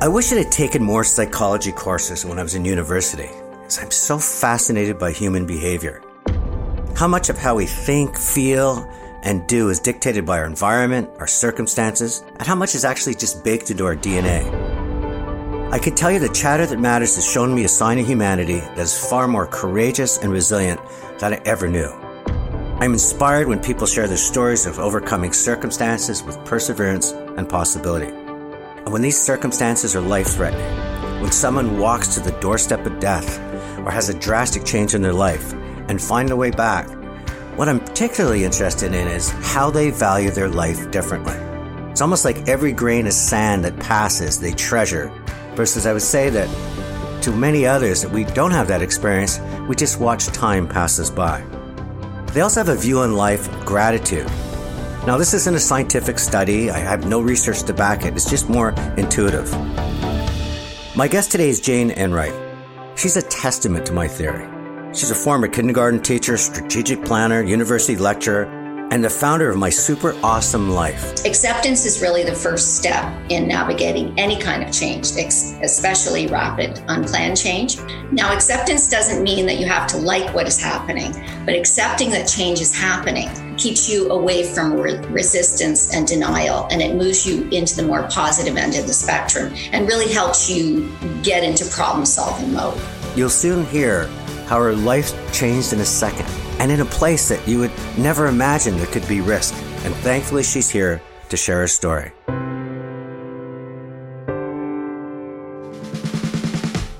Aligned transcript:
I 0.00 0.08
wish 0.08 0.32
I 0.32 0.36
had 0.36 0.50
taken 0.50 0.82
more 0.82 1.04
psychology 1.04 1.70
courses 1.70 2.26
when 2.26 2.38
I 2.38 2.42
was 2.42 2.56
in 2.56 2.64
university, 2.64 3.30
as 3.64 3.78
I'm 3.78 3.92
so 3.92 4.18
fascinated 4.18 4.98
by 4.98 5.12
human 5.12 5.46
behavior. 5.46 6.02
How 6.96 7.06
much 7.06 7.28
of 7.28 7.38
how 7.38 7.54
we 7.54 7.66
think, 7.66 8.18
feel, 8.18 8.90
and 9.22 9.46
do 9.46 9.70
is 9.70 9.78
dictated 9.78 10.26
by 10.26 10.38
our 10.38 10.46
environment, 10.46 11.08
our 11.20 11.28
circumstances, 11.28 12.24
and 12.38 12.42
how 12.42 12.56
much 12.56 12.74
is 12.74 12.84
actually 12.84 13.14
just 13.14 13.44
baked 13.44 13.70
into 13.70 13.86
our 13.86 13.94
DNA. 13.94 14.42
I 15.72 15.78
can 15.78 15.94
tell 15.94 16.10
you 16.10 16.18
the 16.18 16.28
Chatter 16.28 16.66
That 16.66 16.80
Matters 16.80 17.14
has 17.14 17.24
shown 17.24 17.54
me 17.54 17.64
a 17.64 17.68
sign 17.68 17.98
of 18.00 18.06
humanity 18.06 18.58
that 18.58 18.78
is 18.78 19.08
far 19.08 19.28
more 19.28 19.46
courageous 19.46 20.18
and 20.18 20.32
resilient 20.32 20.80
than 21.20 21.34
I 21.34 21.40
ever 21.46 21.68
knew. 21.68 21.90
I'm 22.80 22.92
inspired 22.92 23.46
when 23.46 23.60
people 23.60 23.86
share 23.86 24.08
their 24.08 24.16
stories 24.16 24.66
of 24.66 24.80
overcoming 24.80 25.32
circumstances 25.32 26.22
with 26.24 26.44
perseverance 26.44 27.12
and 27.12 27.48
possibility. 27.48 28.23
And 28.84 28.92
when 28.92 29.00
these 29.00 29.18
circumstances 29.18 29.96
are 29.96 30.00
life 30.02 30.26
threatening, 30.26 31.22
when 31.22 31.32
someone 31.32 31.78
walks 31.78 32.08
to 32.14 32.20
the 32.20 32.38
doorstep 32.40 32.84
of 32.84 33.00
death 33.00 33.38
or 33.78 33.90
has 33.90 34.10
a 34.10 34.18
drastic 34.18 34.62
change 34.64 34.92
in 34.92 35.00
their 35.00 35.14
life 35.14 35.54
and 35.88 36.00
find 36.00 36.30
a 36.30 36.36
way 36.36 36.50
back, 36.50 36.86
what 37.56 37.66
I'm 37.66 37.80
particularly 37.80 38.44
interested 38.44 38.92
in 38.92 39.08
is 39.08 39.30
how 39.30 39.70
they 39.70 39.90
value 39.90 40.30
their 40.30 40.50
life 40.50 40.90
differently. 40.90 41.32
It's 41.90 42.02
almost 42.02 42.26
like 42.26 42.46
every 42.46 42.72
grain 42.72 43.06
of 43.06 43.14
sand 43.14 43.64
that 43.64 43.78
passes, 43.80 44.38
they 44.38 44.52
treasure, 44.52 45.10
versus 45.54 45.86
I 45.86 45.94
would 45.94 46.02
say 46.02 46.28
that 46.28 47.22
to 47.22 47.30
many 47.30 47.64
others 47.64 48.02
that 48.02 48.10
we 48.10 48.24
don't 48.24 48.50
have 48.50 48.68
that 48.68 48.82
experience, 48.82 49.40
we 49.66 49.76
just 49.76 49.98
watch 49.98 50.26
time 50.26 50.68
pass 50.68 50.98
us 50.98 51.08
by. 51.08 51.42
They 52.32 52.42
also 52.42 52.60
have 52.60 52.68
a 52.68 52.78
view 52.78 52.98
on 52.98 53.14
life 53.14 53.48
of 53.48 53.64
gratitude 53.64 54.30
now, 55.06 55.18
this 55.18 55.34
isn't 55.34 55.54
a 55.54 55.60
scientific 55.60 56.18
study. 56.18 56.70
I 56.70 56.78
have 56.78 57.06
no 57.06 57.20
research 57.20 57.62
to 57.64 57.74
back 57.74 58.06
it. 58.06 58.14
It's 58.14 58.28
just 58.28 58.48
more 58.48 58.70
intuitive. 58.96 59.52
My 60.96 61.08
guest 61.08 61.30
today 61.30 61.50
is 61.50 61.60
Jane 61.60 61.90
Enright. 61.90 62.32
She's 62.96 63.16
a 63.16 63.22
testament 63.22 63.84
to 63.86 63.92
my 63.92 64.08
theory. 64.08 64.48
She's 64.94 65.10
a 65.10 65.14
former 65.14 65.46
kindergarten 65.48 66.00
teacher, 66.00 66.38
strategic 66.38 67.04
planner, 67.04 67.42
university 67.42 67.96
lecturer, 67.96 68.46
and 68.90 69.02
the 69.02 69.10
founder 69.10 69.50
of 69.50 69.56
My 69.56 69.70
Super 69.70 70.14
Awesome 70.22 70.70
Life. 70.70 71.24
Acceptance 71.24 71.84
is 71.84 72.00
really 72.00 72.22
the 72.22 72.34
first 72.34 72.76
step 72.76 73.04
in 73.28 73.48
navigating 73.48 74.18
any 74.18 74.38
kind 74.38 74.62
of 74.62 74.72
change, 74.72 75.06
especially 75.16 76.26
rapid, 76.26 76.82
unplanned 76.88 77.36
change. 77.36 77.78
Now, 78.12 78.32
acceptance 78.32 78.88
doesn't 78.88 79.22
mean 79.22 79.46
that 79.46 79.58
you 79.58 79.66
have 79.66 79.86
to 79.88 79.96
like 79.96 80.34
what 80.34 80.46
is 80.46 80.60
happening, 80.60 81.12
but 81.44 81.54
accepting 81.54 82.10
that 82.10 82.28
change 82.28 82.60
is 82.60 82.74
happening 82.74 83.28
keeps 83.56 83.88
you 83.88 84.10
away 84.10 84.44
from 84.44 84.74
re- 84.74 84.98
resistance 85.06 85.94
and 85.94 86.06
denial, 86.06 86.68
and 86.70 86.82
it 86.82 86.94
moves 86.94 87.26
you 87.26 87.48
into 87.50 87.76
the 87.76 87.82
more 87.82 88.04
positive 88.10 88.56
end 88.56 88.76
of 88.76 88.86
the 88.86 88.92
spectrum 88.92 89.52
and 89.72 89.88
really 89.88 90.12
helps 90.12 90.50
you 90.50 90.92
get 91.22 91.42
into 91.42 91.64
problem 91.66 92.04
solving 92.04 92.52
mode. 92.52 92.80
You'll 93.16 93.30
soon 93.30 93.64
hear 93.66 94.06
how 94.46 94.60
her 94.60 94.74
life 94.74 95.14
changed 95.32 95.72
in 95.72 95.80
a 95.80 95.84
second 95.84 96.26
and 96.58 96.70
in 96.70 96.80
a 96.80 96.84
place 96.84 97.28
that 97.28 97.46
you 97.46 97.58
would 97.58 97.72
never 97.98 98.26
imagine 98.26 98.76
there 98.76 98.86
could 98.86 99.06
be 99.08 99.20
risk. 99.20 99.54
And 99.84 99.94
thankfully, 99.96 100.42
she's 100.42 100.70
here 100.70 101.00
to 101.28 101.36
share 101.36 101.60
her 101.60 101.68
story. 101.68 102.12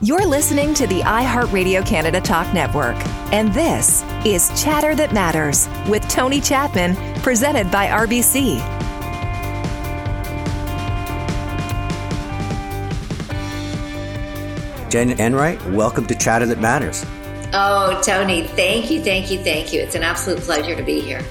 You're 0.05 0.27
listening 0.27 0.75
to 0.75 0.87
the 0.87 1.01
iHeartRadio 1.01 1.87
Canada 1.87 2.21
Talk 2.21 2.53
Network, 2.53 2.97
and 3.33 3.55
this 3.55 4.05
is 4.27 4.51
Chatter 4.63 4.95
That 4.95 5.15
Matters 5.15 5.67
with 5.89 6.07
Tony 6.11 6.43
Chapman, 6.43 6.95
presented 7.23 7.71
by 7.71 7.87
RBC. 7.87 8.59
Jane 14.91 15.19
Enright, 15.19 15.65
welcome 15.71 16.05
to 16.07 16.15
Chatter 16.15 16.45
That 16.45 16.61
Matters. 16.61 17.07
Oh, 17.57 18.01
Tony, 18.03 18.43
thank 18.43 18.91
you, 18.91 19.01
thank 19.01 19.31
you, 19.31 19.39
thank 19.39 19.73
you. 19.73 19.81
It's 19.81 19.95
an 19.95 20.03
absolute 20.03 20.41
pleasure 20.41 20.75
to 20.75 20.83
be 20.83 21.01
here. 21.01 21.25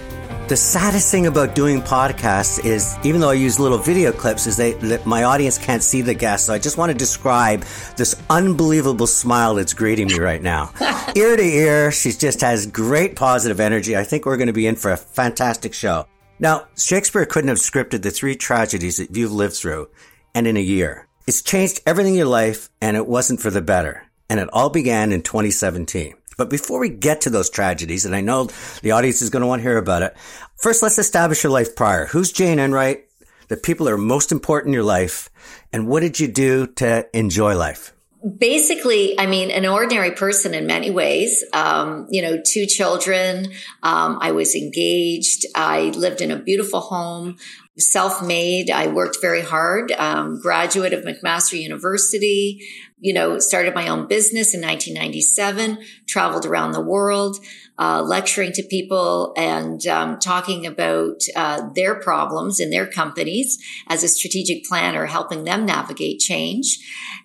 The 0.48 0.56
saddest 0.56 1.12
thing 1.12 1.28
about 1.28 1.54
doing 1.54 1.82
podcasts 1.82 2.64
is, 2.64 2.96
even 3.04 3.20
though 3.20 3.32
I 3.32 3.34
use 3.34 3.60
little 3.60 3.78
video 3.78 4.14
clips, 4.14 4.48
is 4.48 4.56
they, 4.56 4.72
that 4.74 5.06
my 5.06 5.26
audience 5.26 5.58
can't 5.58 5.84
see 5.84 6.02
the 6.02 6.14
guest. 6.14 6.46
So 6.46 6.54
I 6.54 6.60
just 6.60 6.78
want 6.78 6.94
to 6.94 6.98
describe 6.98 7.66
this 7.98 8.16
unbelievable 8.30 9.06
smile 9.06 9.56
that's 9.56 9.74
greeting 9.74 10.08
me 10.08 10.18
right 10.18 10.42
now. 10.42 10.72
ear 11.16 11.36
to 11.36 11.44
ear, 11.44 11.92
she 11.92 12.14
just 12.14 12.40
has 12.40 12.68
great 12.68 13.18
positive 13.18 13.60
energy. 13.60 13.98
I 13.98 14.06
think 14.06 14.26
we're 14.26 14.38
going 14.38 14.48
to 14.48 14.54
be 14.54 14.66
in 14.66 14.78
for 14.78 14.92
a 14.92 14.98
fantastic 14.98 15.74
show. 15.74 16.08
Now, 16.40 16.68
Shakespeare 16.78 17.26
couldn't 17.26 17.50
have 17.50 17.58
scripted 17.58 18.02
the 18.02 18.12
three 18.12 18.38
tragedies 18.38 18.96
that 18.96 19.14
you've 19.14 19.34
lived 19.34 19.56
through 19.56 19.90
and 20.34 20.48
in 20.48 20.56
a 20.56 20.62
year. 20.62 21.10
It's 21.28 21.42
changed 21.42 21.82
everything 21.86 22.14
in 22.14 22.20
your 22.20 22.28
life 22.28 22.70
and 22.80 22.96
it 22.96 23.08
wasn't 23.08 23.42
for 23.42 23.50
the 23.50 23.62
better 23.62 24.04
and 24.34 24.40
it 24.40 24.50
all 24.52 24.70
began 24.72 25.12
in 25.12 25.22
2017. 25.22 26.16
But 26.38 26.50
before 26.50 26.80
we 26.80 26.90
get 26.90 27.22
to 27.22 27.30
those 27.30 27.50
tragedies, 27.50 28.06
and 28.06 28.16
I 28.16 28.22
know 28.22 28.50
the 28.82 28.92
audience 28.92 29.22
is 29.22 29.30
going 29.30 29.42
to 29.42 29.48
want 29.48 29.62
to 29.62 29.68
hear 29.68 29.78
about 29.78 30.04
it, 30.04 30.16
first 30.58 30.82
let's 30.82 30.98
establish 30.98 31.44
your 31.44 31.52
life 31.52 31.76
prior. 31.76 32.08
Who's 32.08 32.32
Jane 32.32 32.60
Enright? 32.60 33.06
The 33.50 33.58
people 33.58 33.86
that 33.86 33.94
are 33.94 33.98
most 33.98 34.32
important 34.32 34.70
in 34.70 34.74
your 34.74 34.84
life, 34.84 35.30
and 35.72 35.88
what 35.88 36.00
did 36.00 36.20
you 36.20 36.28
do 36.28 36.68
to 36.68 37.08
enjoy 37.16 37.56
life? 37.56 37.94
basically, 38.24 39.20
I 39.20 39.26
mean, 39.26 39.52
an 39.52 39.66
ordinary 39.66 40.12
person 40.12 40.54
in 40.54 40.66
many 40.66 40.90
ways. 40.90 41.44
Um, 41.54 42.08
you 42.10 42.22
know, 42.22 42.42
two 42.46 42.66
children. 42.66 43.52
Um, 43.82 44.18
I 44.22 44.32
was 44.32 44.56
engaged. 44.56 45.46
I 45.56 45.90
lived 45.90 46.22
in 46.22 46.32
a 46.32 46.40
beautiful 46.40 46.80
home, 46.80 47.38
self-made. 47.78 48.70
I 48.70 48.88
worked 48.88 49.18
very 49.22 49.42
hard. 49.42 49.92
Um, 49.94 50.40
graduate 50.40 50.94
of 50.94 51.04
McMaster 51.04 51.60
University 51.60 52.62
you 53.04 53.12
know, 53.12 53.38
started 53.38 53.76
my 53.76 53.90
own 53.90 54.08
business 54.08 54.54
in 54.54 54.62
1997, 54.62 55.78
traveled 56.08 56.46
around 56.46 56.72
the 56.72 56.80
world, 56.80 57.36
uh, 57.78 58.02
lecturing 58.02 58.54
to 58.54 58.64
people 58.64 59.34
and 59.36 59.86
um, 59.88 60.18
talking 60.20 60.66
about 60.66 61.20
uh, 61.36 61.68
their 61.76 61.96
problems 61.96 62.62
in 62.62 62.70
their 62.70 62.88
companies 62.88 63.62
as 63.90 64.06
a 64.06 64.08
strategic 64.08 64.64
planner, 64.64 65.06
helping 65.06 65.44
them 65.44 65.66
navigate 65.66 66.20
change, 66.20 66.80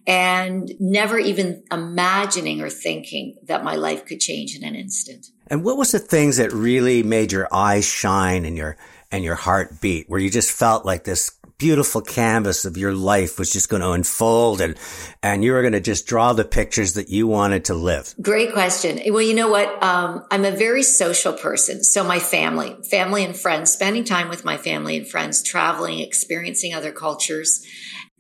and 0.05 0.73
never 0.81 1.17
even 1.17 1.63
imagining 1.71 2.61
or 2.61 2.71
thinking 2.71 3.37
that 3.45 3.63
my 3.63 3.77
life 3.77 4.05
could 4.05 4.19
change 4.19 4.57
in 4.57 4.65
an 4.65 4.75
instant. 4.75 5.29
And 5.47 5.63
what 5.63 5.77
was 5.77 5.93
the 5.93 6.01
things 6.01 6.39
that 6.39 6.53
really 6.53 7.05
made 7.05 7.31
your 7.31 7.47
eyes 7.53 7.85
shine 7.85 8.45
and 8.45 8.57
your 8.57 8.77
and 9.11 9.25
your 9.25 9.35
heart 9.35 9.81
beat, 9.81 10.09
where 10.09 10.21
you 10.21 10.31
just 10.31 10.51
felt 10.51 10.85
like 10.85 11.05
this 11.05 11.31
beautiful 11.59 12.01
canvas 12.01 12.65
of 12.65 12.77
your 12.77 12.95
life 12.95 13.39
was 13.39 13.51
just 13.51 13.69
going 13.69 13.83
to 13.83 13.91
unfold 13.91 14.61
and, 14.61 14.79
and 15.23 15.43
you 15.43 15.53
were 15.53 15.61
going 15.61 15.73
to 15.73 15.81
just 15.81 16.07
draw 16.07 16.33
the 16.33 16.45
pictures 16.45 16.95
that 16.95 17.09
you 17.09 17.27
wanted 17.27 17.65
to 17.65 17.75
live? 17.75 18.15
Great 18.23 18.53
question. 18.53 19.01
Well, 19.13 19.23
you 19.23 19.35
know 19.35 19.49
what? 19.49 19.83
Um, 19.83 20.25
I'm 20.31 20.45
a 20.45 20.53
very 20.53 20.85
social 20.85 21.33
person. 21.33 21.83
So 21.83 22.05
my 22.05 22.21
family, 22.21 22.77
family 22.89 23.25
and 23.25 23.37
friends, 23.37 23.73
spending 23.73 24.05
time 24.05 24.29
with 24.29 24.45
my 24.45 24.57
family 24.57 24.97
and 24.97 25.09
friends, 25.09 25.43
traveling, 25.43 25.99
experiencing 25.99 26.75
other 26.75 26.93
cultures, 26.93 27.67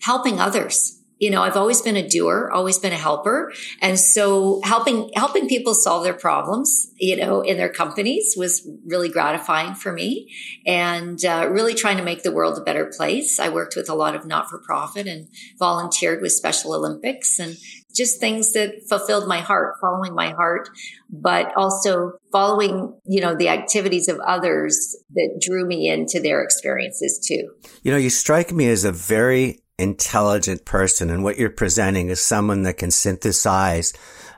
helping 0.00 0.40
others 0.40 0.97
you 1.18 1.30
know, 1.30 1.42
I've 1.42 1.56
always 1.56 1.82
been 1.82 1.96
a 1.96 2.08
doer, 2.08 2.50
always 2.52 2.78
been 2.78 2.92
a 2.92 2.96
helper. 2.96 3.52
And 3.82 3.98
so 3.98 4.60
helping, 4.62 5.10
helping 5.14 5.48
people 5.48 5.74
solve 5.74 6.04
their 6.04 6.14
problems, 6.14 6.92
you 6.96 7.16
know, 7.16 7.40
in 7.40 7.56
their 7.56 7.72
companies 7.72 8.34
was 8.36 8.68
really 8.86 9.08
gratifying 9.08 9.74
for 9.74 9.92
me 9.92 10.32
and 10.66 11.24
uh, 11.24 11.48
really 11.50 11.74
trying 11.74 11.96
to 11.96 12.04
make 12.04 12.22
the 12.22 12.32
world 12.32 12.56
a 12.58 12.62
better 12.62 12.90
place. 12.96 13.40
I 13.40 13.48
worked 13.48 13.74
with 13.76 13.88
a 13.88 13.94
lot 13.94 14.14
of 14.14 14.26
not 14.26 14.48
for 14.48 14.58
profit 14.58 15.06
and 15.06 15.28
volunteered 15.58 16.22
with 16.22 16.32
Special 16.32 16.72
Olympics 16.72 17.38
and 17.38 17.56
just 17.94 18.20
things 18.20 18.52
that 18.52 18.74
fulfilled 18.88 19.26
my 19.26 19.40
heart, 19.40 19.76
following 19.80 20.14
my 20.14 20.30
heart, 20.30 20.68
but 21.10 21.52
also 21.56 22.12
following, 22.30 22.96
you 23.04 23.20
know, 23.20 23.34
the 23.34 23.48
activities 23.48 24.08
of 24.08 24.20
others 24.20 24.96
that 25.14 25.40
drew 25.40 25.66
me 25.66 25.88
into 25.88 26.20
their 26.20 26.42
experiences 26.42 27.18
too. 27.26 27.48
You 27.82 27.90
know, 27.90 27.98
you 27.98 28.10
strike 28.10 28.52
me 28.52 28.68
as 28.68 28.84
a 28.84 28.92
very 28.92 29.60
intelligent 29.78 30.64
person 30.64 31.10
and 31.10 31.22
what 31.22 31.38
you're 31.38 31.50
presenting 31.50 32.08
is 32.08 32.20
someone 32.20 32.62
that 32.62 32.78
can 32.78 32.90
synthesize 32.90 33.92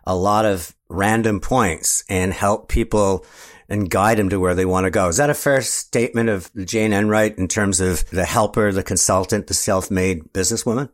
a 0.05 0.15
lot 0.15 0.45
of 0.45 0.75
random 0.89 1.41
points 1.41 2.05
and 2.09 2.33
help 2.33 2.69
people 2.69 3.25
and 3.69 3.89
guide 3.89 4.19
them 4.19 4.29
to 4.29 4.41
where 4.41 4.55
they 4.55 4.65
want 4.65 4.85
to 4.85 4.91
go. 4.91 5.09
Is 5.09 5.17
that 5.19 5.31
a 5.31 5.35
fair 5.35 5.63
statement 5.63 6.29
of 6.29 6.51
Jane 6.65 6.93
Enright 6.93 7.39
in 7.39 7.49
terms 7.49 7.81
of 7.81 8.09
the 8.11 8.25
helper, 8.25 8.73
the 8.73 8.83
consultant, 8.83 9.47
the 9.47 9.55
self-made 9.55 10.33
businesswoman? 10.33 10.91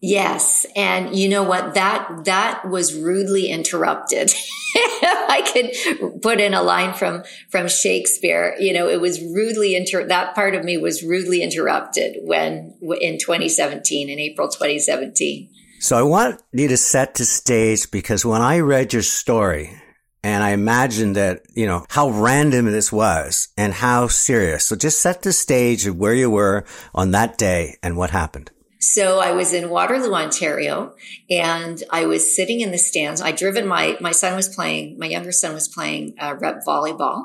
Yes. 0.00 0.64
And 0.76 1.16
you 1.16 1.28
know 1.28 1.42
what? 1.42 1.74
That, 1.74 2.24
that 2.24 2.68
was 2.68 2.94
rudely 2.94 3.48
interrupted. 3.48 4.32
I 4.74 5.42
could 5.52 6.22
put 6.22 6.40
in 6.40 6.54
a 6.54 6.62
line 6.62 6.94
from, 6.94 7.24
from 7.50 7.68
Shakespeare. 7.68 8.54
You 8.60 8.72
know, 8.72 8.88
it 8.88 9.00
was 9.00 9.20
rudely 9.20 9.74
inter, 9.74 10.06
that 10.06 10.34
part 10.36 10.54
of 10.54 10.64
me 10.64 10.76
was 10.76 11.02
rudely 11.02 11.42
interrupted 11.42 12.18
when, 12.22 12.74
in 13.00 13.18
2017, 13.18 14.08
in 14.08 14.18
April 14.20 14.48
2017. 14.48 15.50
So 15.80 15.98
I 15.98 16.02
want 16.02 16.42
you 16.52 16.68
to 16.68 16.76
set 16.76 17.14
the 17.14 17.24
stage 17.24 17.90
because 17.90 18.24
when 18.24 18.42
I 18.42 18.60
read 18.60 18.92
your 18.92 19.02
story, 19.02 19.80
and 20.24 20.42
I 20.42 20.50
imagined 20.50 21.14
that, 21.14 21.42
you 21.54 21.64
know, 21.64 21.86
how 21.88 22.10
random 22.10 22.66
this 22.66 22.90
was 22.90 23.48
and 23.56 23.72
how 23.72 24.08
serious. 24.08 24.66
So 24.66 24.74
just 24.74 25.00
set 25.00 25.22
the 25.22 25.32
stage 25.32 25.86
of 25.86 25.96
where 25.96 26.12
you 26.12 26.28
were 26.28 26.64
on 26.92 27.12
that 27.12 27.38
day 27.38 27.76
and 27.84 27.96
what 27.96 28.10
happened. 28.10 28.50
So 28.80 29.18
I 29.18 29.32
was 29.32 29.52
in 29.52 29.70
Waterloo, 29.70 30.14
Ontario, 30.14 30.94
and 31.28 31.82
I 31.90 32.06
was 32.06 32.34
sitting 32.34 32.60
in 32.60 32.70
the 32.70 32.78
stands. 32.78 33.20
I 33.20 33.32
driven 33.32 33.66
my 33.66 33.96
my 34.00 34.12
son 34.12 34.36
was 34.36 34.48
playing, 34.48 34.98
my 34.98 35.06
younger 35.06 35.32
son 35.32 35.52
was 35.54 35.66
playing 35.66 36.14
uh, 36.20 36.36
rep 36.38 36.64
volleyball, 36.66 37.24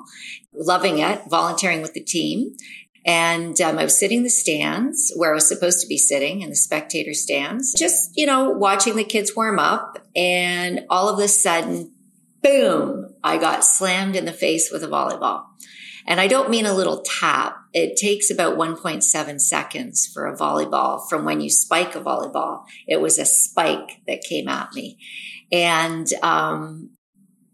loving 0.53 0.99
it, 0.99 1.21
volunteering 1.29 1.81
with 1.81 1.93
the 1.93 2.03
team. 2.03 2.55
And 3.05 3.59
um, 3.59 3.77
I 3.77 3.83
was 3.83 3.99
sitting 3.99 4.19
in 4.19 4.23
the 4.23 4.29
stands 4.29 5.11
where 5.15 5.31
I 5.31 5.35
was 5.35 5.47
supposed 5.47 5.81
to 5.81 5.87
be 5.87 5.97
sitting 5.97 6.41
in 6.41 6.49
the 6.49 6.55
spectator 6.55 7.13
stands, 7.13 7.73
just, 7.73 8.11
you 8.15 8.25
know, 8.25 8.49
watching 8.49 8.95
the 8.95 9.03
kids 9.03 9.35
warm 9.35 9.59
up. 9.59 9.99
And 10.15 10.85
all 10.89 11.09
of 11.09 11.19
a 11.19 11.27
sudden, 11.27 11.91
boom, 12.41 13.13
I 13.23 13.37
got 13.37 13.65
slammed 13.65 14.15
in 14.15 14.25
the 14.25 14.31
face 14.31 14.71
with 14.71 14.83
a 14.83 14.87
volleyball. 14.87 15.43
And 16.07 16.19
I 16.19 16.27
don't 16.27 16.49
mean 16.49 16.65
a 16.65 16.73
little 16.73 17.01
tap. 17.01 17.57
It 17.73 17.97
takes 17.97 18.29
about 18.29 18.57
1.7 18.57 19.39
seconds 19.39 20.09
for 20.13 20.27
a 20.27 20.37
volleyball 20.37 21.07
from 21.09 21.25
when 21.25 21.41
you 21.41 21.49
spike 21.49 21.95
a 21.95 22.01
volleyball. 22.01 22.63
It 22.87 23.01
was 23.01 23.19
a 23.19 23.25
spike 23.25 24.01
that 24.07 24.21
came 24.21 24.47
at 24.47 24.73
me. 24.73 24.97
And, 25.51 26.07
um, 26.21 26.91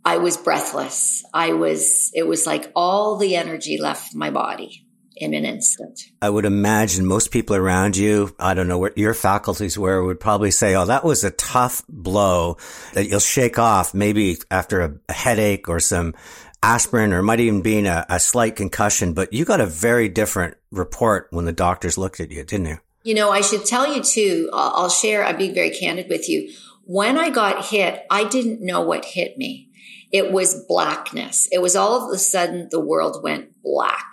I 0.05 0.17
was 0.17 0.37
breathless. 0.37 1.23
I 1.33 1.53
was, 1.53 2.11
it 2.13 2.25
was 2.25 2.47
like 2.47 2.71
all 2.75 3.17
the 3.17 3.35
energy 3.35 3.77
left 3.79 4.15
my 4.15 4.31
body 4.31 4.85
in 5.19 5.33
an 5.33 5.45
instant. 5.45 5.99
I 6.21 6.29
would 6.29 6.45
imagine 6.45 7.05
most 7.05 7.31
people 7.31 7.55
around 7.55 7.97
you, 7.97 8.33
I 8.39 8.53
don't 8.53 8.67
know 8.67 8.77
what 8.77 8.97
your 8.97 9.13
faculties 9.13 9.77
were, 9.77 10.03
would 10.03 10.19
probably 10.19 10.51
say, 10.51 10.75
Oh, 10.75 10.85
that 10.85 11.03
was 11.03 11.23
a 11.23 11.31
tough 11.31 11.83
blow 11.89 12.57
that 12.93 13.07
you'll 13.07 13.19
shake 13.19 13.59
off 13.59 13.93
maybe 13.93 14.37
after 14.49 14.81
a, 14.81 14.95
a 15.09 15.13
headache 15.13 15.67
or 15.67 15.79
some 15.79 16.15
aspirin 16.61 17.13
or 17.13 17.21
might 17.21 17.39
even 17.39 17.61
be 17.61 17.85
a, 17.85 18.05
a 18.09 18.19
slight 18.19 18.55
concussion. 18.55 19.13
But 19.13 19.33
you 19.33 19.45
got 19.45 19.61
a 19.61 19.65
very 19.65 20.09
different 20.09 20.57
report 20.71 21.27
when 21.31 21.45
the 21.45 21.51
doctors 21.51 21.97
looked 21.97 22.19
at 22.19 22.31
you, 22.31 22.43
didn't 22.43 22.67
you? 22.67 22.77
You 23.03 23.15
know, 23.15 23.31
I 23.31 23.41
should 23.41 23.65
tell 23.65 23.93
you 23.93 24.03
too, 24.03 24.49
I'll, 24.51 24.89
share, 24.89 25.23
I'll 25.23 25.37
be 25.37 25.53
very 25.53 25.69
candid 25.71 26.07
with 26.09 26.27
you. 26.27 26.51
When 26.83 27.17
I 27.17 27.29
got 27.29 27.65
hit, 27.65 28.05
I 28.09 28.25
didn't 28.25 28.61
know 28.61 28.81
what 28.81 29.05
hit 29.05 29.37
me. 29.37 29.69
It 30.11 30.31
was 30.31 30.65
blackness. 30.67 31.47
It 31.51 31.61
was 31.61 31.75
all 31.75 32.05
of 32.05 32.13
a 32.13 32.17
sudden 32.17 32.67
the 32.71 32.79
world 32.79 33.23
went 33.23 33.61
black 33.63 34.05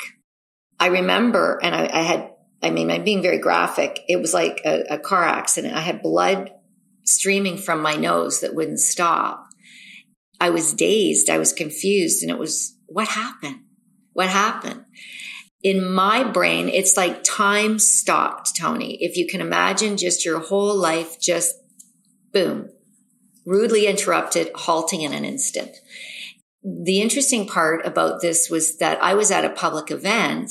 I 0.78 0.86
remember, 0.86 1.58
and 1.62 1.74
I, 1.74 1.88
I, 1.92 2.02
had, 2.02 2.30
I 2.62 2.70
mean, 2.70 2.90
I'm 2.90 3.04
being 3.04 3.22
very 3.22 3.38
graphic. 3.38 4.00
It 4.08 4.20
was 4.20 4.34
like 4.34 4.60
a, 4.64 4.94
a 4.94 4.98
car 4.98 5.24
accident. 5.24 5.74
I 5.74 5.80
had 5.80 6.02
blood 6.02 6.50
streaming 7.04 7.56
from 7.56 7.80
my 7.80 7.94
nose 7.94 8.40
that 8.40 8.54
wouldn't 8.54 8.80
stop. 8.80 9.45
I 10.40 10.50
was 10.50 10.72
dazed. 10.72 11.30
I 11.30 11.38
was 11.38 11.52
confused. 11.52 12.22
And 12.22 12.30
it 12.30 12.38
was, 12.38 12.76
what 12.86 13.08
happened? 13.08 13.60
What 14.12 14.28
happened? 14.28 14.84
In 15.62 15.90
my 15.90 16.22
brain, 16.22 16.68
it's 16.68 16.96
like 16.96 17.24
time 17.24 17.78
stopped, 17.78 18.56
Tony. 18.56 18.98
If 19.00 19.16
you 19.16 19.26
can 19.26 19.40
imagine 19.40 19.96
just 19.96 20.24
your 20.24 20.38
whole 20.38 20.76
life, 20.76 21.20
just 21.20 21.54
boom, 22.32 22.70
rudely 23.44 23.86
interrupted, 23.86 24.50
halting 24.54 25.02
in 25.02 25.12
an 25.12 25.24
instant 25.24 25.76
the 26.66 27.00
interesting 27.00 27.46
part 27.46 27.86
about 27.86 28.20
this 28.20 28.50
was 28.50 28.78
that 28.78 29.00
I 29.00 29.14
was 29.14 29.30
at 29.30 29.44
a 29.44 29.50
public 29.50 29.92
event 29.92 30.50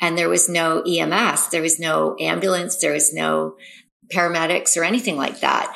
and 0.00 0.16
there 0.16 0.28
was 0.28 0.50
no 0.50 0.82
EMS, 0.82 1.48
there 1.48 1.62
was 1.62 1.80
no 1.80 2.14
ambulance, 2.20 2.76
there 2.76 2.92
was 2.92 3.14
no 3.14 3.56
paramedics 4.12 4.76
or 4.76 4.84
anything 4.84 5.16
like 5.16 5.40
that. 5.40 5.74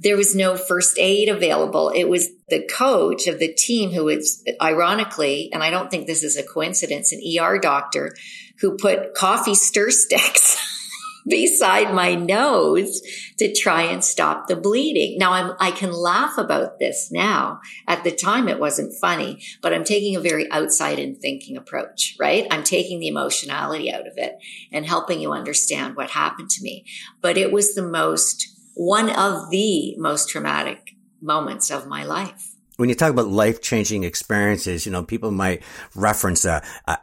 There 0.00 0.16
was 0.16 0.34
no 0.34 0.56
first 0.56 0.98
aid 0.98 1.28
available. 1.28 1.90
It 1.90 2.04
was 2.04 2.28
the 2.48 2.66
coach 2.66 3.26
of 3.26 3.38
the 3.38 3.52
team 3.52 3.90
who 3.90 4.04
was 4.04 4.42
ironically, 4.62 5.50
and 5.52 5.62
I 5.62 5.70
don't 5.70 5.90
think 5.90 6.06
this 6.06 6.22
is 6.22 6.36
a 6.36 6.42
coincidence, 6.42 7.12
an 7.12 7.20
ER 7.40 7.58
doctor 7.58 8.14
who 8.60 8.76
put 8.76 9.14
coffee 9.14 9.54
stir 9.54 9.90
sticks 9.90 10.56
beside 11.26 11.94
my 11.94 12.14
nose 12.14 13.02
to 13.38 13.52
try 13.54 13.82
and 13.82 14.02
stop 14.02 14.46
the 14.46 14.56
bleeding. 14.56 15.18
Now 15.18 15.32
I'm, 15.32 15.52
I 15.60 15.70
can 15.70 15.92
laugh 15.92 16.38
about 16.38 16.78
this 16.78 17.10
now. 17.12 17.60
At 17.86 18.04
the 18.04 18.10
time, 18.10 18.48
it 18.48 18.58
wasn't 18.58 18.98
funny, 19.00 19.42
but 19.62 19.72
I'm 19.72 19.84
taking 19.84 20.16
a 20.16 20.20
very 20.20 20.50
outside 20.50 20.98
in 20.98 21.16
thinking 21.16 21.56
approach, 21.56 22.16
right? 22.18 22.46
I'm 22.50 22.64
taking 22.64 22.98
the 22.98 23.08
emotionality 23.08 23.92
out 23.92 24.06
of 24.06 24.14
it 24.16 24.38
and 24.72 24.86
helping 24.86 25.20
you 25.20 25.32
understand 25.32 25.96
what 25.96 26.10
happened 26.10 26.50
to 26.50 26.62
me. 26.62 26.84
But 27.20 27.36
it 27.36 27.52
was 27.52 27.74
the 27.74 27.82
most, 27.82 28.57
one 28.78 29.10
of 29.10 29.50
the 29.50 29.96
most 29.98 30.28
traumatic 30.28 30.94
moments 31.20 31.68
of 31.68 31.88
my 31.88 32.04
life 32.04 32.54
when 32.76 32.88
you 32.88 32.94
talk 32.94 33.10
about 33.10 33.26
life 33.26 33.60
changing 33.60 34.04
experiences, 34.04 34.86
you 34.86 34.92
know, 34.92 35.02
people 35.02 35.32
might 35.32 35.64
reference 35.96 36.46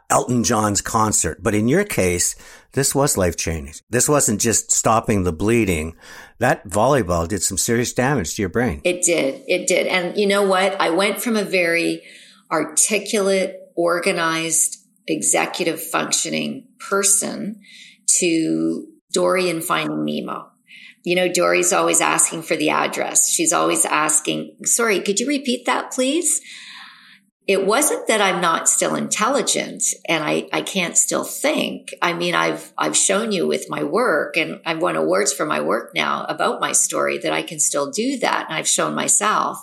Elton 0.08 0.42
John's 0.42 0.80
concert, 0.80 1.42
but 1.42 1.54
in 1.54 1.68
your 1.68 1.84
case, 1.84 2.34
this 2.72 2.94
was 2.94 3.18
life 3.18 3.36
changing. 3.36 3.74
This 3.90 4.08
wasn't 4.08 4.40
just 4.40 4.72
stopping 4.72 5.24
the 5.24 5.34
bleeding. 5.34 5.94
That 6.38 6.66
volleyball 6.66 7.28
did 7.28 7.42
some 7.42 7.58
serious 7.58 7.92
damage 7.92 8.36
to 8.36 8.42
your 8.42 8.48
brain. 8.48 8.80
It 8.84 9.02
did. 9.02 9.42
It 9.46 9.66
did. 9.66 9.86
And 9.86 10.16
you 10.16 10.26
know 10.26 10.48
what? 10.48 10.80
I 10.80 10.88
went 10.88 11.20
from 11.20 11.36
a 11.36 11.44
very 11.44 12.02
articulate, 12.50 13.58
organized, 13.76 14.78
executive 15.06 15.82
functioning 15.82 16.68
person 16.88 17.60
to 18.20 18.86
Dory 19.12 19.50
in 19.50 19.60
Finding 19.60 20.06
Nemo 20.06 20.52
you 21.06 21.14
know, 21.14 21.28
Dory's 21.28 21.72
always 21.72 22.00
asking 22.00 22.42
for 22.42 22.56
the 22.56 22.70
address. 22.70 23.30
She's 23.30 23.52
always 23.52 23.84
asking, 23.84 24.56
sorry, 24.64 24.98
could 24.98 25.20
you 25.20 25.28
repeat 25.28 25.64
that, 25.64 25.92
please? 25.92 26.40
It 27.46 27.64
wasn't 27.64 28.08
that 28.08 28.20
I'm 28.20 28.40
not 28.40 28.68
still 28.68 28.96
intelligent 28.96 29.84
and 30.08 30.24
I, 30.24 30.48
I 30.52 30.62
can't 30.62 30.98
still 30.98 31.22
think. 31.22 31.94
I 32.02 32.12
mean, 32.12 32.34
I've, 32.34 32.72
I've 32.76 32.96
shown 32.96 33.30
you 33.30 33.46
with 33.46 33.70
my 33.70 33.84
work 33.84 34.36
and 34.36 34.60
I've 34.66 34.82
won 34.82 34.96
awards 34.96 35.32
for 35.32 35.46
my 35.46 35.60
work 35.60 35.92
now 35.94 36.24
about 36.24 36.60
my 36.60 36.72
story 36.72 37.18
that 37.18 37.32
I 37.32 37.42
can 37.42 37.60
still 37.60 37.88
do 37.88 38.18
that. 38.18 38.46
And 38.48 38.58
I've 38.58 38.66
shown 38.66 38.96
myself, 38.96 39.58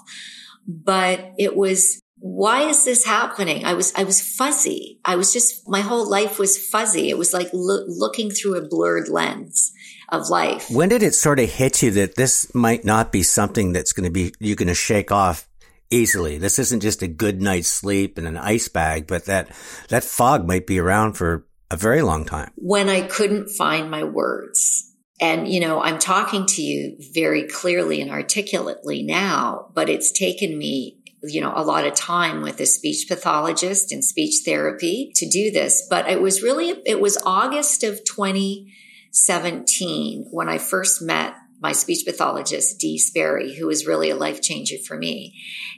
but 0.65 1.33
it 1.37 1.57
was, 1.57 1.99
why 2.19 2.69
is 2.69 2.85
this 2.85 3.03
happening? 3.03 3.65
I 3.65 3.73
was, 3.73 3.91
I 3.97 4.05
was 4.05 4.21
fuzzy. 4.21 5.01
I 5.03 5.17
was 5.17 5.33
just, 5.33 5.67
my 5.67 5.81
whole 5.81 6.09
life 6.09 6.39
was 6.39 6.57
fuzzy. 6.57 7.09
It 7.09 7.17
was 7.17 7.33
like 7.33 7.49
lo- 7.51 7.83
looking 7.85 8.31
through 8.31 8.55
a 8.55 8.65
blurred 8.65 9.09
lens 9.09 9.73
of 10.13 10.29
life. 10.29 10.69
When 10.69 10.89
did 10.89 11.03
it 11.03 11.15
sort 11.15 11.39
of 11.39 11.49
hit 11.49 11.81
you 11.81 11.91
that 11.91 12.15
this 12.15 12.53
might 12.53 12.85
not 12.85 13.11
be 13.11 13.23
something 13.23 13.73
that's 13.73 13.91
going 13.91 14.05
to 14.05 14.11
be, 14.11 14.33
you're 14.39 14.55
going 14.55 14.67
to 14.67 14.75
shake 14.75 15.11
off 15.11 15.49
easily? 15.89 16.37
This 16.37 16.59
isn't 16.59 16.81
just 16.81 17.01
a 17.01 17.07
good 17.07 17.41
night's 17.41 17.67
sleep 17.67 18.17
and 18.17 18.27
an 18.27 18.37
ice 18.37 18.67
bag, 18.67 19.07
but 19.07 19.25
that, 19.25 19.49
that 19.89 20.03
fog 20.03 20.47
might 20.47 20.67
be 20.67 20.79
around 20.79 21.13
for 21.13 21.45
a 21.71 21.75
very 21.75 22.03
long 22.03 22.25
time. 22.25 22.51
When 22.55 22.89
I 22.89 23.01
couldn't 23.01 23.49
find 23.49 23.89
my 23.89 24.03
words. 24.03 24.89
And, 25.19 25.47
you 25.47 25.59
know, 25.59 25.81
I'm 25.81 25.99
talking 25.99 26.45
to 26.47 26.61
you 26.61 26.97
very 27.13 27.47
clearly 27.47 28.01
and 28.01 28.11
articulately 28.11 29.03
now, 29.03 29.69
but 29.73 29.89
it's 29.89 30.11
taken 30.11 30.57
me 30.57 30.99
you 31.25 31.39
know, 31.39 31.53
a 31.55 31.63
lot 31.63 31.87
of 31.87 31.93
time 31.95 32.41
with 32.41 32.59
a 32.59 32.65
speech 32.65 33.07
pathologist 33.07 33.93
and 33.93 34.03
speech 34.03 34.41
therapy 34.43 35.11
to 35.15 35.25
do 35.29 35.51
this. 35.51 35.87
But 35.89 36.09
it 36.09 36.21
was 36.21 36.43
really, 36.43 36.81
it 36.85 36.99
was 36.99 37.17
August 37.25 37.83
of 37.83 38.03
20, 38.03 38.73
17 39.13 40.27
when 40.31 40.49
I 40.49 40.57
first 40.57 41.01
met 41.01 41.35
my 41.63 41.71
speech 41.71 42.05
pathologist, 42.05 42.77
Dee 42.77 42.97
Sperry, 42.97 43.55
who 43.55 43.67
was 43.67 43.87
really 43.87 44.09
a 44.09 44.17
life 44.17 44.41
changer 44.41 44.75
for 44.85 44.97
me. 44.97 45.33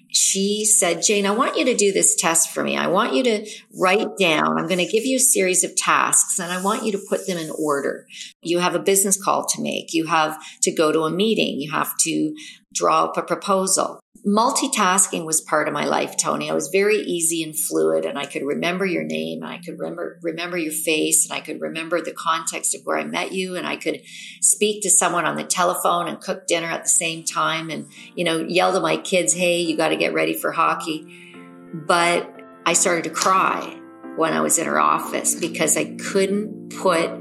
She 0.07 0.65
said, 0.65 1.03
Jane, 1.03 1.27
I 1.27 1.31
want 1.31 1.57
you 1.57 1.65
to 1.65 1.75
do 1.75 1.91
this 1.91 2.15
test 2.15 2.49
for 2.49 2.63
me. 2.63 2.75
I 2.75 2.87
want 2.87 3.13
you 3.13 3.23
to 3.23 3.45
write 3.79 4.17
down, 4.17 4.57
I'm 4.57 4.67
going 4.67 4.83
to 4.83 4.91
give 4.91 5.05
you 5.05 5.17
a 5.17 5.19
series 5.19 5.63
of 5.63 5.75
tasks 5.75 6.39
and 6.39 6.51
I 6.51 6.59
want 6.59 6.85
you 6.85 6.91
to 6.93 7.05
put 7.07 7.27
them 7.27 7.37
in 7.37 7.51
order. 7.59 8.07
You 8.41 8.59
have 8.59 8.73
a 8.73 8.79
business 8.79 9.21
call 9.21 9.45
to 9.45 9.61
make. 9.61 9.93
You 9.93 10.07
have 10.07 10.41
to 10.63 10.73
go 10.73 10.91
to 10.91 11.01
a 11.01 11.11
meeting. 11.11 11.59
You 11.59 11.71
have 11.71 11.95
to 11.99 12.35
draw 12.75 13.05
up 13.05 13.17
a 13.17 13.23
proposal 13.23 13.99
multitasking 14.25 15.23
was 15.23 15.39
part 15.39 15.67
of 15.67 15.73
my 15.73 15.85
life, 15.85 16.17
Tony. 16.17 16.49
I 16.49 16.55
was 16.55 16.69
very 16.69 16.97
easy 16.97 17.43
and 17.43 17.57
fluid 17.57 18.05
and 18.05 18.17
I 18.17 18.25
could 18.25 18.41
remember 18.41 18.85
your 18.85 19.03
name 19.03 19.43
and 19.43 19.51
I 19.51 19.59
could 19.59 19.77
remember, 19.77 20.19
remember 20.23 20.57
your 20.57 20.73
face 20.73 21.29
and 21.29 21.37
I 21.37 21.41
could 21.41 21.61
remember 21.61 22.01
the 22.01 22.13
context 22.13 22.73
of 22.73 22.81
where 22.85 22.97
I 22.97 23.03
met 23.03 23.33
you 23.33 23.55
and 23.55 23.67
I 23.67 23.75
could 23.75 24.01
speak 24.41 24.81
to 24.81 24.89
someone 24.89 25.25
on 25.25 25.35
the 25.35 25.43
telephone 25.43 26.07
and 26.07 26.19
cook 26.19 26.47
dinner 26.47 26.67
at 26.67 26.83
the 26.83 26.89
same 26.89 27.23
time 27.23 27.69
and, 27.69 27.87
you 28.15 28.23
know, 28.23 28.39
yell 28.39 28.73
to 28.73 28.79
my 28.79 28.97
kids, 28.97 29.33
Hey, 29.33 29.61
you 29.61 29.77
got 29.77 29.89
to 29.89 29.95
get 29.95 30.13
ready 30.13 30.33
for 30.33 30.51
hockey. 30.51 31.05
But 31.71 32.27
I 32.65 32.73
started 32.73 33.03
to 33.03 33.11
cry 33.11 33.79
when 34.15 34.33
I 34.33 34.41
was 34.41 34.57
in 34.57 34.65
her 34.65 34.79
office 34.79 35.35
because 35.35 35.77
I 35.77 35.95
couldn't 35.97 36.75
put 36.75 37.11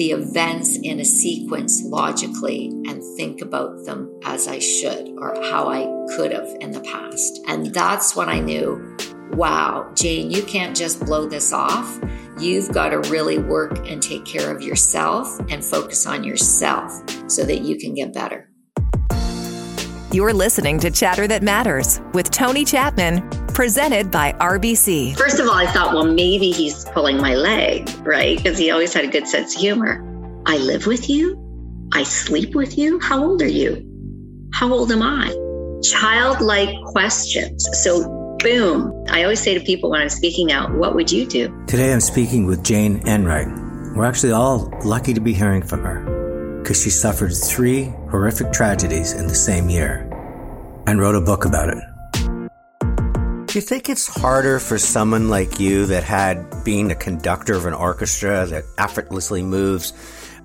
the 0.00 0.12
events 0.12 0.78
in 0.82 0.98
a 0.98 1.04
sequence 1.04 1.82
logically 1.84 2.68
and 2.88 3.02
think 3.18 3.42
about 3.42 3.84
them 3.84 4.10
as 4.24 4.48
I 4.48 4.58
should 4.58 5.10
or 5.18 5.34
how 5.50 5.68
I 5.68 5.84
could 6.16 6.32
have 6.32 6.48
in 6.58 6.70
the 6.70 6.80
past. 6.80 7.38
And 7.46 7.66
that's 7.66 8.16
when 8.16 8.30
I 8.30 8.40
knew, 8.40 8.96
wow, 9.32 9.92
Jane, 9.94 10.30
you 10.30 10.42
can't 10.42 10.74
just 10.74 11.04
blow 11.04 11.28
this 11.28 11.52
off. 11.52 12.00
You've 12.38 12.72
got 12.72 12.88
to 12.88 13.00
really 13.10 13.36
work 13.36 13.86
and 13.86 14.02
take 14.02 14.24
care 14.24 14.50
of 14.50 14.62
yourself 14.62 15.38
and 15.50 15.62
focus 15.62 16.06
on 16.06 16.24
yourself 16.24 16.90
so 17.30 17.44
that 17.44 17.60
you 17.60 17.76
can 17.76 17.92
get 17.92 18.14
better. 18.14 18.50
You're 20.12 20.32
listening 20.32 20.78
to 20.80 20.90
Chatter 20.90 21.28
That 21.28 21.42
Matters 21.42 22.00
with 22.14 22.30
Tony 22.30 22.64
Chapman, 22.64 23.18
presented 23.50 24.10
by 24.10 24.32
RBC. 24.32 25.16
First 25.16 25.38
of 25.38 25.46
all, 25.46 25.54
I 25.54 25.66
thought, 25.66 25.94
well, 25.94 26.04
maybe 26.04 26.50
he's 26.50 26.84
pulling 26.86 27.18
my 27.18 27.34
leg, 27.34 27.88
right? 28.06 28.36
Because 28.36 28.58
he 28.58 28.70
always 28.70 28.92
had 28.92 29.04
a 29.04 29.08
good 29.08 29.26
sense 29.26 29.54
of 29.54 29.60
humor. 29.60 30.06
I 30.46 30.56
live 30.58 30.86
with 30.86 31.08
you? 31.08 31.36
I 31.92 32.02
sleep 32.04 32.54
with 32.54 32.78
you? 32.78 33.00
How 33.00 33.22
old 33.22 33.42
are 33.42 33.48
you? 33.48 33.86
How 34.54 34.72
old 34.72 34.92
am 34.92 35.02
I? 35.02 35.28
Childlike 35.82 36.74
questions. 36.86 37.68
So, 37.82 38.36
boom. 38.40 38.92
I 39.10 39.22
always 39.22 39.40
say 39.40 39.54
to 39.54 39.60
people 39.60 39.90
when 39.90 40.00
I'm 40.00 40.08
speaking 40.08 40.52
out, 40.52 40.72
what 40.74 40.94
would 40.94 41.10
you 41.10 41.26
do? 41.26 41.48
Today 41.66 41.92
I'm 41.92 42.00
speaking 42.00 42.46
with 42.46 42.64
Jane 42.64 43.06
Enright. 43.06 43.48
We're 43.94 44.04
actually 44.04 44.32
all 44.32 44.72
lucky 44.84 45.14
to 45.14 45.20
be 45.20 45.32
hearing 45.32 45.62
from 45.62 45.82
her 45.82 46.58
because 46.62 46.82
she 46.82 46.90
suffered 46.90 47.34
three 47.34 47.92
horrific 48.10 48.52
tragedies 48.52 49.12
in 49.12 49.26
the 49.26 49.34
same 49.34 49.68
year 49.68 50.06
and 50.86 51.00
wrote 51.00 51.14
a 51.14 51.20
book 51.20 51.44
about 51.44 51.68
it. 51.68 51.82
Do 53.50 53.58
you 53.58 53.62
think 53.62 53.88
it's 53.88 54.06
harder 54.06 54.60
for 54.60 54.78
someone 54.78 55.28
like 55.28 55.58
you 55.58 55.84
that 55.86 56.04
had 56.04 56.62
been 56.62 56.92
a 56.92 56.94
conductor 56.94 57.54
of 57.54 57.66
an 57.66 57.74
orchestra 57.74 58.46
that 58.46 58.62
effortlessly 58.78 59.42
moves 59.42 59.92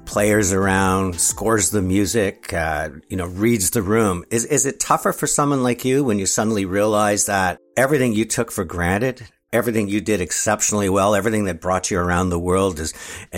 players 0.06 0.52
around, 0.52 1.22
scores 1.22 1.70
the 1.70 1.84
music, 1.84 2.52
uh, 2.52 2.90
you 3.08 3.16
know, 3.16 3.28
reads 3.28 3.70
the 3.70 3.84
room? 3.84 4.26
Is 4.32 4.46
is 4.46 4.66
it 4.66 4.80
tougher 4.80 5.14
for 5.14 5.28
someone 5.28 5.62
like 5.62 5.86
you 5.86 6.04
when 6.04 6.18
you 6.18 6.26
suddenly 6.26 6.66
realize 6.66 7.28
that 7.28 7.60
everything 7.78 8.14
you 8.14 8.26
took 8.26 8.52
for 8.52 8.64
granted, 8.64 9.22
everything 9.54 9.88
you 9.88 10.02
did 10.02 10.20
exceptionally 10.20 10.90
well, 10.90 11.14
everything 11.14 11.46
that 11.46 11.62
brought 11.62 11.92
you 11.92 12.00
around 12.00 12.30
the 12.30 12.40
world 12.40 12.80
is 12.80 12.92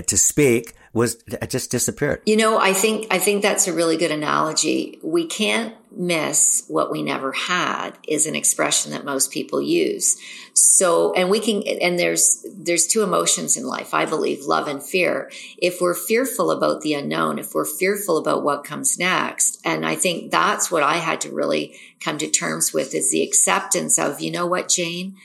to 0.06 0.18
speak 0.18 0.76
was 0.94 1.24
just 1.50 1.72
disappeared. 1.72 2.22
You 2.26 2.38
know, 2.38 2.58
I 2.58 2.74
think 2.74 3.08
I 3.12 3.20
think 3.20 3.42
that's 3.42 3.68
a 3.68 3.74
really 3.74 3.98
good 3.98 4.12
analogy. 4.12 5.00
We 5.04 5.26
can't 5.28 5.76
miss 5.92 6.64
what 6.68 6.92
we 6.92 7.02
never 7.02 7.32
had 7.32 7.98
is 8.08 8.28
an 8.28 8.36
expression 8.36 8.92
that 8.92 9.06
most 9.06 9.32
people 9.32 9.62
use. 9.62 10.18
So, 10.54 11.14
and 11.14 11.30
we 11.30 11.40
can 11.40 11.64
and 11.82 12.00
there's 12.00 12.46
there's 12.56 12.88
two 12.88 13.04
emotions 13.04 13.58
in 13.58 13.66
life, 13.66 13.94
I 13.94 14.06
believe, 14.06 14.46
love 14.46 14.68
and 14.68 14.82
fear. 14.82 15.32
If 15.58 15.82
we're 15.82 15.94
fearful 15.94 16.52
about 16.52 16.82
the 16.82 16.94
unknown, 16.94 17.40
if 17.40 17.54
we're 17.54 17.66
fearful 17.66 18.18
about 18.18 18.44
what 18.44 18.64
comes 18.64 18.98
next, 18.98 19.60
and 19.64 19.86
I 19.86 19.96
think 19.96 20.32
that's 20.32 20.72
what 20.72 20.84
I 20.84 20.96
had 20.98 21.22
to 21.22 21.32
really 21.32 21.76
come 22.00 22.18
to 22.20 22.30
terms 22.30 22.74
with 22.74 22.94
is 22.94 23.12
the 23.12 23.24
acceptance 23.24 23.98
of, 24.00 24.22
you 24.22 24.32
know 24.32 24.46
what, 24.46 24.70
Jane, 24.70 25.16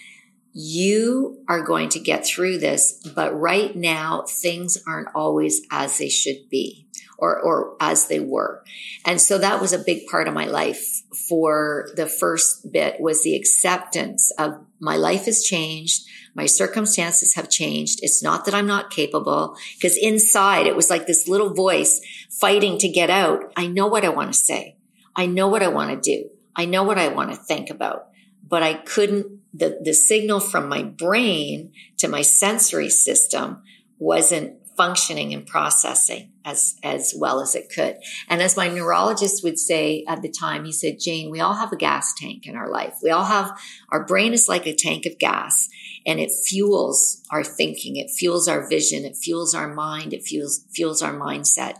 you 0.53 1.43
are 1.49 1.63
going 1.63 1.89
to 1.91 2.01
get 2.01 2.27
through 2.27 2.59
this, 2.59 3.03
but 3.15 3.39
right 3.39 3.75
now 3.75 4.25
things 4.29 4.83
aren't 4.87 5.09
always 5.15 5.63
as 5.71 5.99
they 5.99 6.09
should 6.09 6.49
be 6.51 6.87
or, 7.19 7.39
or 7.41 7.77
as 7.81 8.09
they 8.09 8.21
were. 8.21 8.65
And 9.07 9.21
so 9.21 9.39
that 9.39 9.61
was 9.61 9.73
a 9.73 9.79
big 9.79 10.07
part 10.09 10.27
of 10.27 10.35
my 10.35 10.47
life 10.47 11.03
for 11.29 11.89
the 11.95 12.07
first 12.07 12.73
bit 12.73 13.01
was 13.01 13.23
the 13.23 13.37
acceptance 13.37 14.33
of 14.39 14.67
my 14.81 14.97
life 14.97 15.27
has 15.27 15.45
changed. 15.45 16.03
My 16.35 16.47
circumstances 16.47 17.35
have 17.35 17.49
changed. 17.49 18.01
It's 18.03 18.23
not 18.23 18.45
that 18.45 18.55
I'm 18.55 18.67
not 18.67 18.91
capable 18.91 19.57
because 19.75 19.97
inside 19.97 20.67
it 20.67 20.75
was 20.75 20.91
like 20.91 21.07
this 21.07 21.29
little 21.29 21.55
voice 21.55 22.01
fighting 22.29 22.77
to 22.79 22.89
get 22.89 23.09
out. 23.09 23.53
I 23.57 23.69
know 23.69 23.87
what 23.87 24.05
I 24.05 24.09
want 24.09 24.33
to 24.33 24.39
say. 24.39 24.77
I 25.15 25.27
know 25.27 25.47
what 25.47 25.63
I 25.63 25.69
want 25.69 25.91
to 25.91 26.01
do. 26.01 26.29
I 26.57 26.65
know 26.65 26.83
what 26.83 26.99
I 26.99 27.09
want 27.09 27.31
to 27.31 27.37
think 27.37 27.71
about, 27.71 28.09
but 28.47 28.63
I 28.63 28.75
couldn't 28.75 29.42
the, 29.55 29.79
the 29.83 29.93
signal 29.93 30.41
from 30.41 30.69
my 30.69 30.83
brain 30.83 31.73
to 31.99 32.09
my 32.09 32.23
sensory 32.23 32.89
system 32.89 33.63
wasn't 33.99 34.59
functioning 34.77 35.35
and 35.35 35.47
processing 35.47 36.33
as, 36.45 36.77
as 36.83 37.15
well 37.17 37.41
as 37.41 37.55
it 37.55 37.71
could. 37.73 37.97
And 38.29 38.43
as 38.43 38.57
my 38.57 38.69
neurologist 38.69 39.45
would 39.45 39.59
say 39.59 40.05
at 40.09 40.23
the 40.23 40.31
time, 40.31 40.65
he 40.65 40.73
said, 40.73 40.99
Jane, 40.99 41.31
we 41.31 41.41
all 41.41 41.55
have 41.55 41.73
a 41.73 41.77
gas 41.77 42.15
tank 42.15 42.47
in 42.47 42.57
our 42.57 42.71
life. 42.71 42.97
We 43.03 43.11
all 43.11 43.25
have, 43.25 43.57
our 43.91 44.05
brain 44.05 44.33
is 44.33 44.49
like 44.49 44.67
a 44.67 44.75
tank 44.75 45.07
of 45.07 45.19
gas 45.19 45.69
and 46.07 46.19
it 46.19 46.31
fuels 46.31 47.23
our 47.31 47.45
thinking. 47.45 47.97
It 47.97 48.11
fuels 48.11 48.49
our 48.49 48.67
vision. 48.69 49.05
It 49.05 49.17
fuels 49.17 49.55
our 49.55 49.73
mind. 49.73 50.13
It 50.15 50.25
fuels, 50.25 50.65
fuels 50.75 51.03
our 51.03 51.15
mindset. 51.15 51.77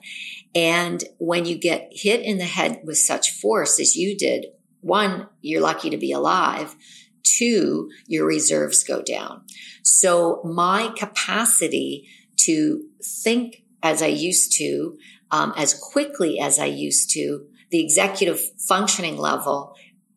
And 0.55 1.03
when 1.19 1.47
you 1.47 1.57
get 1.57 1.89
hit 1.93 2.21
in 2.21 2.39
the 2.39 2.45
head 2.45 2.83
with 2.85 2.99
such 2.99 3.31
force 3.31 3.81
as 3.81 3.97
you 3.97 4.17
did, 4.17 4.47
one, 4.81 5.29
you're 5.41 5.63
lucky 5.63 5.91
to 5.91 5.97
be 5.97 6.13
alive 6.13 6.77
two, 7.23 7.91
your 8.07 8.27
reserves 8.27 8.85
go 8.85 9.03
down. 9.03 9.43
So 9.83 10.43
my 10.45 10.93
capacity 10.97 12.09
to 12.39 12.85
think 13.03 13.63
as 13.83 14.03
I 14.03 14.07
used 14.07 14.57
to, 14.59 14.97
um, 15.31 15.53
as 15.57 15.75
quickly 15.75 16.39
as 16.39 16.59
I 16.59 16.67
used 16.67 17.11
to, 17.13 17.47
the 17.71 17.83
executive 17.83 18.41
functioning 18.69 19.17
level 19.17 19.75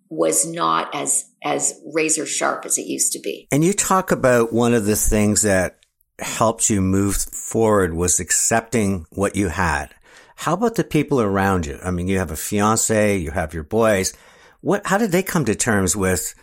was 0.10 0.46
not 0.46 0.94
as 0.94 1.26
as 1.44 1.80
razor 1.94 2.26
sharp 2.26 2.66
as 2.66 2.78
it 2.78 2.86
used 2.86 3.14
to 3.14 3.20
be. 3.20 3.48
And 3.52 3.64
you 3.64 3.74
talk 3.74 4.12
about 4.12 4.52
one 4.52 4.74
of 4.74 4.86
the 4.86 4.96
things 4.96 5.44
that 5.44 5.80
helped 6.20 6.70
you 6.70 6.82
move 6.82 7.16
forward 7.16 7.94
was 7.94 8.20
accepting 8.20 9.06
what 9.12 9.36
you 9.36 9.50
had. 9.50 9.94
How 10.38 10.54
about 10.54 10.76
the 10.76 10.84
people 10.84 11.22
around 11.22 11.66
you? 11.66 11.80
I 11.84 11.92
mean, 11.92 12.08
you 12.08 12.18
have 12.18 12.32
a 12.32 12.36
fiance, 12.36 13.18
you 13.18 13.32
have 13.32 13.54
your 13.54 13.64
boys. 13.64 14.14
What 14.62 14.86
how 14.88 14.98
did 14.98 15.12
they 15.12 15.24
come 15.24 15.46
to 15.46 15.56
terms 15.56 15.96
with 15.96 16.36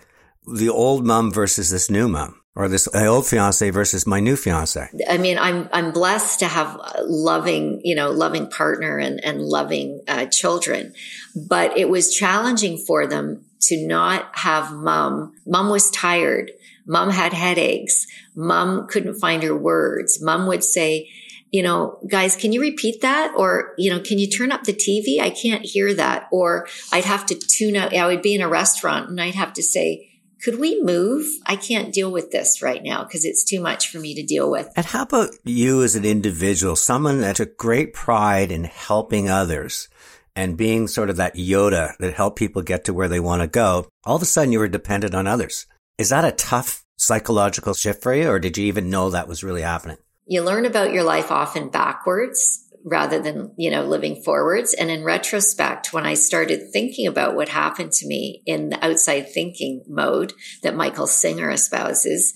the 0.47 0.69
old 0.69 1.07
mom 1.07 1.33
versus 1.33 1.71
this 1.71 1.91
new 1.91 2.09
mom 2.09 2.41
or 2.55 2.69
this 2.69 2.89
old 2.95 3.27
fiance 3.27 3.69
versus 3.71 4.07
my 4.07 4.21
new 4.21 4.37
fiance? 4.37 4.89
I 5.09 5.19
mean, 5.19 5.39
I'm 5.39 5.69
I'm 5.73 5.93
blessed 5.93 6.41
to 6.41 6.47
have 6.47 6.81
loving, 7.05 7.81
you 7.85 7.95
know, 7.95 8.11
loving 8.11 8.49
partner 8.49 8.99
and 8.99 9.23
and 9.25 9.41
loving 9.41 10.03
uh, 10.09 10.27
children, 10.27 10.95
but 11.35 11.77
it 11.77 11.89
was 11.89 12.15
challenging 12.15 12.79
for 12.79 13.07
them 13.07 13.45
to 13.63 13.87
not 13.87 14.37
have 14.37 14.73
mom. 14.73 15.35
Mom 15.47 15.71
was 15.71 15.91
tired. 15.91 16.51
Mom 16.87 17.11
had 17.11 17.33
headaches. 17.33 18.07
Mom 18.35 18.87
couldn't 18.89 19.21
find 19.21 19.43
her 19.43 19.57
words. 19.57 20.21
Mom 20.21 20.47
would 20.47 20.65
say, 20.65 21.09
you 21.53 21.63
know, 21.63 21.99
guys, 22.09 22.35
can 22.35 22.53
you 22.53 22.61
repeat 22.61 23.03
that? 23.03 23.33
Or, 23.37 23.75
you 23.79 23.91
know, 23.91 24.01
can 24.01 24.19
you 24.19 24.27
turn 24.27 24.51
up 24.51 24.65
the 24.65 24.73
TV? 24.73 25.21
I 25.21 25.31
can't 25.31 25.65
hear 25.65 25.95
that. 25.95 26.27
Or 26.33 26.67
I'd 26.93 27.05
have 27.05 27.27
to 27.27 27.39
tune 27.39 27.77
out. 27.77 27.95
I 27.95 28.07
would 28.07 28.23
be 28.23 28.35
in 28.35 28.41
a 28.41 28.49
restaurant 28.49 29.11
and 29.11 29.21
I'd 29.21 29.35
have 29.35 29.53
to 29.55 29.63
say, 29.63 30.09
could 30.43 30.59
we 30.59 30.83
move? 30.83 31.27
I 31.47 31.57
can't 31.57 31.93
deal 31.93 32.11
with 32.11 32.33
this 32.33 32.63
right 32.63 32.83
now 32.83 33.05
because 33.05 33.25
it's 33.25 33.45
too 33.45 33.61
much 33.61 33.89
for 33.89 33.99
me 33.99 34.15
to 34.15 34.25
deal 34.25 34.51
with. 34.51 34.69
And 34.77 34.85
how 34.85 35.03
about 35.03 35.31
you 35.45 35.83
as 35.83 35.95
an 35.95 36.05
individual, 36.05 36.75
someone 36.75 37.21
that 37.21 37.37
took 37.37 37.57
great 37.57 37.95
pride 37.95 38.51
in 38.51 38.65
helping 38.65 39.31
others 39.31 39.89
and 40.35 40.57
being 40.57 40.89
sort 40.89 41.11
of 41.11 41.17
that 41.17 41.37
Yoda 41.37 41.97
that 41.99 42.15
helped 42.15 42.39
people 42.39 42.63
get 42.63 42.85
to 42.85 42.95
where 42.95 43.09
they 43.09 43.21
want 43.21 43.43
to 43.43 43.49
go? 43.49 43.87
All 44.05 44.17
of 44.17 44.23
a 44.23 44.27
sudden 44.27 44.53
you 44.53 44.59
were 44.59 44.69
dependent 44.69 45.15
on 45.15 45.29
others. 45.29 45.67
Is 45.97 46.09
that 46.09 46.25
a 46.25 46.33
tough 46.33 46.85
psychological 46.97 47.75
shift 47.75 48.03
for 48.03 48.15
you 48.15 48.29
or 48.29 48.41
did 48.41 48.59
you 48.59 48.67
even 48.67 48.91
know 48.91 49.11
that 49.11 49.29
was 49.29 49.45
really 49.45 49.63
happening? 49.63 49.99
You 50.27 50.43
learn 50.43 50.67
about 50.67 50.93
your 50.93 51.05
life 51.05 51.31
often 51.31 51.69
backwards 51.69 52.62
rather 52.85 53.21
than, 53.21 53.53
you 53.57 53.71
know, 53.71 53.85
living 53.85 54.23
forwards. 54.23 54.75
And 54.75 54.91
in 54.91 55.05
retrospect, 55.05 55.93
when 55.93 56.07
I 56.07 56.15
started 56.15 56.73
thinking 56.73 57.07
about 57.07 57.35
what 57.35 57.49
happened 57.49 57.93
to 57.93 58.07
me 58.07 58.43
in 58.47 58.71
the 58.71 58.85
outside 58.85 59.29
thinking 59.33 59.85
mode 59.89 60.33
that 60.63 60.77
Michael 60.77 61.07
Singer 61.07 61.51
espouses, 61.51 62.35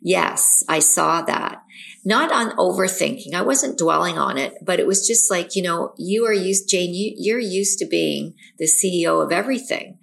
yes, 0.00 0.62
I 0.68 0.78
saw 0.78 1.22
that. 1.22 1.62
Not 2.04 2.32
on 2.32 2.56
overthinking. 2.56 3.34
I 3.34 3.42
wasn't 3.42 3.78
dwelling 3.78 4.18
on 4.18 4.38
it, 4.38 4.54
but 4.62 4.80
it 4.80 4.86
was 4.86 5.06
just 5.06 5.30
like, 5.30 5.56
you 5.56 5.62
know, 5.62 5.94
you 5.98 6.24
are 6.26 6.32
used, 6.32 6.68
Jane, 6.68 6.94
you, 6.94 7.12
you're 7.16 7.40
used 7.40 7.78
to 7.80 7.86
being 7.86 8.34
the 8.58 8.66
CEO 8.66 9.22
of 9.22 9.32
everything. 9.32 9.98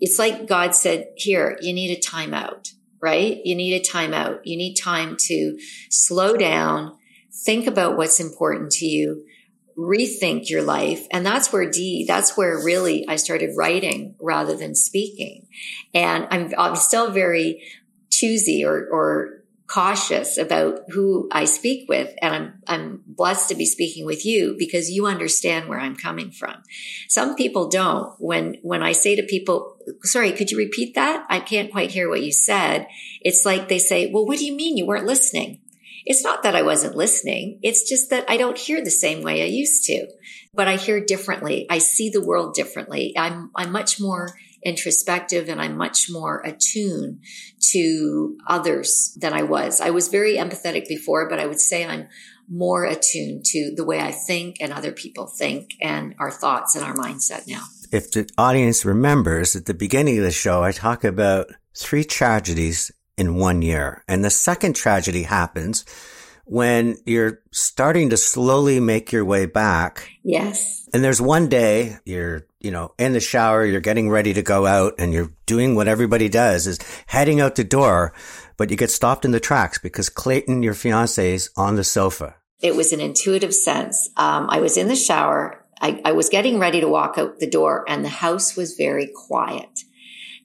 It's 0.00 0.18
like 0.18 0.46
God 0.46 0.74
said, 0.74 1.06
here, 1.16 1.56
you 1.62 1.72
need 1.72 1.96
a 1.96 2.00
timeout, 2.00 2.68
right? 3.00 3.40
You 3.44 3.54
need 3.54 3.80
a 3.80 3.84
timeout. 3.84 4.40
You 4.44 4.56
need 4.56 4.74
time 4.74 5.16
to 5.20 5.58
slow 5.88 6.36
down, 6.36 6.96
think 7.44 7.66
about 7.66 7.96
what's 7.96 8.20
important 8.20 8.72
to 8.72 8.86
you, 8.86 9.24
rethink 9.76 10.48
your 10.48 10.62
life. 10.62 11.06
And 11.10 11.24
that's 11.24 11.52
where 11.52 11.70
Dee, 11.70 12.04
that's 12.06 12.36
where 12.36 12.62
really 12.62 13.06
I 13.08 13.16
started 13.16 13.56
writing 13.56 14.14
rather 14.20 14.56
than 14.56 14.74
speaking. 14.74 15.46
And 15.92 16.26
I'm, 16.30 16.52
I'm 16.56 16.76
still 16.76 17.10
very 17.10 17.62
choosy 18.10 18.64
or, 18.64 18.88
or 18.90 19.42
cautious 19.66 20.38
about 20.38 20.80
who 20.90 21.28
I 21.30 21.44
speak 21.44 21.88
with. 21.88 22.14
And 22.22 22.34
I'm, 22.34 22.62
I'm 22.66 23.02
blessed 23.06 23.48
to 23.50 23.54
be 23.54 23.66
speaking 23.66 24.06
with 24.06 24.24
you 24.24 24.54
because 24.58 24.90
you 24.90 25.06
understand 25.06 25.68
where 25.68 25.80
I'm 25.80 25.96
coming 25.96 26.30
from. 26.30 26.62
Some 27.08 27.34
people 27.34 27.68
don't. 27.68 28.14
When, 28.18 28.56
when 28.62 28.82
I 28.82 28.92
say 28.92 29.16
to 29.16 29.22
people, 29.24 29.76
sorry, 30.02 30.32
could 30.32 30.50
you 30.50 30.56
repeat 30.56 30.94
that? 30.94 31.26
I 31.28 31.40
can't 31.40 31.72
quite 31.72 31.90
hear 31.90 32.08
what 32.08 32.22
you 32.22 32.32
said. 32.32 32.86
It's 33.20 33.44
like 33.44 33.68
they 33.68 33.78
say, 33.78 34.10
well, 34.10 34.24
what 34.24 34.38
do 34.38 34.46
you 34.46 34.54
mean 34.54 34.76
you 34.76 34.86
weren't 34.86 35.06
listening? 35.06 35.60
It's 36.06 36.22
not 36.22 36.44
that 36.44 36.54
I 36.54 36.62
wasn't 36.62 36.96
listening. 36.96 37.58
It's 37.62 37.88
just 37.88 38.10
that 38.10 38.24
I 38.28 38.36
don't 38.36 38.56
hear 38.56 38.82
the 38.82 38.90
same 38.90 39.22
way 39.22 39.42
I 39.42 39.46
used 39.46 39.84
to, 39.86 40.06
but 40.54 40.68
I 40.68 40.76
hear 40.76 41.04
differently. 41.04 41.66
I 41.68 41.78
see 41.78 42.10
the 42.10 42.24
world 42.24 42.54
differently. 42.54 43.12
I'm, 43.18 43.50
I'm 43.56 43.72
much 43.72 44.00
more 44.00 44.30
introspective 44.64 45.48
and 45.48 45.60
I'm 45.60 45.76
much 45.76 46.06
more 46.10 46.42
attuned 46.44 47.20
to 47.72 48.36
others 48.46 49.16
than 49.20 49.32
I 49.32 49.42
was. 49.42 49.80
I 49.80 49.90
was 49.90 50.08
very 50.08 50.36
empathetic 50.36 50.88
before, 50.88 51.28
but 51.28 51.40
I 51.40 51.46
would 51.46 51.60
say 51.60 51.84
I'm 51.84 52.08
more 52.48 52.84
attuned 52.84 53.44
to 53.44 53.74
the 53.74 53.84
way 53.84 54.00
I 54.00 54.12
think 54.12 54.58
and 54.60 54.72
other 54.72 54.92
people 54.92 55.26
think 55.26 55.70
and 55.80 56.14
our 56.18 56.30
thoughts 56.30 56.76
and 56.76 56.84
our 56.84 56.94
mindset 56.94 57.48
now. 57.48 57.62
If 57.92 58.12
the 58.12 58.28
audience 58.38 58.84
remembers 58.84 59.56
at 59.56 59.66
the 59.66 59.74
beginning 59.74 60.18
of 60.18 60.24
the 60.24 60.30
show, 60.30 60.62
I 60.62 60.72
talk 60.72 61.04
about 61.04 61.48
three 61.76 62.04
tragedies 62.04 62.90
in 63.16 63.36
one 63.36 63.62
year. 63.62 64.02
And 64.08 64.24
the 64.24 64.30
second 64.30 64.74
tragedy 64.74 65.22
happens 65.22 65.84
when 66.44 66.96
you're 67.04 67.40
starting 67.50 68.10
to 68.10 68.16
slowly 68.16 68.78
make 68.78 69.10
your 69.10 69.24
way 69.24 69.46
back. 69.46 70.10
Yes. 70.22 70.88
And 70.94 71.02
there's 71.02 71.20
one 71.20 71.48
day 71.48 71.96
you're, 72.04 72.46
you 72.60 72.70
know, 72.70 72.94
in 72.98 73.12
the 73.12 73.20
shower, 73.20 73.64
you're 73.64 73.80
getting 73.80 74.08
ready 74.08 74.32
to 74.32 74.42
go 74.42 74.64
out 74.64 74.94
and 74.98 75.12
you're 75.12 75.32
doing 75.46 75.74
what 75.74 75.88
everybody 75.88 76.28
does 76.28 76.66
is 76.68 76.78
heading 77.06 77.40
out 77.40 77.56
the 77.56 77.64
door, 77.64 78.12
but 78.56 78.70
you 78.70 78.76
get 78.76 78.90
stopped 78.90 79.24
in 79.24 79.32
the 79.32 79.40
tracks 79.40 79.78
because 79.78 80.08
Clayton, 80.08 80.62
your 80.62 80.74
fiance, 80.74 81.34
is 81.34 81.50
on 81.56 81.74
the 81.74 81.84
sofa. 81.84 82.36
It 82.60 82.76
was 82.76 82.92
an 82.92 83.00
intuitive 83.00 83.52
sense. 83.52 84.08
Um, 84.16 84.46
I 84.48 84.60
was 84.60 84.76
in 84.76 84.88
the 84.88 84.96
shower. 84.96 85.64
I, 85.80 86.00
I 86.04 86.12
was 86.12 86.28
getting 86.28 86.58
ready 86.58 86.80
to 86.80 86.88
walk 86.88 87.18
out 87.18 87.40
the 87.40 87.50
door 87.50 87.84
and 87.88 88.04
the 88.04 88.08
house 88.08 88.56
was 88.56 88.76
very 88.76 89.10
quiet. 89.14 89.80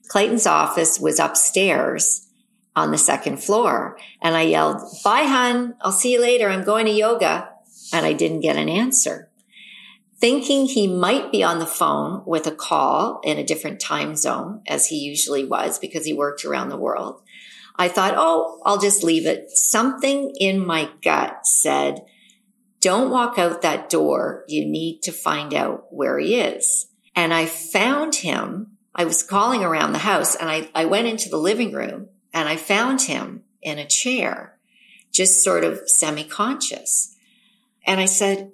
Clayton's 0.08 0.46
office 0.46 0.98
was 0.98 1.20
upstairs 1.20 2.28
on 2.74 2.90
the 2.90 2.98
second 2.98 3.42
floor. 3.42 3.98
And 4.20 4.36
I 4.36 4.42
yelled, 4.42 4.80
bye, 5.04 5.24
hun. 5.24 5.74
I'll 5.80 5.92
see 5.92 6.12
you 6.12 6.20
later. 6.20 6.48
I'm 6.48 6.64
going 6.64 6.86
to 6.86 6.92
yoga. 6.92 7.50
And 7.92 8.06
I 8.06 8.12
didn't 8.12 8.40
get 8.40 8.56
an 8.56 8.68
answer. 8.68 9.30
Thinking 10.18 10.66
he 10.66 10.86
might 10.86 11.32
be 11.32 11.42
on 11.42 11.58
the 11.58 11.66
phone 11.66 12.22
with 12.24 12.46
a 12.46 12.54
call 12.54 13.20
in 13.24 13.38
a 13.38 13.44
different 13.44 13.80
time 13.80 14.14
zone, 14.14 14.62
as 14.68 14.86
he 14.86 14.96
usually 14.96 15.44
was 15.44 15.78
because 15.78 16.06
he 16.06 16.12
worked 16.12 16.44
around 16.44 16.68
the 16.68 16.76
world. 16.76 17.22
I 17.76 17.88
thought, 17.88 18.14
oh, 18.16 18.60
I'll 18.64 18.78
just 18.78 19.02
leave 19.02 19.26
it. 19.26 19.50
Something 19.50 20.32
in 20.38 20.64
my 20.64 20.90
gut 21.02 21.46
said, 21.46 22.04
don't 22.80 23.10
walk 23.10 23.38
out 23.38 23.62
that 23.62 23.90
door. 23.90 24.44
You 24.46 24.64
need 24.64 25.02
to 25.02 25.12
find 25.12 25.54
out 25.54 25.86
where 25.90 26.18
he 26.18 26.36
is. 26.40 26.88
And 27.14 27.32
I 27.34 27.46
found 27.46 28.16
him. 28.16 28.76
I 28.94 29.04
was 29.04 29.22
calling 29.22 29.64
around 29.64 29.92
the 29.92 29.98
house 29.98 30.34
and 30.34 30.50
I, 30.50 30.68
I 30.74 30.84
went 30.84 31.06
into 31.06 31.28
the 31.28 31.38
living 31.38 31.72
room 31.72 32.08
and 32.32 32.48
I 32.48 32.56
found 32.56 33.02
him 33.02 33.44
in 33.60 33.78
a 33.78 33.86
chair, 33.86 34.58
just 35.12 35.42
sort 35.42 35.64
of 35.64 35.88
semi 35.88 36.24
conscious. 36.24 37.16
And 37.86 38.00
I 38.00 38.06
said, 38.06 38.52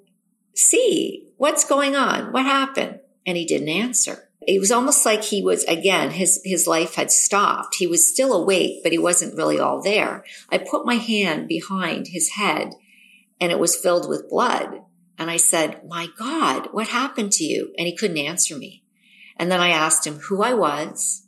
see, 0.55 1.27
what's 1.37 1.65
going 1.65 1.95
on? 1.95 2.31
What 2.31 2.45
happened? 2.45 2.99
And 3.25 3.37
he 3.37 3.45
didn't 3.45 3.69
answer. 3.69 4.29
It 4.41 4.59
was 4.59 4.71
almost 4.71 5.05
like 5.05 5.23
he 5.23 5.41
was, 5.41 5.63
again, 5.65 6.11
his, 6.11 6.41
his 6.43 6.65
life 6.65 6.95
had 6.95 7.11
stopped. 7.11 7.75
He 7.75 7.87
was 7.87 8.11
still 8.11 8.33
awake, 8.33 8.81
but 8.83 8.91
he 8.91 8.97
wasn't 8.97 9.35
really 9.35 9.59
all 9.59 9.81
there. 9.81 10.23
I 10.49 10.57
put 10.57 10.85
my 10.85 10.95
hand 10.95 11.47
behind 11.47 12.07
his 12.07 12.29
head 12.31 12.73
and 13.39 13.51
it 13.51 13.59
was 13.59 13.75
filled 13.75 14.09
with 14.09 14.29
blood. 14.29 14.81
And 15.17 15.29
I 15.29 15.37
said, 15.37 15.81
my 15.87 16.07
God, 16.17 16.69
what 16.71 16.87
happened 16.87 17.33
to 17.33 17.43
you? 17.43 17.73
And 17.77 17.85
he 17.85 17.95
couldn't 17.95 18.17
answer 18.17 18.57
me. 18.57 18.83
And 19.35 19.51
then 19.51 19.59
I 19.59 19.69
asked 19.69 20.07
him 20.07 20.15
who 20.15 20.41
I 20.41 20.53
was 20.53 21.27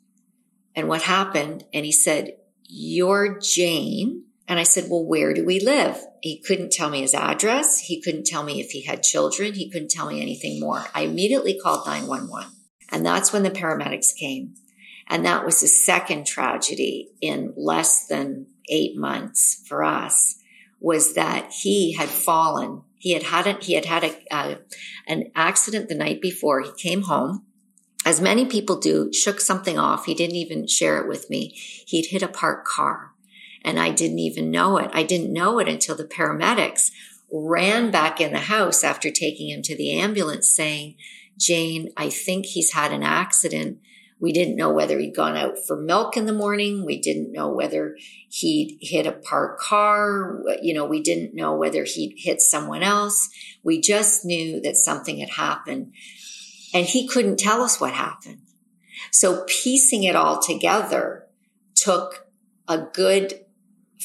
and 0.76 0.88
what 0.88 1.04
happened. 1.04 1.66
And 1.74 1.86
he 1.86 1.92
said, 1.92 2.36
you're 2.74 3.38
Jane. 3.40 4.24
And 4.48 4.60
I 4.60 4.64
said, 4.64 4.86
well, 4.90 5.06
where 5.06 5.34
do 5.34 5.46
we 5.46 5.60
live? 5.60 5.98
He 6.22 6.42
couldn't 6.42 6.72
tell 6.72 6.90
me 6.90 7.02
his 7.02 7.14
address. 7.14 7.80
He 7.80 8.02
couldn't 8.02 8.26
tell 8.26 8.44
me 8.44 8.60
if 8.62 8.72
he 8.72 8.84
had 8.84 9.04
children. 9.04 9.54
He 9.54 9.70
couldn't 9.70 9.92
tell 9.92 10.10
me 10.10 10.22
anything 10.22 10.60
more. 10.60 10.84
I 10.94 11.02
immediately 11.02 11.60
called 11.62 11.86
911 11.86 12.52
and 12.92 13.06
that's 13.06 13.32
when 13.32 13.44
the 13.44 13.50
paramedics 13.50 14.16
came. 14.16 14.56
And 15.08 15.26
that 15.26 15.46
was 15.46 15.60
the 15.60 15.68
second 15.68 16.26
tragedy 16.26 17.10
in 17.22 17.54
less 17.56 18.06
than 18.08 18.48
eight 18.70 18.98
months 18.98 19.64
for 19.68 19.84
us 19.84 20.38
was 20.80 21.16
that 21.16 21.52
he 21.52 21.94
had 21.94 22.10
fallen. 22.10 22.84
He 22.98 23.14
had 23.14 23.24
had 23.24 23.48
a, 23.48 23.54
he 23.62 23.74
had 23.74 23.86
had 23.86 24.04
a, 24.04 24.16
uh, 24.34 24.56
an 25.08 25.32
accident 25.36 25.90
the 25.90 25.96
night 25.96 26.22
before. 26.22 26.62
He 26.62 26.72
came 26.78 27.04
home 27.04 27.46
as 28.06 28.20
many 28.20 28.46
people 28.46 28.78
do, 28.78 29.12
shook 29.14 29.40
something 29.40 29.78
off. 29.78 30.06
He 30.06 30.14
didn't 30.14 30.36
even 30.36 30.68
share 30.68 31.00
it 31.00 31.08
with 31.08 31.30
me. 31.30 31.54
He'd 31.86 32.08
hit 32.08 32.24
a 32.24 32.28
parked 32.28 32.68
car 32.68 33.12
and 33.64 33.80
I 33.80 33.92
didn't 33.92 34.20
even 34.20 34.52
know 34.52 34.78
it. 34.78 34.90
I 34.94 35.04
didn't 35.04 35.34
know 35.34 35.60
it 35.60 35.68
until 35.68 35.96
the 35.96 36.06
paramedics 36.06 36.92
ran 37.32 37.92
back 37.92 38.20
in 38.20 38.34
the 38.34 38.40
house 38.40 38.84
after 38.84 39.10
taking 39.10 39.50
him 39.50 39.62
to 39.64 39.76
the 39.76 40.00
ambulance 40.00 40.50
saying, 40.50 40.96
Jane, 41.38 41.92
I 41.96 42.10
think 42.10 42.48
he's 42.48 42.74
had 42.74 42.92
an 42.92 43.04
accident. 43.04 43.80
We 44.20 44.32
didn't 44.32 44.56
know 44.56 44.72
whether 44.72 45.00
he'd 45.00 45.16
gone 45.16 45.36
out 45.36 45.58
for 45.66 45.76
milk 45.76 46.16
in 46.16 46.26
the 46.26 46.34
morning. 46.34 46.86
We 46.86 47.00
didn't 47.00 47.32
know 47.32 47.50
whether 47.50 47.96
he'd 48.30 48.78
hit 48.82 49.08
a 49.08 49.14
parked 49.14 49.60
car. 49.62 50.44
You 50.62 50.76
know, 50.76 50.86
we 50.86 51.02
didn't 51.02 51.34
know 51.34 51.56
whether 51.56 51.84
he'd 51.86 52.16
hit 52.18 52.42
someone 52.42 52.84
else. 52.84 53.30
We 53.64 53.82
just 53.82 54.26
knew 54.26 54.62
that 54.62 54.76
something 54.76 55.20
had 55.20 55.30
happened 55.30 55.94
and 56.74 56.86
he 56.86 57.08
couldn't 57.08 57.40
tell 57.40 57.62
us 57.62 57.80
what 57.80 57.94
happened. 57.94 58.42
So 59.12 59.46
piecing 59.48 60.04
it 60.04 60.16
all 60.16 60.42
together 60.42 61.28
took 61.76 62.28
a 62.68 62.78
good 62.78 63.46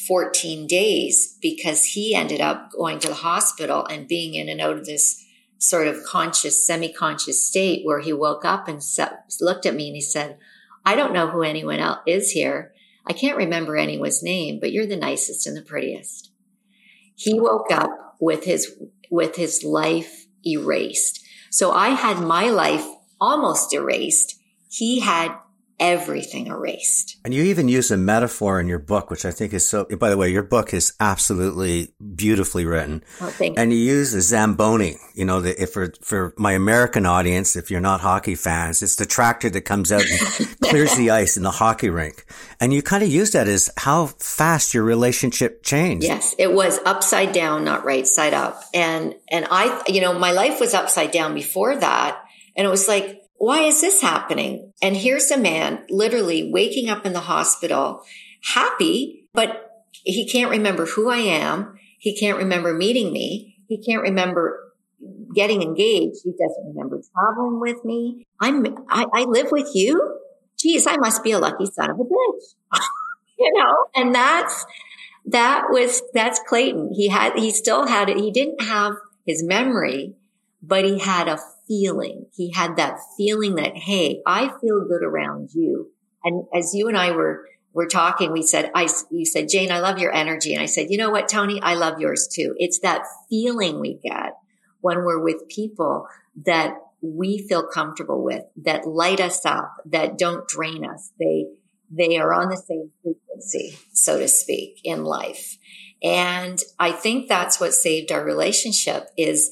14 0.07 0.67
days 0.67 1.37
because 1.41 1.83
he 1.83 2.15
ended 2.15 2.41
up 2.41 2.71
going 2.71 2.99
to 2.99 3.07
the 3.07 3.13
hospital 3.13 3.85
and 3.85 4.07
being 4.07 4.35
in 4.35 4.49
and 4.49 4.61
out 4.61 4.77
of 4.77 4.85
this 4.85 5.23
sort 5.57 5.87
of 5.87 6.03
conscious, 6.03 6.65
semi-conscious 6.65 7.45
state 7.45 7.85
where 7.85 7.99
he 7.99 8.13
woke 8.13 8.45
up 8.45 8.67
and 8.67 8.81
looked 9.41 9.65
at 9.65 9.75
me 9.75 9.87
and 9.87 9.95
he 9.95 10.01
said, 10.01 10.37
I 10.85 10.95
don't 10.95 11.13
know 11.13 11.27
who 11.27 11.41
anyone 11.41 11.79
else 11.79 11.99
is 12.05 12.31
here. 12.31 12.73
I 13.05 13.13
can't 13.13 13.37
remember 13.37 13.75
anyone's 13.75 14.21
name, 14.21 14.59
but 14.59 14.71
you're 14.71 14.85
the 14.85 14.95
nicest 14.95 15.47
and 15.47 15.57
the 15.57 15.61
prettiest. 15.61 16.31
He 17.15 17.39
woke 17.39 17.71
up 17.71 18.15
with 18.19 18.43
his, 18.43 18.77
with 19.09 19.35
his 19.35 19.63
life 19.63 20.27
erased. 20.45 21.25
So 21.49 21.71
I 21.71 21.89
had 21.89 22.19
my 22.19 22.49
life 22.49 22.85
almost 23.19 23.73
erased. 23.73 24.39
He 24.69 24.99
had 24.99 25.35
everything 25.79 26.47
erased. 26.47 27.17
And 27.23 27.33
you 27.33 27.43
even 27.43 27.67
use 27.67 27.91
a 27.91 27.97
metaphor 27.97 28.59
in 28.59 28.67
your 28.67 28.79
book, 28.79 29.09
which 29.11 29.25
I 29.25 29.31
think 29.31 29.53
is 29.53 29.67
so, 29.67 29.85
by 29.85 30.09
the 30.09 30.17
way, 30.17 30.29
your 30.29 30.43
book 30.43 30.73
is 30.73 30.93
absolutely 30.99 31.93
beautifully 32.15 32.65
written. 32.65 33.03
Oh, 33.21 33.27
thank 33.27 33.59
and 33.59 33.71
you 33.71 33.77
use 33.77 34.11
the 34.11 34.21
Zamboni, 34.21 34.97
you 35.13 35.25
know, 35.25 35.41
the, 35.41 35.61
if 35.61 35.71
for, 35.71 35.93
for 36.01 36.33
my 36.37 36.53
American 36.53 37.05
audience, 37.05 37.55
if 37.55 37.69
you're 37.69 37.81
not 37.81 38.01
hockey 38.01 38.35
fans, 38.35 38.81
it's 38.81 38.95
the 38.95 39.05
tractor 39.05 39.49
that 39.49 39.61
comes 39.61 39.91
out 39.91 40.03
and 40.03 40.59
clears 40.61 40.95
the 40.95 41.11
ice 41.11 41.37
in 41.37 41.43
the 41.43 41.51
hockey 41.51 41.89
rink. 41.89 42.25
And 42.59 42.73
you 42.73 42.81
kind 42.81 43.03
of 43.03 43.09
use 43.09 43.31
that 43.31 43.47
as 43.47 43.69
how 43.77 44.07
fast 44.07 44.73
your 44.73 44.83
relationship 44.83 45.63
changed. 45.63 46.05
Yes. 46.05 46.33
It 46.39 46.53
was 46.53 46.79
upside 46.85 47.33
down, 47.33 47.63
not 47.63 47.85
right 47.85 48.07
side 48.07 48.33
up. 48.33 48.63
And, 48.73 49.15
and 49.29 49.47
I, 49.51 49.83
you 49.87 50.01
know, 50.01 50.17
my 50.17 50.31
life 50.31 50.59
was 50.59 50.73
upside 50.73 51.11
down 51.11 51.35
before 51.35 51.75
that. 51.75 52.23
And 52.55 52.65
it 52.65 52.69
was 52.69 52.87
like, 52.87 53.21
why 53.37 53.61
is 53.61 53.81
this 53.81 54.01
happening? 54.01 54.73
And 54.81 54.95
here's 54.95 55.31
a 55.31 55.37
man 55.37 55.83
literally 55.89 56.51
waking 56.51 56.89
up 56.89 57.05
in 57.05 57.13
the 57.13 57.21
hospital, 57.21 58.03
happy, 58.43 59.27
but 59.33 59.85
he 59.91 60.27
can't 60.27 60.51
remember 60.51 60.85
who 60.85 61.09
I 61.09 61.17
am. 61.17 61.77
He 61.99 62.17
can't 62.17 62.37
remember 62.37 62.73
meeting 62.73 63.11
me. 63.11 63.57
He 63.67 63.83
can't 63.83 64.01
remember 64.01 64.73
getting 65.35 65.61
engaged. 65.61 66.17
He 66.23 66.31
doesn't 66.31 66.73
remember 66.73 67.01
traveling 67.13 67.59
with 67.59 67.83
me. 67.85 68.25
I'm, 68.39 68.65
I, 68.89 69.05
I 69.13 69.23
live 69.25 69.51
with 69.51 69.69
you. 69.73 70.19
Geez, 70.57 70.87
I 70.87 70.97
must 70.97 71.23
be 71.23 71.31
a 71.31 71.39
lucky 71.39 71.65
son 71.67 71.91
of 71.91 71.99
a 71.99 72.03
bitch. 72.03 72.81
you 73.39 73.51
know, 73.53 73.75
and 73.95 74.15
that's, 74.15 74.65
that 75.25 75.65
was, 75.69 76.01
that's 76.13 76.39
Clayton. 76.47 76.91
He 76.93 77.09
had, 77.09 77.37
he 77.37 77.51
still 77.51 77.85
had 77.85 78.09
it. 78.09 78.17
He 78.17 78.31
didn't 78.31 78.61
have 78.61 78.93
his 79.25 79.43
memory, 79.43 80.15
but 80.63 80.85
he 80.85 80.97
had 80.97 81.27
a 81.27 81.37
feeling. 81.67 82.25
He 82.35 82.51
had 82.51 82.77
that 82.77 82.99
feeling 83.17 83.55
that, 83.55 83.75
Hey, 83.75 84.21
I 84.25 84.49
feel 84.61 84.85
good 84.87 85.03
around 85.03 85.49
you. 85.53 85.91
And 86.23 86.45
as 86.53 86.73
you 86.73 86.87
and 86.87 86.97
I 86.97 87.11
were, 87.11 87.45
were 87.73 87.87
talking, 87.87 88.31
we 88.31 88.43
said, 88.43 88.71
I, 88.73 88.87
you 89.11 89.25
said, 89.25 89.49
Jane, 89.49 89.71
I 89.71 89.79
love 89.79 89.99
your 89.99 90.13
energy. 90.13 90.53
And 90.53 90.61
I 90.61 90.65
said, 90.65 90.87
you 90.89 90.97
know 90.97 91.09
what, 91.09 91.29
Tony, 91.29 91.61
I 91.61 91.75
love 91.75 91.99
yours 91.99 92.27
too. 92.31 92.55
It's 92.57 92.79
that 92.79 93.03
feeling 93.29 93.79
we 93.79 93.99
get 94.03 94.33
when 94.81 94.97
we're 94.97 95.21
with 95.21 95.47
people 95.47 96.07
that 96.45 96.75
we 97.01 97.45
feel 97.47 97.67
comfortable 97.67 98.23
with, 98.23 98.43
that 98.63 98.87
light 98.87 99.19
us 99.19 99.45
up, 99.45 99.75
that 99.85 100.17
don't 100.17 100.47
drain 100.47 100.83
us. 100.85 101.11
They, 101.19 101.45
they 101.89 102.17
are 102.17 102.33
on 102.33 102.49
the 102.49 102.57
same 102.57 102.91
frequency, 103.03 103.77
so 103.93 104.19
to 104.19 104.27
speak, 104.27 104.81
in 104.83 105.03
life. 105.03 105.57
And 106.03 106.59
I 106.79 106.91
think 106.91 107.27
that's 107.27 107.59
what 107.59 107.73
saved 107.73 108.11
our 108.11 108.23
relationship 108.23 109.07
is 109.17 109.49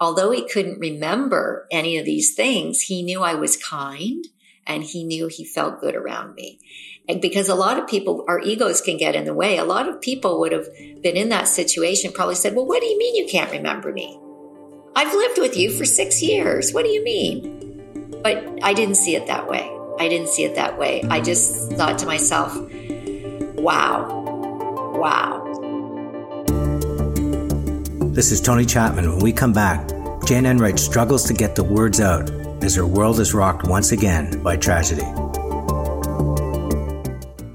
although 0.00 0.30
he 0.30 0.48
couldn't 0.48 0.78
remember 0.78 1.66
any 1.70 1.98
of 1.98 2.04
these 2.04 2.34
things, 2.34 2.82
he 2.82 3.02
knew 3.02 3.22
I 3.22 3.34
was 3.34 3.56
kind 3.56 4.24
and 4.66 4.84
he 4.84 5.02
knew 5.02 5.28
he 5.28 5.44
felt 5.44 5.80
good 5.80 5.96
around 5.96 6.34
me. 6.34 6.60
And 7.08 7.22
because 7.22 7.48
a 7.48 7.54
lot 7.54 7.78
of 7.78 7.88
people, 7.88 8.24
our 8.28 8.38
egos 8.40 8.82
can 8.82 8.98
get 8.98 9.16
in 9.16 9.24
the 9.24 9.32
way. 9.32 9.56
A 9.56 9.64
lot 9.64 9.88
of 9.88 10.00
people 10.00 10.38
would 10.40 10.52
have 10.52 10.68
been 11.02 11.16
in 11.16 11.30
that 11.30 11.48
situation, 11.48 12.12
probably 12.12 12.34
said, 12.34 12.54
Well, 12.54 12.66
what 12.66 12.82
do 12.82 12.86
you 12.86 12.98
mean 12.98 13.16
you 13.16 13.26
can't 13.26 13.50
remember 13.50 13.92
me? 13.92 14.20
I've 14.94 15.14
lived 15.14 15.38
with 15.38 15.56
you 15.56 15.70
for 15.70 15.86
six 15.86 16.22
years. 16.22 16.72
What 16.72 16.84
do 16.84 16.90
you 16.90 17.02
mean? 17.02 18.20
But 18.22 18.62
I 18.62 18.74
didn't 18.74 18.96
see 18.96 19.14
it 19.14 19.26
that 19.26 19.48
way. 19.48 19.70
I 19.98 20.08
didn't 20.08 20.28
see 20.28 20.44
it 20.44 20.54
that 20.56 20.78
way. 20.78 21.02
I 21.08 21.20
just 21.20 21.72
thought 21.72 21.98
to 22.00 22.06
myself, 22.06 22.54
wow, 23.54 24.06
wow. 24.94 25.37
This 28.18 28.32
is 28.32 28.40
Tony 28.40 28.66
Chapman. 28.66 29.08
When 29.08 29.20
we 29.20 29.32
come 29.32 29.52
back, 29.52 29.88
Jane 30.26 30.44
Enright 30.44 30.80
struggles 30.80 31.22
to 31.26 31.32
get 31.32 31.54
the 31.54 31.62
words 31.62 32.00
out 32.00 32.28
as 32.64 32.74
her 32.74 32.84
world 32.84 33.20
is 33.20 33.32
rocked 33.32 33.68
once 33.68 33.92
again 33.92 34.42
by 34.42 34.56
tragedy. 34.56 35.04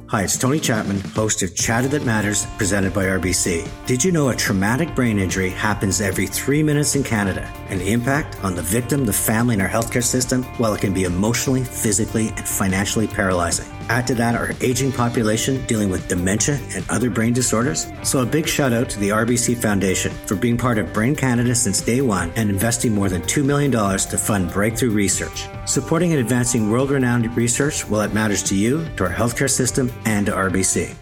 Hi, 0.08 0.22
it's 0.24 0.38
Tony 0.38 0.62
Chapman, 0.62 1.02
host 1.02 1.44
of 1.44 1.54
Chatter 1.54 1.90
That 1.90 2.06
Matters, 2.06 2.46
presented 2.58 2.94
by 2.94 3.08
RBC. 3.08 3.68
Did 3.88 4.06
you 4.06 4.14
know 4.14 4.30
a 4.30 4.36
traumatic 4.38 4.96
brain 4.96 5.20
injury 5.20 5.50
happens 5.50 6.00
every 6.00 6.28
three 6.28 6.64
minutes 6.64 6.96
in 6.96 7.04
Canada? 7.04 7.42
And 7.74 7.82
impact 7.82 8.38
on 8.44 8.54
the 8.54 8.62
victim, 8.62 9.04
the 9.04 9.12
family, 9.12 9.56
and 9.56 9.62
our 9.64 9.68
healthcare 9.68 10.04
system, 10.04 10.44
while 10.60 10.76
it 10.76 10.82
can 10.82 10.94
be 10.94 11.06
emotionally, 11.06 11.64
physically, 11.64 12.28
and 12.28 12.48
financially 12.48 13.08
paralyzing. 13.08 13.66
Add 13.90 14.06
to 14.08 14.16
that 14.16 14.36
our 14.36 14.52
aging 14.62 14.92
population 14.92 15.66
dealing 15.66 15.90
with 15.90 16.08
dementia 16.08 16.60
and 16.76 16.86
other 16.92 17.10
brain 17.10 17.34
disorders. 17.34 17.88
So 18.04 18.22
a 18.22 18.28
big 18.28 18.48
shout 18.48 18.74
out 18.74 18.92
to 18.92 19.00
the 19.00 19.10
RBC 19.10 19.58
Foundation 19.58 20.12
for 20.28 20.36
being 20.36 20.56
part 20.56 20.78
of 20.78 20.94
Brain 20.94 21.16
Canada 21.16 21.56
since 21.56 21.82
day 21.82 22.02
one 22.02 22.32
and 22.36 22.48
investing 22.48 22.94
more 22.94 23.10
than 23.10 23.24
$2 23.24 23.44
million 23.44 23.72
to 23.72 24.18
fund 24.20 24.52
breakthrough 24.52 24.92
research. 24.92 25.48
Supporting 25.66 26.12
and 26.12 26.22
advancing 26.22 26.70
world 26.70 26.92
renowned 26.92 27.36
research, 27.36 27.90
well, 27.90 28.02
it 28.02 28.14
matters 28.14 28.44
to 28.44 28.56
you, 28.56 28.88
to 28.98 29.06
our 29.06 29.12
healthcare 29.12 29.50
system, 29.50 29.92
and 30.06 30.28
to 30.28 30.32
RBC. 30.32 30.96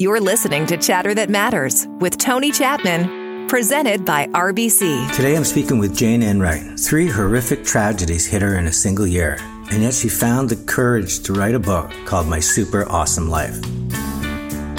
You're 0.00 0.20
listening 0.20 0.64
to 0.66 0.76
Chatter 0.76 1.12
That 1.12 1.28
Matters 1.28 1.88
with 1.98 2.18
Tony 2.18 2.52
Chapman, 2.52 3.48
presented 3.48 4.04
by 4.04 4.28
RBC. 4.28 5.12
Today 5.16 5.36
I'm 5.36 5.42
speaking 5.42 5.80
with 5.80 5.96
Jane 5.96 6.22
Enright. 6.22 6.78
Three 6.78 7.08
horrific 7.08 7.64
tragedies 7.64 8.24
hit 8.24 8.40
her 8.40 8.56
in 8.56 8.68
a 8.68 8.72
single 8.72 9.08
year, 9.08 9.38
and 9.72 9.82
yet 9.82 9.94
she 9.94 10.08
found 10.08 10.50
the 10.50 10.64
courage 10.66 11.24
to 11.24 11.32
write 11.32 11.56
a 11.56 11.58
book 11.58 11.90
called 12.06 12.28
My 12.28 12.38
Super 12.38 12.88
Awesome 12.88 13.28
Life. 13.28 13.56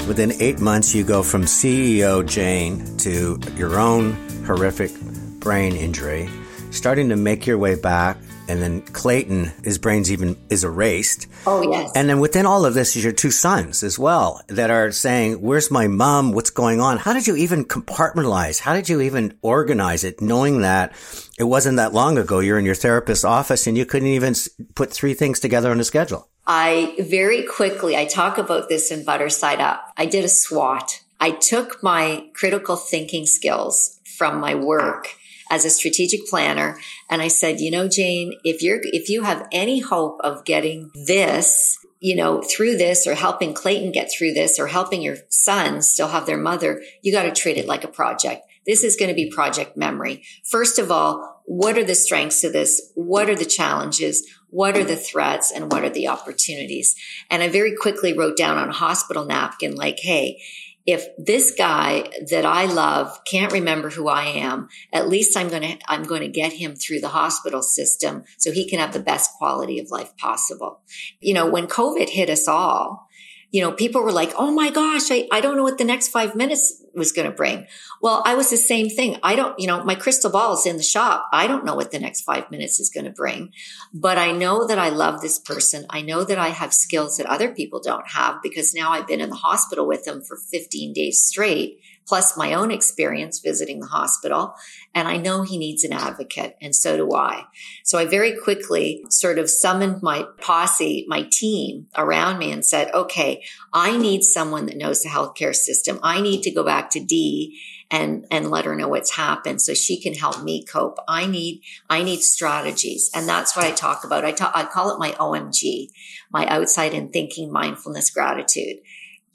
Within 0.08 0.32
eight 0.40 0.58
months, 0.58 0.94
you 0.94 1.04
go 1.04 1.22
from 1.22 1.42
CEO 1.42 2.26
Jane 2.26 2.96
to 2.96 3.38
your 3.56 3.78
own 3.78 4.12
horrific 4.46 4.90
brain 5.38 5.76
injury, 5.76 6.30
starting 6.70 7.10
to 7.10 7.16
make 7.16 7.46
your 7.46 7.58
way 7.58 7.74
back 7.74 8.16
and 8.50 8.60
then 8.60 8.82
Clayton, 8.82 9.52
his 9.62 9.78
brain's 9.78 10.10
even 10.10 10.36
is 10.50 10.64
erased. 10.64 11.28
Oh 11.46 11.62
yes. 11.62 11.92
And 11.94 12.08
then 12.08 12.20
within 12.20 12.46
all 12.46 12.66
of 12.66 12.74
this 12.74 12.96
is 12.96 13.04
your 13.04 13.12
two 13.12 13.30
sons 13.30 13.82
as 13.82 13.98
well 13.98 14.42
that 14.48 14.70
are 14.70 14.90
saying, 14.92 15.40
"Where's 15.40 15.70
my 15.70 15.88
mom? 15.88 16.32
What's 16.32 16.50
going 16.50 16.80
on?" 16.80 16.98
How 16.98 17.12
did 17.12 17.26
you 17.26 17.36
even 17.36 17.64
compartmentalize? 17.64 18.60
How 18.60 18.74
did 18.74 18.88
you 18.88 19.00
even 19.00 19.38
organize 19.42 20.04
it, 20.04 20.20
knowing 20.20 20.60
that 20.60 20.92
it 21.38 21.44
wasn't 21.44 21.76
that 21.78 21.94
long 21.94 22.18
ago? 22.18 22.40
You're 22.40 22.58
in 22.58 22.64
your 22.64 22.74
therapist's 22.74 23.24
office 23.24 23.66
and 23.66 23.76
you 23.76 23.86
couldn't 23.86 24.08
even 24.08 24.34
put 24.74 24.92
three 24.92 25.14
things 25.14 25.40
together 25.40 25.70
on 25.70 25.80
a 25.80 25.84
schedule. 25.84 26.28
I 26.46 26.96
very 26.98 27.44
quickly, 27.44 27.96
I 27.96 28.04
talk 28.06 28.38
about 28.38 28.68
this 28.68 28.90
in 28.90 29.04
Butter 29.04 29.28
Side 29.28 29.60
Up. 29.60 29.92
I 29.96 30.06
did 30.06 30.24
a 30.24 30.28
SWOT. 30.28 31.00
I 31.20 31.32
took 31.32 31.82
my 31.82 32.28
critical 32.34 32.76
thinking 32.76 33.26
skills 33.26 33.98
from 34.04 34.40
my 34.40 34.54
work 34.54 35.08
as 35.50 35.64
a 35.64 35.70
strategic 35.70 36.26
planner. 36.26 36.78
And 37.10 37.20
I 37.20 37.28
said, 37.28 37.60
you 37.60 37.70
know, 37.70 37.88
Jane, 37.88 38.34
if 38.44 38.62
you're, 38.62 38.80
if 38.82 39.08
you 39.08 39.22
have 39.22 39.46
any 39.52 39.80
hope 39.80 40.20
of 40.20 40.44
getting 40.44 40.90
this, 41.06 41.76
you 41.98 42.16
know, 42.16 42.40
through 42.40 42.76
this 42.76 43.06
or 43.06 43.14
helping 43.14 43.52
Clayton 43.52 43.92
get 43.92 44.10
through 44.10 44.32
this 44.32 44.58
or 44.58 44.68
helping 44.68 45.02
your 45.02 45.16
sons 45.28 45.88
still 45.88 46.08
have 46.08 46.24
their 46.24 46.38
mother, 46.38 46.80
you 47.02 47.12
got 47.12 47.24
to 47.24 47.32
treat 47.32 47.58
it 47.58 47.66
like 47.66 47.84
a 47.84 47.88
project. 47.88 48.46
This 48.66 48.84
is 48.84 48.96
going 48.96 49.08
to 49.08 49.14
be 49.14 49.30
project 49.30 49.76
memory. 49.76 50.22
First 50.44 50.78
of 50.78 50.90
all, 50.90 51.42
what 51.44 51.76
are 51.76 51.84
the 51.84 51.94
strengths 51.94 52.44
of 52.44 52.52
this? 52.52 52.92
What 52.94 53.28
are 53.28 53.34
the 53.34 53.44
challenges? 53.44 54.26
What 54.50 54.76
are 54.76 54.84
the 54.84 54.96
threats 54.96 55.50
and 55.50 55.72
what 55.72 55.82
are 55.82 55.90
the 55.90 56.08
opportunities? 56.08 56.94
And 57.30 57.42
I 57.42 57.48
very 57.48 57.74
quickly 57.74 58.16
wrote 58.16 58.36
down 58.36 58.58
on 58.58 58.68
a 58.68 58.72
hospital 58.72 59.24
napkin, 59.24 59.74
like, 59.74 59.98
Hey, 59.98 60.40
if 60.86 61.06
this 61.18 61.52
guy 61.52 62.10
that 62.30 62.44
I 62.44 62.64
love 62.64 63.18
can't 63.30 63.52
remember 63.52 63.90
who 63.90 64.08
I 64.08 64.24
am, 64.24 64.68
at 64.92 65.08
least 65.08 65.36
I'm 65.36 65.48
going 65.48 65.62
to, 65.62 65.78
I'm 65.88 66.04
going 66.04 66.22
to 66.22 66.28
get 66.28 66.52
him 66.52 66.74
through 66.74 67.00
the 67.00 67.08
hospital 67.08 67.62
system 67.62 68.24
so 68.38 68.50
he 68.50 68.68
can 68.68 68.78
have 68.78 68.92
the 68.92 69.00
best 69.00 69.30
quality 69.38 69.78
of 69.78 69.90
life 69.90 70.16
possible. 70.16 70.80
You 71.20 71.34
know, 71.34 71.48
when 71.48 71.66
COVID 71.66 72.08
hit 72.08 72.30
us 72.30 72.48
all, 72.48 73.08
you 73.50 73.60
know, 73.60 73.72
people 73.72 74.02
were 74.02 74.12
like, 74.12 74.32
Oh 74.36 74.52
my 74.52 74.70
gosh, 74.70 75.10
I, 75.10 75.28
I 75.32 75.40
don't 75.40 75.56
know 75.56 75.62
what 75.62 75.78
the 75.78 75.84
next 75.84 76.08
five 76.08 76.34
minutes 76.34 76.82
was 76.94 77.12
going 77.12 77.28
to 77.28 77.34
bring. 77.34 77.66
Well, 78.02 78.22
I 78.26 78.34
was 78.34 78.50
the 78.50 78.56
same 78.56 78.88
thing. 78.88 79.18
I 79.22 79.36
don't, 79.36 79.58
you 79.58 79.66
know, 79.66 79.84
my 79.84 79.94
crystal 79.94 80.30
ball 80.30 80.54
is 80.54 80.66
in 80.66 80.76
the 80.76 80.82
shop. 80.82 81.28
I 81.32 81.46
don't 81.46 81.64
know 81.64 81.74
what 81.74 81.92
the 81.92 81.98
next 81.98 82.22
five 82.22 82.50
minutes 82.50 82.80
is 82.80 82.90
going 82.90 83.04
to 83.04 83.10
bring, 83.10 83.52
but 83.92 84.18
I 84.18 84.32
know 84.32 84.66
that 84.66 84.78
I 84.78 84.88
love 84.88 85.20
this 85.20 85.38
person. 85.38 85.86
I 85.90 86.02
know 86.02 86.24
that 86.24 86.38
I 86.38 86.48
have 86.48 86.72
skills 86.72 87.16
that 87.16 87.26
other 87.26 87.52
people 87.54 87.80
don't 87.80 88.08
have 88.08 88.42
because 88.42 88.74
now 88.74 88.90
I've 88.92 89.06
been 89.06 89.20
in 89.20 89.30
the 89.30 89.36
hospital 89.36 89.86
with 89.86 90.04
them 90.04 90.22
for 90.22 90.36
15 90.36 90.92
days 90.92 91.22
straight 91.22 91.80
plus 92.06 92.36
my 92.36 92.54
own 92.54 92.70
experience 92.70 93.38
visiting 93.38 93.80
the 93.80 93.86
hospital. 93.86 94.54
And 94.94 95.06
I 95.06 95.16
know 95.16 95.42
he 95.42 95.58
needs 95.58 95.84
an 95.84 95.92
advocate, 95.92 96.56
and 96.60 96.74
so 96.74 96.96
do 96.96 97.14
I. 97.14 97.44
So 97.84 97.98
I 97.98 98.06
very 98.06 98.36
quickly 98.36 99.04
sort 99.08 99.38
of 99.38 99.48
summoned 99.48 100.02
my 100.02 100.24
posse, 100.40 101.04
my 101.08 101.28
team 101.30 101.86
around 101.96 102.38
me 102.38 102.50
and 102.50 102.66
said, 102.66 102.92
okay, 102.92 103.44
I 103.72 103.96
need 103.96 104.24
someone 104.24 104.66
that 104.66 104.76
knows 104.76 105.02
the 105.02 105.08
healthcare 105.08 105.54
system. 105.54 106.00
I 106.02 106.20
need 106.20 106.42
to 106.42 106.50
go 106.50 106.64
back 106.64 106.90
to 106.90 107.00
Dee 107.00 107.60
and 107.90 108.24
and 108.30 108.50
let 108.50 108.64
her 108.64 108.76
know 108.76 108.88
what's 108.88 109.16
happened 109.16 109.60
so 109.60 109.74
she 109.74 110.00
can 110.00 110.14
help 110.14 110.42
me 110.42 110.64
cope 110.64 110.98
i 111.08 111.26
need 111.26 111.60
i 111.88 112.02
need 112.02 112.20
strategies 112.20 113.10
and 113.14 113.28
that's 113.28 113.56
what 113.56 113.64
i 113.64 113.70
talk 113.70 114.04
about 114.04 114.24
i 114.24 114.30
talk 114.30 114.52
i 114.54 114.64
call 114.64 114.94
it 114.94 114.98
my 114.98 115.10
omg 115.12 115.88
my 116.30 116.46
outside 116.46 116.94
in 116.94 117.08
thinking 117.08 117.50
mindfulness 117.50 118.10
gratitude 118.10 118.76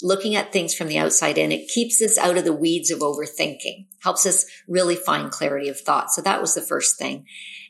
looking 0.02 0.36
at 0.36 0.52
things 0.52 0.76
from 0.76 0.88
the 0.88 0.98
outside 0.98 1.38
in, 1.38 1.52
it 1.52 1.70
keeps 1.70 2.02
us 2.02 2.18
out 2.18 2.38
of 2.38 2.44
the 2.44 2.54
weeds 2.54 2.92
of 2.92 3.00
overthinking, 3.00 3.88
helps 4.00 4.26
us 4.26 4.46
really 4.68 4.96
find 4.96 5.32
clarity 5.32 5.70
of 5.70 5.80
thought. 5.80 6.12
So 6.12 6.22
that 6.22 6.42
was 6.42 6.54
the 6.54 6.62
first 6.62 6.98
thing. 6.98 7.26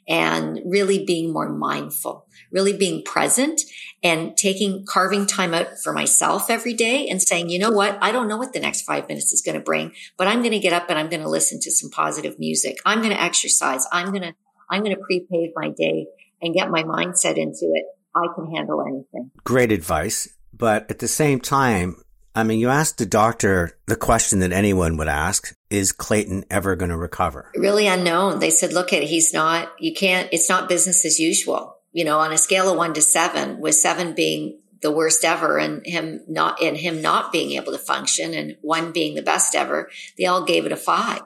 And 0.08 0.60
really 0.66 1.04
being 1.04 1.34
more 1.34 1.50
mindful, 1.50 2.28
really 2.52 2.74
being 2.74 3.04
present 3.04 3.62
and 4.04 4.38
taking, 4.38 4.86
carving 4.88 5.26
time 5.26 5.54
out 5.54 5.80
for 5.84 5.94
myself 5.94 6.50
every 6.50 6.74
day 6.74 7.08
and 7.08 7.20
saying, 7.20 7.50
you 7.50 7.58
know 7.58 7.72
what? 7.72 7.98
I 8.02 8.12
don't 8.12 8.28
know 8.28 8.38
what 8.38 8.54
the 8.54 8.60
next 8.60 8.84
five 8.84 9.08
minutes 9.08 9.34
is 9.34 9.42
going 9.42 9.58
to 9.58 9.64
bring, 9.64 9.94
but 10.16 10.28
I'm 10.28 10.42
going 10.42 10.52
to 10.52 10.60
get 10.60 10.74
up 10.74 10.90
and 10.90 11.00
I'm 11.00 11.10
going 11.10 11.24
to 11.24 11.30
listen 11.30 11.60
to 11.62 11.72
some 11.72 11.90
positive 11.90 12.38
music. 12.38 12.78
I'm 12.86 13.00
going 13.00 13.16
to 13.16 13.22
exercise. 13.22 13.88
I'm 13.92 14.12
going 14.12 14.22
to, 14.22 14.34
I'm 14.70 14.84
going 14.84 14.96
to 14.96 15.02
prepave 15.02 15.54
my 15.56 15.70
day 15.70 16.06
and 16.40 16.54
get 16.54 16.70
my 16.70 16.84
mindset 16.84 17.38
into 17.38 17.72
it. 17.74 17.86
I 18.14 18.28
can 18.36 18.54
handle 18.54 18.82
anything. 18.82 19.32
Great 19.44 19.72
advice. 19.72 20.30
But 20.54 20.90
at 20.90 21.00
the 21.00 21.08
same 21.08 21.40
time, 21.40 21.98
I 22.36 22.44
mean, 22.44 22.60
you 22.60 22.68
asked 22.68 22.98
the 22.98 23.06
doctor 23.06 23.78
the 23.86 23.96
question 23.96 24.40
that 24.40 24.52
anyone 24.52 24.98
would 24.98 25.08
ask, 25.08 25.56
is 25.70 25.94
Clayton 25.94 26.44
ever 26.52 26.76
going 26.76 26.92
to 26.92 26.98
recover? 26.98 27.50
Really 27.56 27.88
unknown. 27.88 28.40
They 28.40 28.50
said, 28.50 28.74
look 28.74 28.92
at, 28.92 29.04
he's 29.04 29.34
not, 29.34 29.72
you 29.80 29.94
can't, 29.94 30.28
it's 30.34 30.50
not 30.50 30.68
business 30.68 31.06
as 31.06 31.18
usual. 31.18 31.78
You 31.94 32.04
know, 32.04 32.20
on 32.20 32.34
a 32.34 32.38
scale 32.38 32.70
of 32.70 32.78
one 32.78 32.94
to 32.96 33.02
seven, 33.02 33.62
with 33.62 33.76
seven 33.76 34.14
being 34.14 34.60
the 34.82 34.92
worst 34.92 35.24
ever 35.24 35.58
and 35.58 35.86
him 35.86 36.20
not, 36.28 36.62
and 36.62 36.76
him 36.76 37.02
not 37.02 37.32
being 37.32 37.54
able 37.54 37.72
to 37.72 37.78
function 37.78 38.34
and 38.34 38.58
one 38.62 38.92
being 38.92 39.16
the 39.16 39.22
best 39.22 39.56
ever, 39.56 39.90
they 40.18 40.26
all 40.26 40.44
gave 40.44 40.66
it 40.66 40.74
a 40.74 40.78
five. 40.78 41.22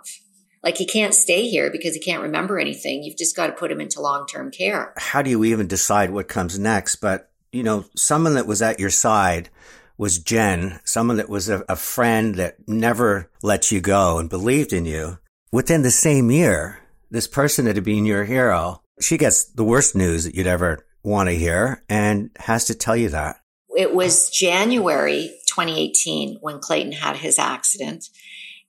Like 0.61 0.77
he 0.77 0.85
can't 0.85 1.15
stay 1.15 1.49
here 1.49 1.71
because 1.71 1.95
he 1.95 1.99
can't 1.99 2.21
remember 2.21 2.59
anything. 2.59 3.01
You've 3.01 3.17
just 3.17 3.35
got 3.35 3.47
to 3.47 3.53
put 3.53 3.71
him 3.71 3.81
into 3.81 3.99
long-term 3.99 4.51
care. 4.51 4.93
How 4.97 5.23
do 5.23 5.31
you 5.31 5.43
even 5.43 5.65
decide 5.65 6.11
what 6.11 6.27
comes 6.27 6.59
next? 6.59 6.97
But, 6.97 7.31
you 7.51 7.63
know, 7.63 7.85
someone 7.95 8.35
that 8.35 8.45
was 8.45 8.61
at 8.61 8.79
your 8.79 8.91
side 8.91 9.49
was 9.99 10.17
Jen, 10.17 10.79
someone 10.85 11.17
that 11.17 11.27
was 11.27 11.49
a, 11.49 11.63
a 11.67 11.75
friend 11.75 12.35
that 12.35 12.55
never 12.67 13.29
let 13.43 13.69
you 13.69 13.81
go 13.81 14.17
and 14.17 14.29
believed 14.29 14.71
in 14.71 14.85
you. 14.85 15.19
Within 15.51 15.81
the 15.81 15.91
same 15.91 16.31
year, 16.31 16.79
this 17.11 17.27
person 17.27 17.65
that 17.65 17.75
had 17.75 17.83
been 17.83 18.05
your 18.05 18.23
hero, 18.23 18.81
she 19.01 19.17
gets 19.17 19.43
the 19.43 19.63
worst 19.63 19.95
news 19.95 20.23
that 20.23 20.35
you'd 20.35 20.47
ever 20.47 20.87
want 21.03 21.27
to 21.27 21.35
hear 21.35 21.83
and 21.89 22.31
has 22.39 22.63
to 22.65 22.75
tell 22.75 22.95
you 22.95 23.09
that. 23.09 23.41
It 23.75 23.93
was 23.93 24.29
January 24.29 25.35
2018 25.47 26.37
when 26.39 26.59
Clayton 26.59 26.93
had 26.93 27.17
his 27.17 27.37
accident 27.37 28.05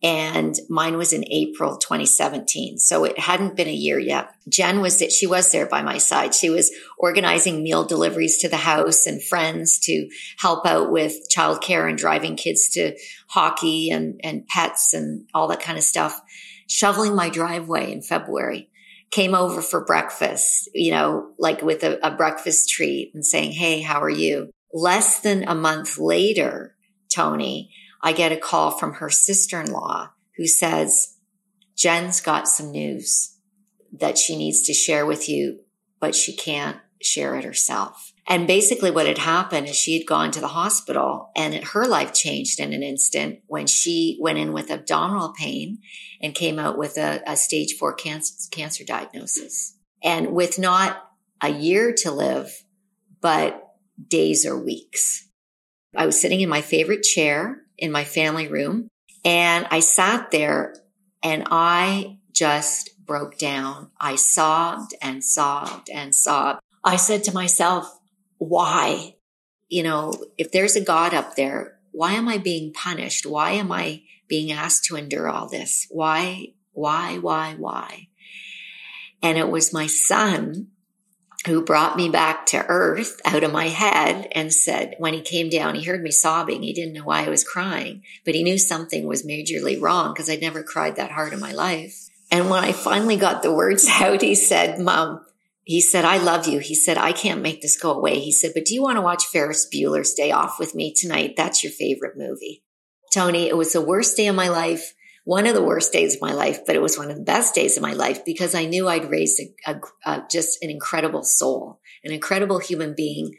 and 0.02 0.56
mine 0.70 0.96
was 0.96 1.12
in 1.12 1.30
April 1.30 1.76
2017. 1.76 2.78
So 2.78 3.04
it 3.04 3.18
hadn't 3.18 3.56
been 3.56 3.68
a 3.68 3.72
year 3.72 3.98
yet. 3.98 4.34
Jen 4.48 4.80
was 4.80 4.98
that 4.98 5.12
she 5.12 5.26
was 5.26 5.52
there 5.52 5.66
by 5.66 5.82
my 5.82 5.98
side. 5.98 6.34
She 6.34 6.48
was 6.48 6.72
organizing 6.98 7.62
meal 7.62 7.84
deliveries 7.84 8.38
to 8.38 8.48
the 8.48 8.56
house 8.56 9.06
and 9.06 9.22
friends 9.22 9.78
to 9.80 10.08
help 10.38 10.64
out 10.66 10.90
with 10.90 11.14
childcare 11.34 11.88
and 11.88 11.98
driving 11.98 12.36
kids 12.36 12.70
to 12.70 12.96
hockey 13.28 13.90
and, 13.90 14.20
and 14.24 14.46
pets 14.46 14.94
and 14.94 15.28
all 15.34 15.48
that 15.48 15.60
kind 15.60 15.76
of 15.76 15.84
stuff. 15.84 16.18
Shoveling 16.66 17.14
my 17.14 17.28
driveway 17.28 17.92
in 17.92 18.00
February 18.00 18.70
came 19.10 19.34
over 19.34 19.60
for 19.60 19.84
breakfast, 19.84 20.70
you 20.72 20.92
know, 20.92 21.32
like 21.38 21.60
with 21.60 21.82
a, 21.82 21.98
a 22.06 22.14
breakfast 22.14 22.70
treat 22.70 23.10
and 23.12 23.26
saying, 23.26 23.52
Hey, 23.52 23.82
how 23.82 24.00
are 24.00 24.08
you? 24.08 24.50
Less 24.72 25.20
than 25.20 25.44
a 25.46 25.54
month 25.54 25.98
later, 25.98 26.76
Tony, 27.12 27.72
I 28.02 28.12
get 28.12 28.32
a 28.32 28.36
call 28.36 28.70
from 28.70 28.94
her 28.94 29.10
sister-in-law 29.10 30.10
who 30.36 30.46
says, 30.46 31.16
Jen's 31.76 32.20
got 32.20 32.48
some 32.48 32.70
news 32.70 33.36
that 33.92 34.18
she 34.18 34.36
needs 34.36 34.62
to 34.62 34.74
share 34.74 35.04
with 35.06 35.28
you, 35.28 35.60
but 36.00 36.14
she 36.14 36.34
can't 36.34 36.78
share 37.02 37.36
it 37.36 37.44
herself. 37.44 38.12
And 38.26 38.46
basically 38.46 38.90
what 38.90 39.06
had 39.06 39.18
happened 39.18 39.68
is 39.68 39.76
she 39.76 39.98
had 39.98 40.06
gone 40.06 40.30
to 40.32 40.40
the 40.40 40.48
hospital 40.48 41.30
and 41.34 41.54
her 41.54 41.86
life 41.86 42.12
changed 42.12 42.60
in 42.60 42.72
an 42.72 42.82
instant 42.82 43.40
when 43.46 43.66
she 43.66 44.18
went 44.20 44.38
in 44.38 44.52
with 44.52 44.70
abdominal 44.70 45.32
pain 45.32 45.78
and 46.22 46.34
came 46.34 46.58
out 46.58 46.78
with 46.78 46.96
a, 46.96 47.22
a 47.26 47.36
stage 47.36 47.74
four 47.78 47.94
cancer, 47.94 48.34
cancer 48.50 48.84
diagnosis. 48.84 49.76
And 50.02 50.32
with 50.32 50.58
not 50.58 51.02
a 51.42 51.48
year 51.48 51.92
to 51.98 52.10
live, 52.10 52.64
but 53.20 53.62
days 54.06 54.46
or 54.46 54.62
weeks. 54.62 55.26
I 55.96 56.06
was 56.06 56.20
sitting 56.20 56.40
in 56.40 56.48
my 56.48 56.60
favorite 56.60 57.02
chair 57.02 57.62
in 57.80 57.90
my 57.90 58.04
family 58.04 58.46
room 58.46 58.88
and 59.24 59.66
I 59.70 59.80
sat 59.80 60.30
there 60.30 60.76
and 61.22 61.44
I 61.50 62.18
just 62.32 62.90
broke 63.04 63.38
down. 63.38 63.90
I 64.00 64.14
sobbed 64.14 64.94
and 65.02 65.24
sobbed 65.24 65.90
and 65.90 66.14
sobbed. 66.14 66.60
I 66.84 66.96
said 66.96 67.24
to 67.24 67.34
myself, 67.34 67.98
why? 68.38 69.16
You 69.68 69.82
know, 69.82 70.14
if 70.38 70.52
there's 70.52 70.76
a 70.76 70.84
God 70.84 71.12
up 71.12 71.36
there, 71.36 71.78
why 71.92 72.12
am 72.12 72.28
I 72.28 72.38
being 72.38 72.72
punished? 72.72 73.26
Why 73.26 73.52
am 73.52 73.72
I 73.72 74.02
being 74.28 74.52
asked 74.52 74.84
to 74.84 74.96
endure 74.96 75.28
all 75.28 75.48
this? 75.48 75.86
Why, 75.90 76.54
why, 76.72 77.18
why, 77.18 77.56
why? 77.58 78.08
And 79.22 79.36
it 79.36 79.48
was 79.48 79.72
my 79.72 79.86
son 79.86 80.68
who 81.46 81.64
brought 81.64 81.96
me 81.96 82.08
back 82.08 82.44
to 82.46 82.64
earth 82.66 83.20
out 83.24 83.42
of 83.42 83.52
my 83.52 83.68
head 83.68 84.28
and 84.32 84.52
said, 84.52 84.94
when 84.98 85.14
he 85.14 85.22
came 85.22 85.48
down, 85.48 85.74
he 85.74 85.84
heard 85.84 86.02
me 86.02 86.10
sobbing. 86.10 86.62
He 86.62 86.74
didn't 86.74 86.92
know 86.92 87.04
why 87.04 87.24
I 87.24 87.30
was 87.30 87.44
crying, 87.44 88.02
but 88.24 88.34
he 88.34 88.42
knew 88.42 88.58
something 88.58 89.06
was 89.06 89.26
majorly 89.26 89.80
wrong 89.80 90.12
because 90.12 90.28
I'd 90.28 90.42
never 90.42 90.62
cried 90.62 90.96
that 90.96 91.12
hard 91.12 91.32
in 91.32 91.40
my 91.40 91.52
life. 91.52 92.08
And 92.30 92.50
when 92.50 92.62
I 92.62 92.72
finally 92.72 93.16
got 93.16 93.42
the 93.42 93.54
words 93.54 93.88
out, 94.00 94.20
he 94.20 94.34
said, 94.34 94.78
mom, 94.78 95.24
he 95.64 95.80
said, 95.80 96.04
I 96.04 96.18
love 96.18 96.46
you. 96.46 96.58
He 96.58 96.74
said, 96.74 96.98
I 96.98 97.12
can't 97.12 97.42
make 97.42 97.62
this 97.62 97.78
go 97.78 97.92
away. 97.92 98.20
He 98.20 98.32
said, 98.32 98.52
but 98.54 98.64
do 98.64 98.74
you 98.74 98.82
want 98.82 98.96
to 98.96 99.02
watch 99.02 99.26
Ferris 99.26 99.68
Bueller's 99.72 100.12
Day 100.12 100.32
Off 100.32 100.58
with 100.58 100.74
me 100.74 100.92
tonight? 100.92 101.34
That's 101.36 101.62
your 101.62 101.72
favorite 101.72 102.16
movie. 102.16 102.64
Tony, 103.14 103.48
it 103.48 103.56
was 103.56 103.72
the 103.72 103.80
worst 103.80 104.16
day 104.16 104.26
of 104.26 104.36
my 104.36 104.48
life 104.48 104.94
one 105.30 105.46
of 105.46 105.54
the 105.54 105.62
worst 105.62 105.92
days 105.92 106.16
of 106.16 106.20
my 106.20 106.32
life, 106.32 106.66
but 106.66 106.74
it 106.74 106.82
was 106.82 106.98
one 106.98 107.08
of 107.08 107.16
the 107.16 107.22
best 107.22 107.54
days 107.54 107.76
of 107.76 107.84
my 107.84 107.92
life 107.92 108.24
because 108.24 108.52
I 108.52 108.64
knew 108.64 108.88
I'd 108.88 109.08
raised 109.08 109.38
a, 109.38 109.70
a, 109.70 109.80
a, 110.04 110.26
just 110.28 110.60
an 110.60 110.70
incredible 110.70 111.22
soul, 111.22 111.78
an 112.02 112.10
incredible 112.10 112.58
human 112.58 112.96
being 112.96 113.36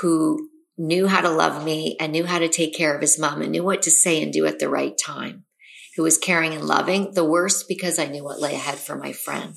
who 0.00 0.50
knew 0.76 1.06
how 1.06 1.20
to 1.20 1.30
love 1.30 1.64
me 1.64 1.96
and 2.00 2.10
knew 2.10 2.26
how 2.26 2.40
to 2.40 2.48
take 2.48 2.74
care 2.74 2.92
of 2.92 3.00
his 3.00 3.20
mom 3.20 3.40
and 3.40 3.52
knew 3.52 3.62
what 3.62 3.82
to 3.82 3.90
say 3.92 4.20
and 4.20 4.32
do 4.32 4.46
at 4.46 4.58
the 4.58 4.68
right 4.68 4.98
time, 4.98 5.44
who 5.94 6.02
was 6.02 6.18
caring 6.18 6.54
and 6.54 6.64
loving. 6.64 7.14
The 7.14 7.22
worst 7.22 7.68
because 7.68 8.00
I 8.00 8.06
knew 8.06 8.24
what 8.24 8.40
lay 8.40 8.56
ahead 8.56 8.78
for 8.78 8.96
my 8.96 9.12
friend. 9.12 9.54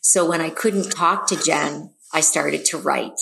So 0.00 0.26
when 0.26 0.40
I 0.40 0.48
couldn't 0.48 0.92
talk 0.92 1.26
to 1.26 1.36
Jen, 1.36 1.90
I 2.10 2.22
started 2.22 2.64
to 2.64 2.78
write. 2.78 3.20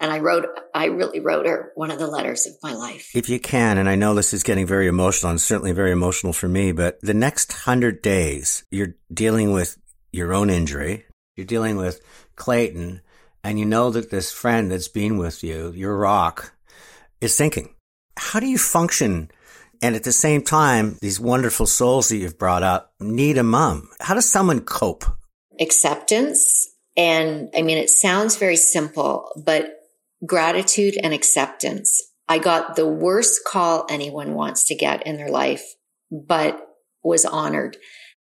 And 0.00 0.10
I 0.10 0.18
wrote, 0.18 0.46
I 0.74 0.86
really 0.86 1.20
wrote 1.20 1.46
her 1.46 1.72
one 1.74 1.90
of 1.90 1.98
the 1.98 2.06
letters 2.06 2.46
of 2.46 2.54
my 2.62 2.72
life. 2.72 3.10
If 3.14 3.28
you 3.28 3.38
can, 3.38 3.76
and 3.76 3.88
I 3.88 3.96
know 3.96 4.14
this 4.14 4.32
is 4.32 4.42
getting 4.42 4.66
very 4.66 4.86
emotional 4.86 5.30
and 5.30 5.40
certainly 5.40 5.72
very 5.72 5.92
emotional 5.92 6.32
for 6.32 6.48
me, 6.48 6.72
but 6.72 6.98
the 7.02 7.14
next 7.14 7.52
hundred 7.52 8.00
days, 8.00 8.64
you're 8.70 8.94
dealing 9.12 9.52
with 9.52 9.76
your 10.10 10.32
own 10.32 10.48
injury. 10.48 11.04
You're 11.36 11.46
dealing 11.46 11.76
with 11.76 12.00
Clayton 12.36 13.02
and 13.42 13.58
you 13.58 13.64
know 13.64 13.90
that 13.90 14.10
this 14.10 14.32
friend 14.32 14.70
that's 14.70 14.88
been 14.88 15.18
with 15.18 15.42
you, 15.42 15.72
your 15.72 15.96
rock, 15.96 16.54
is 17.20 17.34
sinking. 17.34 17.74
How 18.16 18.40
do 18.40 18.46
you 18.46 18.58
function? 18.58 19.30
And 19.82 19.96
at 19.96 20.04
the 20.04 20.12
same 20.12 20.42
time, 20.42 20.98
these 21.00 21.18
wonderful 21.18 21.66
souls 21.66 22.08
that 22.08 22.18
you've 22.18 22.38
brought 22.38 22.62
up 22.62 22.92
need 23.00 23.38
a 23.38 23.42
mom. 23.42 23.88
How 24.00 24.14
does 24.14 24.30
someone 24.30 24.60
cope? 24.60 25.04
Acceptance. 25.58 26.68
And 26.96 27.48
I 27.56 27.62
mean, 27.62 27.78
it 27.78 27.88
sounds 27.88 28.36
very 28.36 28.56
simple, 28.56 29.30
but 29.42 29.79
gratitude 30.26 30.96
and 31.02 31.12
acceptance. 31.12 32.00
I 32.28 32.38
got 32.38 32.76
the 32.76 32.86
worst 32.86 33.40
call 33.44 33.86
anyone 33.90 34.34
wants 34.34 34.64
to 34.66 34.74
get 34.74 35.06
in 35.06 35.16
their 35.16 35.30
life, 35.30 35.64
but 36.10 36.60
was 37.02 37.24
honored. 37.24 37.76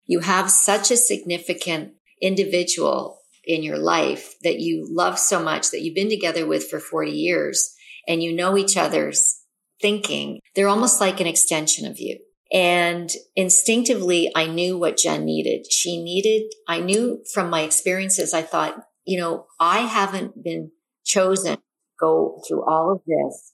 You 0.05 0.19
have 0.19 0.51
such 0.51 0.91
a 0.91 0.97
significant 0.97 1.93
individual 2.21 3.19
in 3.43 3.63
your 3.63 3.77
life 3.77 4.35
that 4.43 4.59
you 4.59 4.87
love 4.89 5.17
so 5.19 5.41
much 5.41 5.71
that 5.71 5.81
you've 5.81 5.95
been 5.95 6.09
together 6.09 6.45
with 6.45 6.69
for 6.69 6.79
40 6.79 7.11
years 7.11 7.73
and 8.07 8.21
you 8.21 8.33
know 8.33 8.57
each 8.57 8.77
other's 8.77 9.41
thinking. 9.81 10.39
They're 10.55 10.67
almost 10.67 11.01
like 11.01 11.19
an 11.19 11.27
extension 11.27 11.89
of 11.89 11.99
you. 11.99 12.19
And 12.51 13.09
instinctively, 13.35 14.31
I 14.35 14.47
knew 14.47 14.77
what 14.77 14.97
Jen 14.97 15.25
needed. 15.25 15.71
She 15.71 16.01
needed, 16.01 16.51
I 16.67 16.79
knew 16.79 17.23
from 17.33 17.49
my 17.49 17.61
experiences, 17.61 18.33
I 18.33 18.43
thought, 18.43 18.75
you 19.03 19.19
know, 19.19 19.47
I 19.59 19.79
haven't 19.79 20.43
been 20.43 20.71
chosen 21.03 21.57
go 21.99 22.41
through 22.47 22.63
all 22.65 22.91
of 22.91 23.01
this 23.05 23.53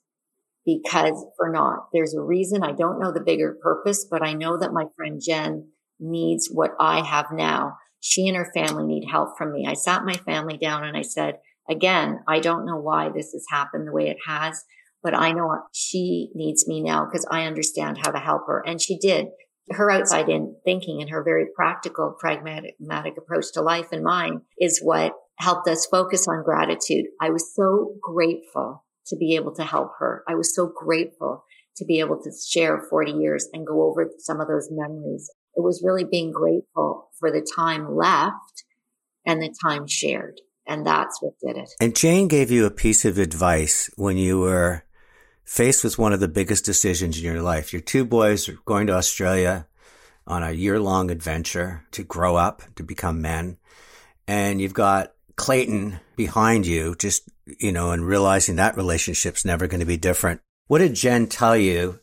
because 0.65 1.25
for 1.37 1.49
not. 1.49 1.87
There's 1.93 2.13
a 2.13 2.21
reason. 2.21 2.63
I 2.63 2.71
don't 2.71 2.99
know 2.99 3.11
the 3.11 3.23
bigger 3.25 3.57
purpose, 3.61 4.05
but 4.09 4.21
I 4.21 4.33
know 4.33 4.57
that 4.57 4.73
my 4.73 4.85
friend 4.95 5.21
Jen 5.23 5.69
needs 5.99 6.49
what 6.51 6.71
I 6.79 7.01
have 7.01 7.27
now. 7.31 7.77
She 7.99 8.27
and 8.27 8.37
her 8.37 8.51
family 8.53 8.85
need 8.85 9.07
help 9.09 9.37
from 9.37 9.53
me. 9.53 9.65
I 9.67 9.73
sat 9.73 10.05
my 10.05 10.13
family 10.13 10.57
down 10.57 10.83
and 10.83 10.97
I 10.97 11.03
said, 11.03 11.35
again, 11.69 12.19
I 12.27 12.39
don't 12.39 12.65
know 12.65 12.77
why 12.77 13.09
this 13.09 13.31
has 13.33 13.45
happened 13.49 13.87
the 13.87 13.91
way 13.91 14.07
it 14.09 14.17
has, 14.27 14.63
but 15.03 15.15
I 15.15 15.31
know 15.31 15.63
she 15.71 16.29
needs 16.33 16.67
me 16.67 16.81
now 16.81 17.05
because 17.05 17.25
I 17.29 17.45
understand 17.45 17.99
how 18.01 18.11
to 18.11 18.19
help 18.19 18.47
her. 18.47 18.63
And 18.65 18.81
she 18.81 18.97
did. 18.97 19.27
Her 19.69 19.91
outside 19.91 20.27
in 20.27 20.55
thinking 20.65 21.01
and 21.01 21.09
her 21.11 21.23
very 21.23 21.45
practical, 21.55 22.15
pragmatic 22.19 22.75
approach 23.17 23.53
to 23.53 23.61
life 23.61 23.87
and 23.91 24.03
mine 24.03 24.41
is 24.59 24.81
what 24.83 25.13
helped 25.37 25.67
us 25.67 25.85
focus 25.85 26.27
on 26.27 26.43
gratitude. 26.43 27.05
I 27.19 27.29
was 27.29 27.53
so 27.55 27.95
grateful 28.01 28.85
to 29.07 29.15
be 29.17 29.35
able 29.35 29.53
to 29.55 29.63
help 29.63 29.91
her. 29.99 30.23
I 30.27 30.35
was 30.35 30.55
so 30.55 30.71
grateful 30.73 31.43
to 31.77 31.85
be 31.85 31.99
able 31.99 32.21
to 32.21 32.31
share 32.49 32.81
40 32.89 33.11
years 33.13 33.47
and 33.53 33.65
go 33.65 33.89
over 33.89 34.09
some 34.19 34.39
of 34.39 34.47
those 34.47 34.69
memories. 34.71 35.31
It 35.55 35.61
was 35.61 35.83
really 35.83 36.03
being 36.03 36.31
grateful 36.31 37.09
for 37.19 37.31
the 37.31 37.45
time 37.55 37.95
left 37.95 38.63
and 39.25 39.41
the 39.41 39.53
time 39.63 39.87
shared. 39.87 40.39
And 40.67 40.85
that's 40.85 41.21
what 41.21 41.33
did 41.41 41.57
it. 41.57 41.69
And 41.79 41.95
Jen 41.95 42.27
gave 42.27 42.51
you 42.51 42.65
a 42.65 42.71
piece 42.71 43.03
of 43.03 43.17
advice 43.17 43.89
when 43.95 44.17
you 44.17 44.39
were 44.39 44.83
faced 45.43 45.83
with 45.83 45.97
one 45.97 46.13
of 46.13 46.19
the 46.19 46.27
biggest 46.27 46.63
decisions 46.63 47.17
in 47.17 47.23
your 47.23 47.41
life. 47.41 47.73
Your 47.73 47.81
two 47.81 48.05
boys 48.05 48.47
are 48.47 48.57
going 48.65 48.87
to 48.87 48.93
Australia 48.93 49.67
on 50.27 50.43
a 50.43 50.51
year 50.51 50.79
long 50.79 51.11
adventure 51.11 51.85
to 51.91 52.03
grow 52.03 52.35
up, 52.35 52.61
to 52.75 52.83
become 52.83 53.21
men. 53.21 53.57
And 54.27 54.61
you've 54.61 54.73
got 54.73 55.13
Clayton 55.41 55.99
behind 56.15 56.67
you, 56.67 56.93
just, 56.99 57.27
you 57.59 57.71
know, 57.71 57.89
and 57.89 58.05
realizing 58.05 58.57
that 58.57 58.77
relationship's 58.77 59.43
never 59.43 59.65
going 59.65 59.79
to 59.79 59.87
be 59.87 59.97
different. 59.97 60.39
What 60.67 60.77
did 60.77 60.93
Jen 60.93 61.25
tell 61.25 61.57
you 61.57 61.99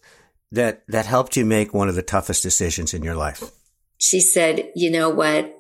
that, 0.51 0.83
that 0.89 1.07
helped 1.07 1.37
you 1.37 1.45
make 1.47 1.73
one 1.73 1.89
of 1.89 1.95
the 1.95 2.03
toughest 2.03 2.43
decisions 2.43 2.93
in 2.93 3.05
your 3.05 3.15
life? 3.15 3.45
She 3.97 4.21
said, 4.21 4.73
you 4.75 4.91
know 4.91 5.09
what? 5.09 5.57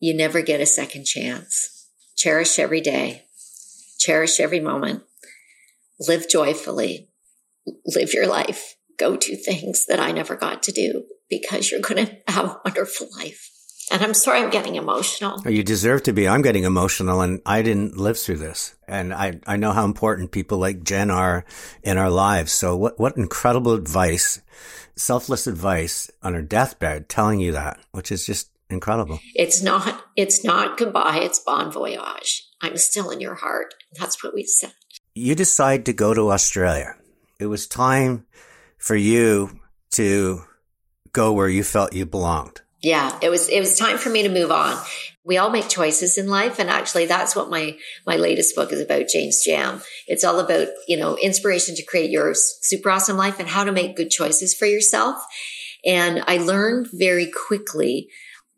You 0.00 0.16
never 0.16 0.42
get 0.42 0.60
a 0.60 0.66
second 0.66 1.04
chance. 1.04 1.88
Cherish 2.16 2.58
every 2.58 2.80
day. 2.80 3.22
Cherish 4.00 4.40
every 4.40 4.58
moment. 4.58 5.04
Live 6.00 6.28
joyfully. 6.28 7.10
Live 7.86 8.12
your 8.12 8.26
life. 8.26 8.74
Go 8.98 9.16
do 9.16 9.36
things 9.36 9.86
that 9.86 10.00
I 10.00 10.10
never 10.10 10.34
got 10.34 10.64
to 10.64 10.72
do 10.72 11.04
because 11.30 11.70
you're 11.70 11.80
going 11.80 12.06
to 12.06 12.16
have 12.26 12.46
a 12.46 12.60
wonderful 12.64 13.06
life. 13.16 13.53
And 13.90 14.02
I'm 14.02 14.14
sorry 14.14 14.40
I'm 14.40 14.50
getting 14.50 14.76
emotional. 14.76 15.42
Oh, 15.44 15.48
you 15.48 15.62
deserve 15.62 16.02
to 16.04 16.12
be. 16.12 16.26
I'm 16.26 16.42
getting 16.42 16.64
emotional 16.64 17.20
and 17.20 17.40
I 17.44 17.62
didn't 17.62 17.96
live 17.96 18.18
through 18.18 18.38
this. 18.38 18.74
And 18.88 19.12
I, 19.12 19.40
I 19.46 19.56
know 19.56 19.72
how 19.72 19.84
important 19.84 20.32
people 20.32 20.58
like 20.58 20.84
Jen 20.84 21.10
are 21.10 21.44
in 21.82 21.98
our 21.98 22.10
lives. 22.10 22.52
So 22.52 22.76
what, 22.76 22.98
what 22.98 23.16
incredible 23.16 23.72
advice, 23.72 24.40
selfless 24.96 25.46
advice 25.46 26.10
on 26.22 26.34
her 26.34 26.42
deathbed 26.42 27.08
telling 27.08 27.40
you 27.40 27.52
that, 27.52 27.78
which 27.92 28.10
is 28.10 28.24
just 28.24 28.50
incredible. 28.70 29.20
It's 29.34 29.62
not, 29.62 30.04
it's 30.16 30.44
not 30.44 30.78
goodbye. 30.78 31.20
It's 31.22 31.38
bon 31.38 31.70
voyage. 31.70 32.48
I'm 32.62 32.76
still 32.78 33.10
in 33.10 33.20
your 33.20 33.34
heart. 33.34 33.74
That's 33.98 34.22
what 34.24 34.34
we 34.34 34.44
said. 34.44 34.72
You 35.14 35.34
decide 35.34 35.84
to 35.86 35.92
go 35.92 36.14
to 36.14 36.32
Australia. 36.32 36.96
It 37.38 37.46
was 37.46 37.66
time 37.66 38.26
for 38.78 38.96
you 38.96 39.60
to 39.92 40.42
go 41.12 41.32
where 41.32 41.48
you 41.48 41.62
felt 41.62 41.92
you 41.92 42.06
belonged 42.06 42.62
yeah, 42.84 43.18
it 43.22 43.30
was, 43.30 43.48
it 43.48 43.60
was 43.60 43.78
time 43.78 43.96
for 43.96 44.10
me 44.10 44.22
to 44.22 44.28
move 44.28 44.50
on. 44.50 44.76
We 45.24 45.38
all 45.38 45.48
make 45.48 45.70
choices 45.70 46.18
in 46.18 46.28
life. 46.28 46.58
And 46.58 46.68
actually 46.68 47.06
that's 47.06 47.34
what 47.34 47.48
my, 47.48 47.78
my 48.06 48.16
latest 48.16 48.54
book 48.54 48.72
is 48.72 48.80
about, 48.80 49.08
Jane's 49.08 49.42
Jam. 49.42 49.80
It's 50.06 50.22
all 50.22 50.38
about, 50.38 50.68
you 50.86 50.98
know, 50.98 51.16
inspiration 51.16 51.74
to 51.76 51.82
create 51.82 52.10
your 52.10 52.34
super 52.34 52.90
awesome 52.90 53.16
life 53.16 53.40
and 53.40 53.48
how 53.48 53.64
to 53.64 53.72
make 53.72 53.96
good 53.96 54.10
choices 54.10 54.54
for 54.54 54.66
yourself. 54.66 55.16
And 55.86 56.22
I 56.26 56.36
learned 56.36 56.88
very 56.92 57.32
quickly, 57.48 58.08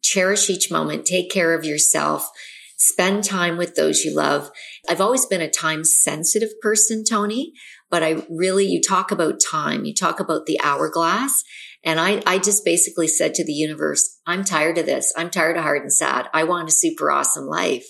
cherish 0.03 0.51
each 0.51 0.73
moment, 0.73 1.07
take 1.07 1.31
care 1.31 1.55
of 1.55 1.65
yourself, 1.65 2.29
spend 2.77 3.23
time 3.23 3.57
with 3.57 3.77
those 3.77 4.05
you 4.05 4.13
love. 4.13 4.51
I've 4.89 5.01
always 5.01 5.25
been 5.25 5.41
a 5.41 5.49
time 5.49 5.85
sensitive 5.85 6.51
person, 6.61 7.05
Tony, 7.05 7.53
but 7.91 8.03
I 8.03 8.27
really, 8.29 8.67
you 8.67 8.83
talk 8.83 9.13
about 9.13 9.41
time, 9.41 9.85
you 9.85 9.95
talk 9.95 10.19
about 10.19 10.47
the 10.47 10.59
hourglass 10.61 11.45
and 11.87 12.01
I, 12.01 12.21
I 12.27 12.39
just 12.39 12.65
basically 12.65 13.07
said 13.07 13.33
to 13.35 13.45
the 13.45 13.53
universe, 13.53 14.21
I'm 14.27 14.43
tired 14.43 14.77
of 14.77 14.87
this. 14.87 15.13
I'm 15.17 15.31
tired 15.31 15.57
of 15.57 15.63
hard 15.63 15.83
and 15.83 15.93
sad. 15.93 16.29
I 16.35 16.43
want 16.43 16.69
a 16.69 16.73
super 16.73 17.13
awesome 17.13 17.47
life, 17.47 17.87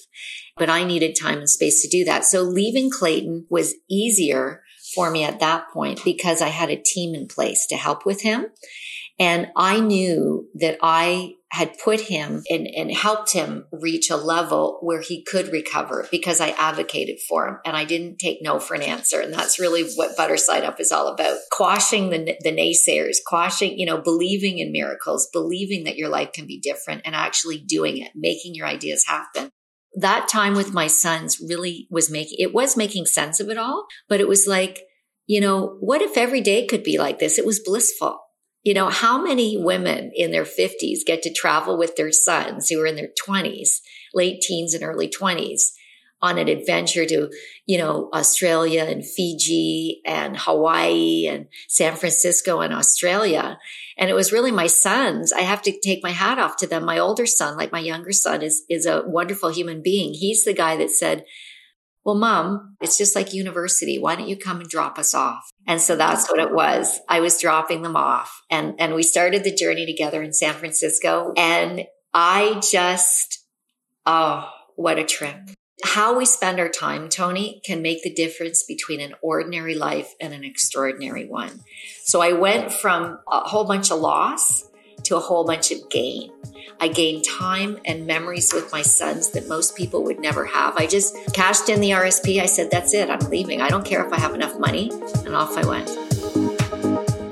but 0.58 0.68
I 0.68 0.84
needed 0.84 1.16
time 1.18 1.38
and 1.38 1.48
space 1.48 1.80
to 1.80 1.88
do 1.88 2.04
that. 2.04 2.26
So 2.26 2.42
leaving 2.42 2.90
Clayton 2.90 3.46
was 3.48 3.74
easier 3.90 4.62
for 4.94 5.10
me 5.10 5.24
at 5.24 5.40
that 5.40 5.68
point 5.72 6.04
because 6.04 6.42
I 6.42 6.48
had 6.48 6.68
a 6.68 6.80
team 6.80 7.14
in 7.14 7.26
place 7.26 7.66
to 7.70 7.76
help 7.76 8.04
with 8.04 8.20
him. 8.20 8.48
And 9.18 9.48
I 9.56 9.80
knew 9.80 10.46
that 10.56 10.76
I 10.82 11.32
had 11.56 11.78
put 11.82 12.02
him 12.02 12.42
and, 12.50 12.66
and 12.66 12.92
helped 12.92 13.32
him 13.32 13.64
reach 13.72 14.10
a 14.10 14.16
level 14.16 14.78
where 14.82 15.00
he 15.00 15.24
could 15.24 15.50
recover 15.50 16.06
because 16.10 16.38
I 16.38 16.50
advocated 16.50 17.18
for 17.26 17.48
him 17.48 17.58
and 17.64 17.74
I 17.74 17.86
didn't 17.86 18.18
take 18.18 18.42
no 18.42 18.58
for 18.58 18.74
an 18.74 18.82
answer. 18.82 19.20
And 19.20 19.32
that's 19.32 19.58
really 19.58 19.88
what 19.94 20.18
Butter 20.18 20.36
Side 20.36 20.64
Up 20.64 20.78
is 20.80 20.92
all 20.92 21.08
about. 21.08 21.38
Quashing 21.50 22.10
the, 22.10 22.36
the 22.40 22.52
naysayers, 22.52 23.16
quashing, 23.26 23.78
you 23.78 23.86
know, 23.86 23.98
believing 23.98 24.58
in 24.58 24.70
miracles, 24.70 25.30
believing 25.32 25.84
that 25.84 25.96
your 25.96 26.10
life 26.10 26.32
can 26.32 26.46
be 26.46 26.60
different 26.60 27.00
and 27.06 27.14
actually 27.14 27.58
doing 27.58 27.96
it, 27.96 28.12
making 28.14 28.54
your 28.54 28.66
ideas 28.66 29.06
happen 29.06 29.50
that 29.98 30.28
time 30.28 30.54
with 30.54 30.74
my 30.74 30.86
sons 30.86 31.40
really 31.40 31.88
was 31.90 32.10
making, 32.10 32.36
it 32.38 32.52
was 32.52 32.76
making 32.76 33.06
sense 33.06 33.40
of 33.40 33.48
it 33.48 33.56
all, 33.56 33.86
but 34.10 34.20
it 34.20 34.28
was 34.28 34.46
like, 34.46 34.80
you 35.26 35.40
know, 35.40 35.78
what 35.80 36.02
if 36.02 36.18
every 36.18 36.42
day 36.42 36.66
could 36.66 36.82
be 36.82 36.98
like 36.98 37.18
this? 37.18 37.38
It 37.38 37.46
was 37.46 37.62
blissful. 37.64 38.18
You 38.66 38.74
know, 38.74 38.88
how 38.88 39.22
many 39.22 39.56
women 39.56 40.10
in 40.12 40.32
their 40.32 40.42
50s 40.42 41.06
get 41.06 41.22
to 41.22 41.32
travel 41.32 41.78
with 41.78 41.94
their 41.94 42.10
sons 42.10 42.68
who 42.68 42.80
are 42.80 42.86
in 42.86 42.96
their 42.96 43.12
20s, 43.24 43.80
late 44.12 44.40
teens 44.40 44.74
and 44.74 44.82
early 44.82 45.08
20s 45.08 45.70
on 46.20 46.36
an 46.36 46.48
adventure 46.48 47.06
to, 47.06 47.30
you 47.66 47.78
know, 47.78 48.10
Australia 48.12 48.82
and 48.82 49.06
Fiji 49.06 50.00
and 50.04 50.36
Hawaii 50.36 51.28
and 51.28 51.46
San 51.68 51.94
Francisco 51.94 52.58
and 52.60 52.74
Australia. 52.74 53.56
And 53.96 54.10
it 54.10 54.14
was 54.14 54.32
really 54.32 54.50
my 54.50 54.66
sons. 54.66 55.32
I 55.32 55.42
have 55.42 55.62
to 55.62 55.78
take 55.78 56.02
my 56.02 56.10
hat 56.10 56.40
off 56.40 56.56
to 56.56 56.66
them. 56.66 56.84
My 56.84 56.98
older 56.98 57.24
son, 57.24 57.56
like 57.56 57.70
my 57.70 57.78
younger 57.78 58.10
son 58.10 58.42
is, 58.42 58.64
is 58.68 58.84
a 58.84 59.04
wonderful 59.06 59.50
human 59.50 59.80
being. 59.80 60.12
He's 60.12 60.44
the 60.44 60.52
guy 60.52 60.76
that 60.78 60.90
said, 60.90 61.24
well, 62.06 62.14
mom, 62.14 62.76
it's 62.80 62.96
just 62.96 63.16
like 63.16 63.34
university. 63.34 63.98
Why 63.98 64.14
don't 64.14 64.28
you 64.28 64.36
come 64.36 64.60
and 64.60 64.68
drop 64.68 64.96
us 64.96 65.12
off? 65.12 65.50
And 65.66 65.80
so 65.80 65.96
that's 65.96 66.30
what 66.30 66.38
it 66.38 66.52
was. 66.52 67.00
I 67.08 67.18
was 67.18 67.40
dropping 67.40 67.82
them 67.82 67.96
off 67.96 68.42
and, 68.48 68.76
and 68.78 68.94
we 68.94 69.02
started 69.02 69.42
the 69.42 69.52
journey 69.52 69.86
together 69.86 70.22
in 70.22 70.32
San 70.32 70.54
Francisco. 70.54 71.32
And 71.36 71.84
I 72.14 72.60
just, 72.62 73.44
oh, 74.06 74.48
what 74.76 75.00
a 75.00 75.04
trip. 75.04 75.50
How 75.84 76.16
we 76.16 76.26
spend 76.26 76.60
our 76.60 76.68
time, 76.68 77.08
Tony, 77.08 77.60
can 77.66 77.82
make 77.82 78.04
the 78.04 78.14
difference 78.14 78.62
between 78.62 79.00
an 79.00 79.14
ordinary 79.20 79.74
life 79.74 80.14
and 80.20 80.32
an 80.32 80.44
extraordinary 80.44 81.26
one. 81.26 81.58
So 82.04 82.20
I 82.20 82.34
went 82.34 82.72
from 82.72 83.18
a 83.28 83.40
whole 83.40 83.64
bunch 83.64 83.90
of 83.90 83.98
loss 83.98 84.64
to 85.02 85.16
a 85.16 85.20
whole 85.20 85.44
bunch 85.44 85.72
of 85.72 85.90
gain. 85.90 86.30
I 86.80 86.88
gained 86.88 87.24
time 87.24 87.78
and 87.84 88.06
memories 88.06 88.52
with 88.52 88.70
my 88.72 88.82
sons 88.82 89.30
that 89.30 89.48
most 89.48 89.76
people 89.76 90.04
would 90.04 90.20
never 90.20 90.44
have. 90.44 90.76
I 90.76 90.86
just 90.86 91.16
cashed 91.32 91.68
in 91.68 91.80
the 91.80 91.90
RSP. 91.90 92.40
I 92.40 92.46
said, 92.46 92.70
that's 92.70 92.92
it. 92.94 93.08
I'm 93.08 93.30
leaving. 93.30 93.62
I 93.62 93.68
don't 93.68 93.84
care 93.84 94.06
if 94.06 94.12
I 94.12 94.20
have 94.20 94.34
enough 94.34 94.58
money. 94.58 94.90
And 95.24 95.34
off 95.34 95.56
I 95.56 95.66
went. 95.66 96.05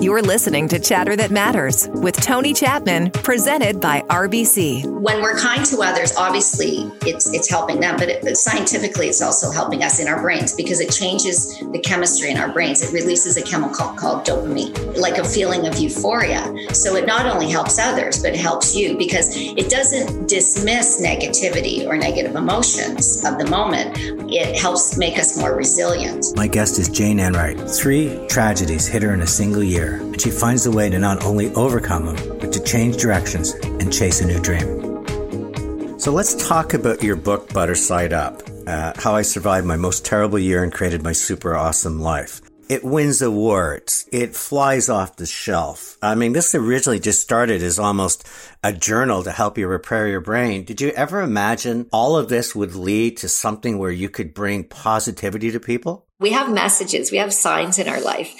You're 0.04 0.20
listening 0.20 0.68
to 0.68 0.78
Chatter 0.78 1.16
That 1.16 1.30
Matters 1.30 1.88
with 1.88 2.14
Tony 2.16 2.52
Chapman, 2.52 3.10
presented 3.10 3.80
by 3.80 4.02
RBC. 4.02 4.84
When 5.00 5.22
we're 5.22 5.38
kind 5.38 5.64
to 5.64 5.80
others, 5.80 6.14
obviously 6.14 6.92
it's 7.06 7.32
it's 7.32 7.48
helping 7.48 7.80
them, 7.80 7.96
but 7.96 8.10
it, 8.10 8.36
scientifically 8.36 9.08
it's 9.08 9.22
also 9.22 9.50
helping 9.50 9.82
us 9.82 10.00
in 10.00 10.06
our 10.06 10.20
brains 10.20 10.54
because 10.54 10.80
it 10.80 10.92
changes 10.92 11.58
the 11.58 11.78
chemistry 11.78 12.30
in 12.30 12.36
our 12.36 12.52
brains. 12.52 12.82
It 12.82 12.92
releases 12.92 13.38
a 13.38 13.42
chemical 13.42 13.94
called 13.94 14.26
dopamine, 14.26 14.94
like 14.98 15.16
a 15.16 15.24
feeling 15.24 15.66
of 15.66 15.78
euphoria. 15.78 16.54
So 16.74 16.96
it 16.96 17.06
not 17.06 17.24
only 17.24 17.50
helps 17.50 17.78
others, 17.78 18.22
but 18.22 18.34
it 18.34 18.40
helps 18.40 18.76
you 18.76 18.98
because 18.98 19.34
it 19.34 19.70
doesn't 19.70 20.28
dismiss 20.28 21.00
negativity 21.00 21.86
or 21.86 21.96
negative 21.96 22.36
emotions 22.36 23.24
of 23.24 23.38
the 23.38 23.46
moment. 23.46 23.96
It 24.30 24.54
helps 24.54 24.98
make 24.98 25.18
us 25.18 25.38
more 25.38 25.56
resilient. 25.56 26.26
My 26.36 26.46
guest 26.46 26.78
is 26.78 26.90
Jane 26.90 27.20
Enright. 27.20 27.58
Three 27.58 28.20
tragedies 28.28 28.86
hit 28.86 29.02
her 29.02 29.14
in 29.14 29.22
a 29.22 29.26
single 29.26 29.62
year 29.62 29.93
and 29.94 30.20
she 30.20 30.30
finds 30.30 30.66
a 30.66 30.70
way 30.70 30.88
to 30.90 30.98
not 30.98 31.24
only 31.24 31.52
overcome 31.54 32.06
them, 32.06 32.38
but 32.38 32.52
to 32.52 32.62
change 32.62 32.96
directions 32.96 33.52
and 33.52 33.92
chase 33.92 34.20
a 34.20 34.26
new 34.26 34.40
dream. 34.40 35.98
So 35.98 36.12
let's 36.12 36.34
talk 36.48 36.74
about 36.74 37.02
your 37.02 37.16
book, 37.16 37.52
Butter 37.52 37.74
Side 37.74 38.12
Up 38.12 38.42
uh, 38.66 38.92
How 38.96 39.14
I 39.14 39.22
Survived 39.22 39.66
My 39.66 39.76
Most 39.76 40.04
Terrible 40.04 40.38
Year 40.38 40.62
and 40.62 40.72
Created 40.72 41.02
My 41.02 41.12
Super 41.12 41.54
Awesome 41.56 42.00
Life. 42.00 42.40
It 42.68 42.82
wins 42.82 43.20
awards. 43.20 44.08
It 44.10 44.34
flies 44.34 44.88
off 44.88 45.16
the 45.16 45.26
shelf. 45.26 45.98
I 46.00 46.14
mean, 46.14 46.32
this 46.32 46.54
originally 46.54 46.98
just 46.98 47.20
started 47.20 47.62
as 47.62 47.78
almost 47.78 48.26
a 48.62 48.72
journal 48.72 49.22
to 49.22 49.30
help 49.30 49.58
you 49.58 49.68
repair 49.68 50.08
your 50.08 50.22
brain. 50.22 50.64
Did 50.64 50.80
you 50.80 50.88
ever 50.90 51.20
imagine 51.20 51.88
all 51.92 52.16
of 52.16 52.30
this 52.30 52.54
would 52.54 52.74
lead 52.74 53.18
to 53.18 53.28
something 53.28 53.78
where 53.78 53.90
you 53.90 54.08
could 54.08 54.32
bring 54.32 54.64
positivity 54.64 55.50
to 55.50 55.60
people? 55.60 56.03
We 56.20 56.30
have 56.30 56.52
messages, 56.52 57.10
we 57.10 57.18
have 57.18 57.32
signs 57.32 57.78
in 57.78 57.88
our 57.88 58.00
life. 58.00 58.34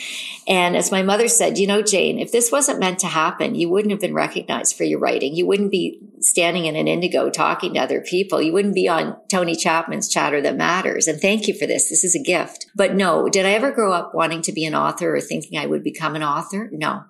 And 0.47 0.77
as 0.77 0.93
my 0.93 1.03
mother 1.03 1.27
said, 1.27 1.59
you 1.59 1.67
know, 1.67 1.83
Jane, 1.83 2.19
if 2.19 2.31
this 2.31 2.53
wasn't 2.53 2.79
meant 2.79 3.01
to 3.01 3.07
happen, 3.07 3.55
you 3.55 3.69
wouldn't 3.69 3.91
have 3.91 4.01
been 4.01 4.15
recognized 4.15 4.77
for 4.77 4.85
your 4.85 4.99
writing. 4.99 5.35
You 5.35 5.47
wouldn't 5.47 5.71
be 5.71 6.01
standing 6.21 6.67
in 6.67 6.77
an 6.77 6.87
indigo 6.87 7.31
talking 7.31 7.75
to 7.75 7.81
other 7.81 8.01
people. 8.01 8.41
You 8.41 8.53
wouldn't 8.53 8.75
be 8.75 8.89
on 8.89 9.17
Tony 9.29 9.57
Chapman's 9.57 10.09
Chatter 10.09 10.41
That 10.43 10.57
Matters. 10.57 11.09
And 11.09 11.21
thank 11.21 11.49
you 11.49 11.55
for 11.55 11.67
this. 11.67 11.89
This 11.89 12.05
is 12.05 12.15
a 12.15 12.23
gift. 12.23 12.67
But 12.77 12.95
no, 12.95 13.29
did 13.29 13.47
I 13.47 13.53
ever 13.53 13.73
grow 13.73 13.93
up 13.93 14.15
wanting 14.15 14.43
to 14.43 14.53
be 14.53 14.65
an 14.67 14.75
author 14.75 15.17
or 15.17 15.21
thinking 15.21 15.59
I 15.59 15.67
would 15.67 15.83
become 15.83 16.15
an 16.15 16.23
author? 16.23 16.69
No. 16.73 17.05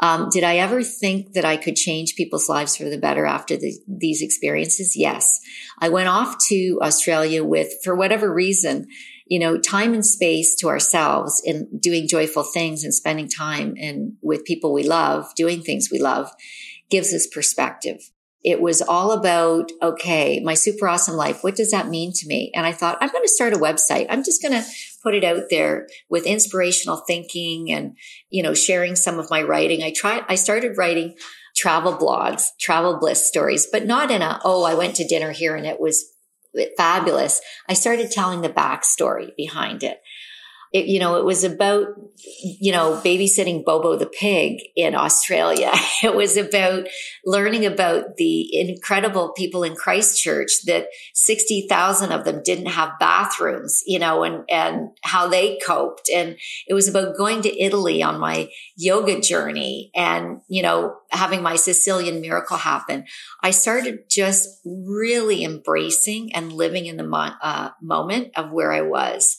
Um, 0.00 0.28
did 0.30 0.44
I 0.44 0.56
ever 0.56 0.82
think 0.82 1.32
that 1.32 1.44
I 1.44 1.56
could 1.56 1.76
change 1.76 2.16
people's 2.16 2.48
lives 2.48 2.76
for 2.76 2.84
the 2.84 2.98
better 2.98 3.26
after 3.26 3.56
the, 3.56 3.76
these 3.88 4.22
experiences? 4.22 4.96
Yes. 4.96 5.40
I 5.78 5.88
went 5.88 6.08
off 6.08 6.38
to 6.48 6.78
Australia 6.82 7.44
with, 7.44 7.72
for 7.82 7.94
whatever 7.94 8.32
reason, 8.32 8.86
you 9.26 9.40
know, 9.40 9.58
time 9.58 9.92
and 9.92 10.06
space 10.06 10.54
to 10.54 10.68
ourselves 10.68 11.42
in 11.44 11.78
doing 11.80 12.06
joyful 12.08 12.44
things 12.44 12.84
and 12.84 12.94
spending 12.94 13.28
time 13.28 13.74
and 13.78 14.12
with 14.22 14.44
people 14.44 14.72
we 14.72 14.84
love, 14.84 15.34
doing 15.34 15.62
things 15.62 15.88
we 15.90 15.98
love 15.98 16.30
gives 16.90 17.12
us 17.12 17.26
perspective. 17.26 18.10
It 18.44 18.60
was 18.60 18.80
all 18.80 19.10
about, 19.10 19.72
okay, 19.82 20.38
my 20.38 20.54
super 20.54 20.86
awesome 20.86 21.16
life. 21.16 21.42
What 21.42 21.56
does 21.56 21.72
that 21.72 21.88
mean 21.88 22.12
to 22.14 22.28
me? 22.28 22.52
And 22.54 22.64
I 22.64 22.70
thought, 22.70 22.98
I'm 23.00 23.10
going 23.10 23.24
to 23.24 23.28
start 23.28 23.52
a 23.52 23.58
website. 23.58 24.06
I'm 24.08 24.22
just 24.22 24.40
going 24.40 24.54
to 24.54 24.68
put 25.02 25.16
it 25.16 25.24
out 25.24 25.44
there 25.50 25.88
with 26.08 26.26
inspirational 26.26 27.02
thinking 27.08 27.72
and, 27.72 27.96
you 28.30 28.44
know, 28.44 28.54
sharing 28.54 28.94
some 28.94 29.18
of 29.18 29.30
my 29.30 29.42
writing. 29.42 29.82
I 29.82 29.92
tried, 29.92 30.22
I 30.28 30.36
started 30.36 30.78
writing 30.78 31.16
travel 31.56 31.94
blogs, 31.94 32.44
travel 32.60 33.00
bliss 33.00 33.26
stories, 33.26 33.66
but 33.72 33.84
not 33.84 34.12
in 34.12 34.22
a, 34.22 34.40
oh, 34.44 34.62
I 34.62 34.74
went 34.74 34.94
to 34.96 35.08
dinner 35.08 35.32
here 35.32 35.56
and 35.56 35.66
it 35.66 35.80
was 35.80 36.15
fabulous, 36.76 37.40
I 37.68 37.74
started 37.74 38.10
telling 38.10 38.40
the 38.40 38.48
backstory 38.48 39.34
behind 39.36 39.82
it. 39.82 40.02
It, 40.76 40.88
you 40.88 41.00
know, 41.00 41.16
it 41.16 41.24
was 41.24 41.42
about, 41.42 41.86
you 42.42 42.70
know, 42.70 43.00
babysitting 43.02 43.64
Bobo 43.64 43.96
the 43.96 44.04
pig 44.04 44.58
in 44.76 44.94
Australia. 44.94 45.72
It 46.02 46.14
was 46.14 46.36
about 46.36 46.86
learning 47.24 47.64
about 47.64 48.16
the 48.16 48.54
incredible 48.60 49.32
people 49.32 49.64
in 49.64 49.74
Christchurch 49.74 50.50
that 50.66 50.88
60,000 51.14 52.12
of 52.12 52.24
them 52.26 52.42
didn't 52.44 52.66
have 52.66 52.98
bathrooms, 53.00 53.82
you 53.86 53.98
know, 53.98 54.22
and, 54.22 54.44
and 54.50 54.90
how 55.02 55.26
they 55.28 55.58
coped. 55.66 56.10
And 56.14 56.36
it 56.66 56.74
was 56.74 56.86
about 56.86 57.16
going 57.16 57.40
to 57.42 57.62
Italy 57.62 58.02
on 58.02 58.20
my 58.20 58.50
yoga 58.76 59.18
journey 59.20 59.90
and, 59.94 60.42
you 60.48 60.62
know, 60.62 60.96
having 61.10 61.42
my 61.42 61.56
Sicilian 61.56 62.20
miracle 62.20 62.58
happen. 62.58 63.06
I 63.42 63.52
started 63.52 64.10
just 64.10 64.60
really 64.66 65.42
embracing 65.42 66.34
and 66.34 66.52
living 66.52 66.84
in 66.84 66.98
the 66.98 67.04
mo- 67.04 67.36
uh, 67.42 67.70
moment 67.80 68.32
of 68.36 68.52
where 68.52 68.72
I 68.72 68.82
was. 68.82 69.38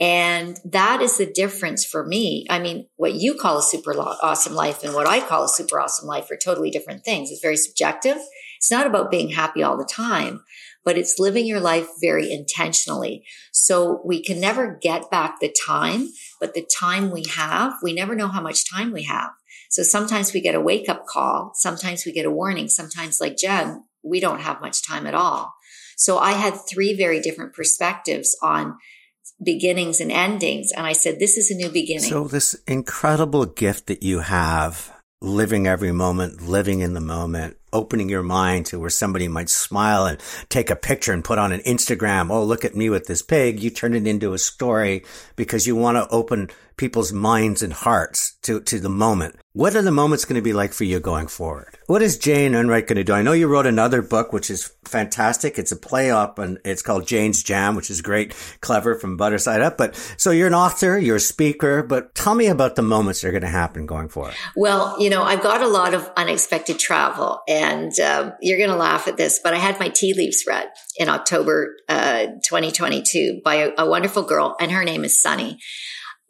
And 0.00 0.58
that 0.64 1.00
is 1.00 1.18
the 1.18 1.26
difference 1.26 1.84
for 1.84 2.04
me. 2.04 2.46
I 2.50 2.58
mean, 2.58 2.88
what 2.96 3.14
you 3.14 3.34
call 3.34 3.58
a 3.58 3.62
super 3.62 3.92
awesome 3.92 4.54
life 4.54 4.82
and 4.82 4.92
what 4.92 5.06
I 5.06 5.20
call 5.20 5.44
a 5.44 5.48
super 5.48 5.78
awesome 5.78 6.08
life 6.08 6.30
are 6.30 6.36
totally 6.36 6.70
different 6.70 7.04
things. 7.04 7.30
It's 7.30 7.40
very 7.40 7.56
subjective. 7.56 8.16
It's 8.56 8.70
not 8.70 8.86
about 8.86 9.10
being 9.10 9.30
happy 9.30 9.62
all 9.62 9.76
the 9.76 9.84
time, 9.84 10.42
but 10.84 10.98
it's 10.98 11.18
living 11.20 11.46
your 11.46 11.60
life 11.60 11.86
very 12.00 12.32
intentionally. 12.32 13.24
So 13.52 14.00
we 14.04 14.22
can 14.22 14.40
never 14.40 14.78
get 14.80 15.10
back 15.10 15.38
the 15.40 15.54
time, 15.64 16.08
but 16.40 16.54
the 16.54 16.66
time 16.78 17.10
we 17.10 17.24
have, 17.36 17.74
we 17.82 17.92
never 17.92 18.16
know 18.16 18.28
how 18.28 18.40
much 18.40 18.68
time 18.68 18.90
we 18.90 19.04
have. 19.04 19.30
So 19.70 19.82
sometimes 19.82 20.32
we 20.32 20.40
get 20.40 20.54
a 20.54 20.60
wake 20.60 20.88
up 20.88 21.06
call. 21.06 21.52
Sometimes 21.54 22.04
we 22.04 22.12
get 22.12 22.26
a 22.26 22.30
warning. 22.30 22.68
Sometimes 22.68 23.20
like 23.20 23.36
Jen, 23.36 23.84
we 24.02 24.18
don't 24.18 24.40
have 24.40 24.60
much 24.60 24.86
time 24.86 25.06
at 25.06 25.14
all. 25.14 25.52
So 25.96 26.18
I 26.18 26.32
had 26.32 26.54
three 26.68 26.94
very 26.94 27.20
different 27.20 27.54
perspectives 27.54 28.36
on 28.42 28.76
beginnings 29.42 30.00
and 30.00 30.12
endings. 30.12 30.72
And 30.72 30.86
I 30.86 30.92
said, 30.92 31.18
this 31.18 31.36
is 31.36 31.50
a 31.50 31.54
new 31.54 31.68
beginning. 31.68 32.10
So 32.10 32.24
this 32.24 32.54
incredible 32.66 33.46
gift 33.46 33.86
that 33.86 34.02
you 34.02 34.20
have, 34.20 34.92
living 35.20 35.66
every 35.66 35.92
moment, 35.92 36.42
living 36.42 36.80
in 36.80 36.94
the 36.94 37.00
moment, 37.00 37.56
opening 37.72 38.08
your 38.08 38.22
mind 38.22 38.66
to 38.66 38.78
where 38.78 38.90
somebody 38.90 39.26
might 39.26 39.48
smile 39.48 40.06
and 40.06 40.20
take 40.48 40.70
a 40.70 40.76
picture 40.76 41.12
and 41.12 41.24
put 41.24 41.38
on 41.38 41.52
an 41.52 41.60
Instagram. 41.60 42.30
Oh, 42.30 42.44
look 42.44 42.64
at 42.64 42.76
me 42.76 42.88
with 42.90 43.06
this 43.06 43.22
pig. 43.22 43.60
You 43.60 43.70
turn 43.70 43.94
it 43.94 44.06
into 44.06 44.32
a 44.32 44.38
story 44.38 45.04
because 45.36 45.66
you 45.66 45.74
want 45.74 45.96
to 45.96 46.08
open 46.14 46.50
people's 46.76 47.12
minds 47.12 47.62
and 47.62 47.72
hearts 47.72 48.36
to, 48.42 48.60
to 48.60 48.78
the 48.78 48.88
moment. 48.88 49.36
What 49.56 49.76
are 49.76 49.82
the 49.82 49.92
moments 49.92 50.24
going 50.24 50.34
to 50.34 50.42
be 50.42 50.52
like 50.52 50.72
for 50.72 50.82
you 50.82 50.98
going 50.98 51.28
forward? 51.28 51.78
What 51.86 52.02
is 52.02 52.18
Jane 52.18 52.56
Enright 52.56 52.88
going 52.88 52.96
to 52.96 53.04
do? 53.04 53.12
I 53.12 53.22
know 53.22 53.30
you 53.30 53.46
wrote 53.46 53.66
another 53.66 54.02
book, 54.02 54.32
which 54.32 54.50
is 54.50 54.72
fantastic. 54.84 55.60
It's 55.60 55.70
a 55.70 55.76
play 55.76 56.10
up 56.10 56.40
and 56.40 56.58
it's 56.64 56.82
called 56.82 57.06
Jane's 57.06 57.40
Jam, 57.40 57.76
which 57.76 57.88
is 57.88 58.02
great, 58.02 58.34
clever 58.60 58.96
from 58.96 59.16
Butter 59.16 59.38
Side 59.38 59.60
Up. 59.60 59.78
But 59.78 59.94
so 60.16 60.32
you're 60.32 60.48
an 60.48 60.54
author, 60.54 60.98
you're 60.98 61.18
a 61.18 61.20
speaker, 61.20 61.84
but 61.84 62.16
tell 62.16 62.34
me 62.34 62.48
about 62.48 62.74
the 62.74 62.82
moments 62.82 63.20
that 63.20 63.28
are 63.28 63.30
going 63.30 63.42
to 63.42 63.48
happen 63.48 63.86
going 63.86 64.08
forward. 64.08 64.34
Well, 64.56 65.00
you 65.00 65.08
know, 65.08 65.22
I've 65.22 65.40
got 65.44 65.62
a 65.62 65.68
lot 65.68 65.94
of 65.94 66.10
unexpected 66.16 66.80
travel 66.80 67.40
and 67.46 67.96
um, 68.00 68.32
you're 68.40 68.58
going 68.58 68.70
to 68.70 68.76
laugh 68.76 69.06
at 69.06 69.16
this, 69.16 69.38
but 69.38 69.54
I 69.54 69.58
had 69.58 69.78
my 69.78 69.88
tea 69.88 70.14
leaves 70.14 70.42
read 70.48 70.66
in 70.96 71.08
October 71.08 71.76
uh, 71.88 72.26
2022 72.44 73.42
by 73.44 73.54
a, 73.54 73.72
a 73.78 73.88
wonderful 73.88 74.24
girl 74.24 74.56
and 74.58 74.72
her 74.72 74.82
name 74.82 75.04
is 75.04 75.22
Sunny 75.22 75.60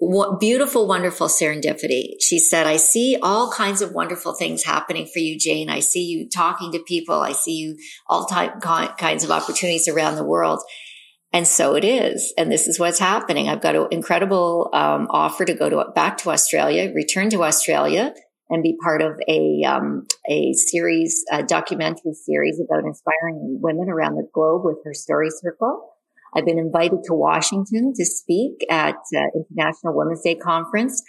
what 0.07 0.41
beautiful, 0.41 0.87
wonderful 0.87 1.29
serendipity. 1.29 2.15
She 2.21 2.39
said, 2.39 2.67
I 2.67 2.77
see 2.77 3.17
all 3.23 3.51
kinds 3.51 3.83
of 3.83 3.93
wonderful 3.93 4.35
things 4.35 4.65
happening 4.65 5.07
for 5.07 5.19
you, 5.19 5.39
Jane. 5.39 5.71
I 5.71 5.81
see 5.81 6.05
you 6.05 6.29
talking 6.29 6.73
to 6.73 6.79
people. 6.81 7.21
I 7.21 7.33
see 7.33 7.55
you 7.55 7.77
all 8.07 8.27
type, 8.27 8.61
kinds 8.61 9.25
of 9.25 9.31
opportunities 9.31 9.89
around 9.89 10.17
the 10.17 10.25
world. 10.25 10.61
And 11.33 11.49
so 11.49 11.75
it 11.75 11.85
is. 11.85 12.33
And 12.39 12.51
this 12.51 12.69
is 12.69 12.79
what's 12.79 12.99
happening. 13.01 13.49
I've 13.49 13.61
got 13.61 13.75
an 13.75 13.89
incredible 13.91 14.71
um, 14.73 15.09
offer 15.11 15.45
to 15.45 15.55
go 15.55 15.69
to 15.69 15.85
back 15.95 16.19
to 16.19 16.31
Australia, 16.31 16.93
return 16.95 17.31
to 17.31 17.43
Australia 17.43 18.15
and 18.51 18.63
be 18.63 18.77
part 18.83 19.03
of 19.03 19.19
a, 19.29 19.63
um, 19.67 20.07
a 20.29 20.53
series, 20.53 21.25
a 21.33 21.43
documentary 21.43 22.13
series 22.13 22.61
about 22.61 22.85
inspiring 22.85 23.59
women 23.61 23.89
around 23.89 24.15
the 24.15 24.29
globe 24.33 24.65
with 24.65 24.79
her 24.85 24.95
story 24.95 25.29
circle. 25.31 25.94
I've 26.37 26.45
been 26.45 26.59
invited 26.59 27.01
to 27.05 27.15
Washington 27.15 27.93
to 27.97 28.05
speak 28.05 28.65
at 28.71 28.97
uh, 29.17 29.21
International 29.35 29.97
Women's 29.97 30.23
Day 30.23 30.35
Conference. 30.35 31.03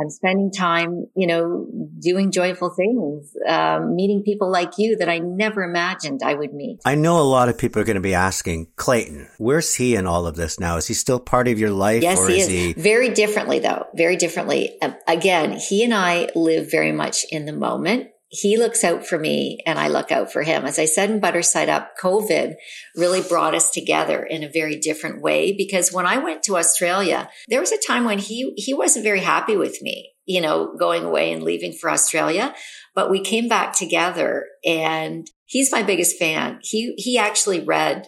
I'm 0.00 0.08
spending 0.08 0.50
time, 0.50 1.06
you 1.14 1.26
know, 1.26 1.66
doing 1.98 2.32
joyful 2.32 2.70
things, 2.70 3.36
um, 3.46 3.94
meeting 3.94 4.22
people 4.24 4.50
like 4.50 4.78
you 4.78 4.96
that 4.96 5.08
I 5.08 5.18
never 5.18 5.62
imagined 5.62 6.22
I 6.24 6.32
would 6.32 6.54
meet. 6.54 6.80
I 6.86 6.94
know 6.94 7.20
a 7.20 7.22
lot 7.22 7.50
of 7.50 7.58
people 7.58 7.82
are 7.82 7.84
going 7.84 7.96
to 7.96 8.00
be 8.00 8.14
asking 8.14 8.68
Clayton, 8.76 9.28
where's 9.36 9.74
he 9.74 9.94
in 9.94 10.06
all 10.06 10.26
of 10.26 10.34
this 10.34 10.58
now? 10.58 10.78
Is 10.78 10.86
he 10.86 10.94
still 10.94 11.20
part 11.20 11.46
of 11.46 11.58
your 11.58 11.70
life? 11.70 12.02
Yes, 12.02 12.26
he 12.26 12.40
is. 12.40 12.48
He... 12.48 12.72
Very 12.72 13.10
differently, 13.10 13.58
though. 13.58 13.86
Very 13.94 14.16
differently. 14.16 14.80
Um, 14.80 14.94
again, 15.06 15.58
he 15.58 15.84
and 15.84 15.92
I 15.92 16.28
live 16.34 16.70
very 16.70 16.92
much 16.92 17.26
in 17.30 17.44
the 17.44 17.52
moment 17.52 18.08
he 18.34 18.56
looks 18.56 18.82
out 18.82 19.06
for 19.06 19.18
me 19.18 19.58
and 19.66 19.78
I 19.78 19.88
look 19.88 20.10
out 20.10 20.32
for 20.32 20.42
him. 20.42 20.64
As 20.64 20.78
I 20.78 20.86
said 20.86 21.10
in 21.10 21.20
Butter 21.20 21.42
Side 21.42 21.68
Up, 21.68 21.90
COVID 22.02 22.54
really 22.96 23.20
brought 23.20 23.54
us 23.54 23.70
together 23.70 24.24
in 24.24 24.42
a 24.42 24.50
very 24.50 24.76
different 24.80 25.20
way 25.20 25.52
because 25.52 25.92
when 25.92 26.06
I 26.06 26.16
went 26.16 26.42
to 26.44 26.56
Australia, 26.56 27.28
there 27.48 27.60
was 27.60 27.72
a 27.72 27.86
time 27.86 28.06
when 28.06 28.18
he, 28.18 28.54
he 28.56 28.72
wasn't 28.72 29.04
very 29.04 29.20
happy 29.20 29.54
with 29.54 29.82
me, 29.82 30.12
you 30.24 30.40
know, 30.40 30.74
going 30.78 31.04
away 31.04 31.30
and 31.30 31.42
leaving 31.42 31.74
for 31.74 31.90
Australia, 31.90 32.54
but 32.94 33.10
we 33.10 33.20
came 33.20 33.48
back 33.48 33.74
together 33.74 34.46
and 34.64 35.30
he's 35.44 35.70
my 35.70 35.82
biggest 35.82 36.18
fan. 36.18 36.58
He, 36.62 36.94
he 36.96 37.18
actually 37.18 37.60
read 37.60 38.06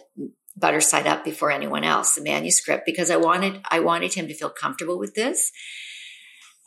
Butter 0.57 0.81
Side 0.81 1.05
Up 1.05 1.23
before 1.23 1.51
anyone 1.51 1.83
else, 1.83 2.15
the 2.15 2.23
manuscript, 2.23 2.87
because 2.87 3.11
I 3.11 3.17
wanted, 3.17 3.61
I 3.69 3.79
wanted 3.79 4.15
him 4.15 4.27
to 4.27 4.33
feel 4.33 4.49
comfortable 4.49 4.97
with 4.97 5.13
this. 5.13 5.51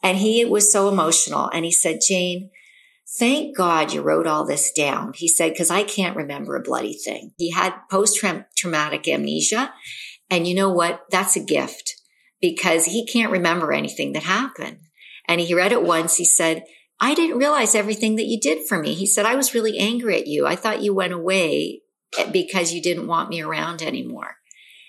And 0.00 0.16
he 0.16 0.44
was 0.44 0.72
so 0.72 0.88
emotional 0.88 1.50
and 1.52 1.64
he 1.64 1.72
said, 1.72 1.98
Jane, 2.06 2.50
Thank 3.16 3.56
God 3.56 3.92
you 3.92 4.02
wrote 4.02 4.26
all 4.26 4.44
this 4.44 4.70
down. 4.72 5.12
He 5.14 5.28
said, 5.28 5.56
cause 5.56 5.70
I 5.70 5.82
can't 5.82 6.16
remember 6.16 6.56
a 6.56 6.62
bloody 6.62 6.92
thing. 6.92 7.32
He 7.38 7.50
had 7.50 7.74
post 7.90 8.22
traumatic 8.56 9.08
amnesia. 9.08 9.72
And 10.30 10.46
you 10.46 10.54
know 10.54 10.70
what? 10.70 11.06
That's 11.10 11.36
a 11.36 11.44
gift 11.44 11.94
because 12.40 12.84
he 12.84 13.06
can't 13.06 13.32
remember 13.32 13.72
anything 13.72 14.12
that 14.12 14.24
happened. 14.24 14.80
And 15.26 15.40
he 15.40 15.54
read 15.54 15.72
it 15.72 15.82
once. 15.82 16.16
He 16.16 16.24
said, 16.24 16.64
I 17.00 17.14
didn't 17.14 17.38
realize 17.38 17.74
everything 17.74 18.16
that 18.16 18.26
you 18.26 18.38
did 18.40 18.66
for 18.66 18.78
me. 18.78 18.94
He 18.94 19.06
said, 19.06 19.24
I 19.24 19.36
was 19.36 19.54
really 19.54 19.78
angry 19.78 20.16
at 20.16 20.26
you. 20.26 20.46
I 20.46 20.56
thought 20.56 20.82
you 20.82 20.94
went 20.94 21.12
away 21.12 21.82
eh, 22.18 22.30
because 22.30 22.72
you 22.72 22.82
didn't 22.82 23.06
want 23.06 23.30
me 23.30 23.40
around 23.40 23.82
anymore. 23.82 24.36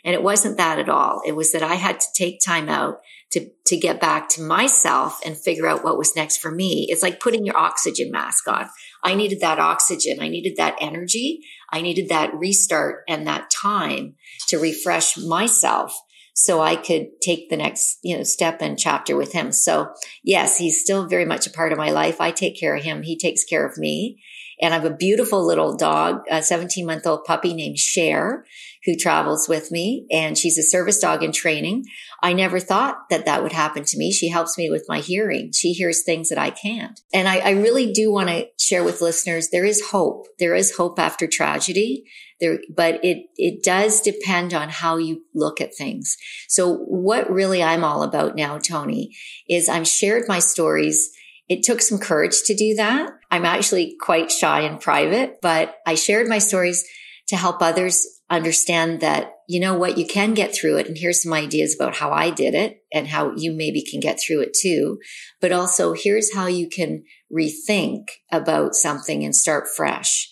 And 0.04 0.14
it 0.14 0.24
wasn't 0.24 0.58
that 0.58 0.80
at 0.80 0.90
all. 0.90 1.22
It 1.26 1.36
was 1.36 1.52
that 1.52 1.64
I 1.64 1.76
had 1.76 2.00
to 2.00 2.08
take 2.16 2.40
time 2.44 2.70
out 2.70 3.00
to, 3.32 3.50
to 3.68 3.78
get 3.78 4.02
back 4.02 4.30
to 4.30 4.42
myself 4.42 5.20
and 5.26 5.38
figure 5.38 5.68
out 5.68 5.84
what 5.84 5.98
was 5.98 6.16
next 6.16 6.38
for 6.38 6.52
me. 6.52 6.88
It's 6.90 7.04
like 7.04 7.20
putting 7.20 7.46
your 7.46 7.58
oxygen 7.58 8.12
mask 8.12 8.48
on. 8.48 8.70
I 9.04 9.14
needed 9.14 9.42
that 9.42 9.60
oxygen. 9.60 10.20
I 10.20 10.30
needed 10.30 10.56
that 10.58 10.78
energy. 10.82 11.42
I 11.72 11.82
needed 11.82 12.10
that 12.10 12.34
restart 12.34 13.04
and 13.08 13.28
that 13.28 13.52
time 13.52 14.16
to 14.48 14.58
refresh 14.58 15.18
myself 15.18 16.00
so 16.34 16.62
I 16.62 16.78
could 16.78 17.22
take 17.22 17.50
the 17.50 17.58
next, 17.58 18.00
you 18.02 18.16
know, 18.16 18.24
step 18.24 18.62
and 18.62 18.80
chapter 18.80 19.18
with 19.18 19.34
him. 19.34 19.52
So 19.52 19.90
yes, 20.24 20.58
he's 20.58 20.82
still 20.82 21.06
very 21.06 21.26
much 21.26 21.46
a 21.46 21.52
part 21.52 21.74
of 21.74 21.78
my 21.78 21.92
life. 21.92 22.22
I 22.22 22.32
take 22.32 22.58
care 22.58 22.76
of 22.76 22.84
him. 22.84 23.04
He 23.04 23.18
takes 23.18 23.44
care 23.44 23.66
of 23.68 23.78
me. 23.78 24.24
And 24.62 24.74
I 24.74 24.78
have 24.78 24.90
a 24.90 24.96
beautiful 24.96 25.46
little 25.46 25.76
dog, 25.76 26.22
a 26.30 26.42
17 26.42 26.86
month 26.86 27.06
old 27.06 27.26
puppy 27.26 27.54
named 27.54 27.78
Cher 27.78 28.46
who 28.86 28.96
travels 28.96 29.48
with 29.50 29.72
me 29.72 30.06
and 30.12 30.38
she's 30.38 30.58
a 30.58 30.64
service 30.64 31.00
dog 31.00 31.24
in 31.24 31.32
training. 31.32 31.86
I 32.22 32.34
never 32.34 32.60
thought 32.60 33.10
that 33.10 33.26
that 33.26 33.44
would 33.44 33.52
happen 33.52 33.84
to 33.86 33.98
me. 33.98 34.12
She 34.12 34.30
helps 34.30 34.58
me 34.58 34.70
with 34.70 34.86
my 34.88 35.00
hearing. 35.00 35.52
She 35.54 35.74
hears 35.74 36.04
things 36.04 36.30
that 36.30 36.38
I 36.38 36.50
can't. 36.50 37.00
And 37.14 37.28
I, 37.28 37.40
I 37.40 37.50
really 37.52 37.92
do 37.92 38.12
want 38.12 38.30
to 38.30 38.48
share 38.60 38.84
with 38.84 39.02
listeners, 39.02 39.50
there 39.50 39.66
is 39.66 39.90
hope. 39.90 40.28
There 40.40 40.56
is 40.56 40.76
hope 40.76 41.00
after 41.00 41.28
tragedy. 41.28 42.06
There, 42.40 42.60
but 42.74 43.04
it, 43.04 43.26
it 43.36 43.64
does 43.64 44.00
depend 44.00 44.54
on 44.54 44.70
how 44.70 44.96
you 44.96 45.24
look 45.36 45.60
at 45.60 45.76
things. 45.76 46.16
So 46.48 46.78
what 46.78 47.30
really 47.30 47.62
I'm 47.62 47.84
all 47.84 48.02
about 48.02 48.38
now, 48.38 48.58
Tony, 48.60 49.14
is 49.50 49.68
I've 49.68 49.88
shared 49.88 50.24
my 50.30 50.40
stories 50.40 51.12
it 51.50 51.64
took 51.64 51.82
some 51.82 51.98
courage 51.98 52.44
to 52.44 52.54
do 52.54 52.76
that. 52.76 53.12
I'm 53.32 53.44
actually 53.44 53.98
quite 54.00 54.32
shy 54.32 54.62
and 54.62 54.80
private, 54.80 55.40
but 55.42 55.78
I 55.86 55.96
shared 55.96 56.28
my 56.28 56.38
stories 56.38 56.86
to 57.28 57.36
help 57.36 57.62
others 57.62 58.19
understand 58.30 59.02
that, 59.02 59.34
you 59.48 59.60
know 59.60 59.76
what, 59.76 59.98
you 59.98 60.06
can 60.06 60.34
get 60.34 60.54
through 60.54 60.78
it. 60.78 60.88
And 60.88 60.98
here's 60.98 61.22
some 61.22 61.34
ideas 61.34 61.76
about 61.76 61.96
how 61.96 62.12
I 62.12 62.30
did 62.30 62.54
it 62.54 62.84
and 62.94 63.08
how 63.08 63.34
you 63.36 63.52
maybe 63.52 63.84
can 63.84 64.00
get 64.00 64.20
through 64.20 64.42
it 64.42 64.56
too. 64.60 65.00
But 65.42 65.52
also 65.52 65.94
here's 65.94 66.34
how 66.34 66.48
you 66.48 66.70
can 66.70 67.04
rethink 67.32 68.06
about 68.32 68.76
something 68.76 69.24
and 69.24 69.36
start 69.36 69.68
fresh 69.68 70.30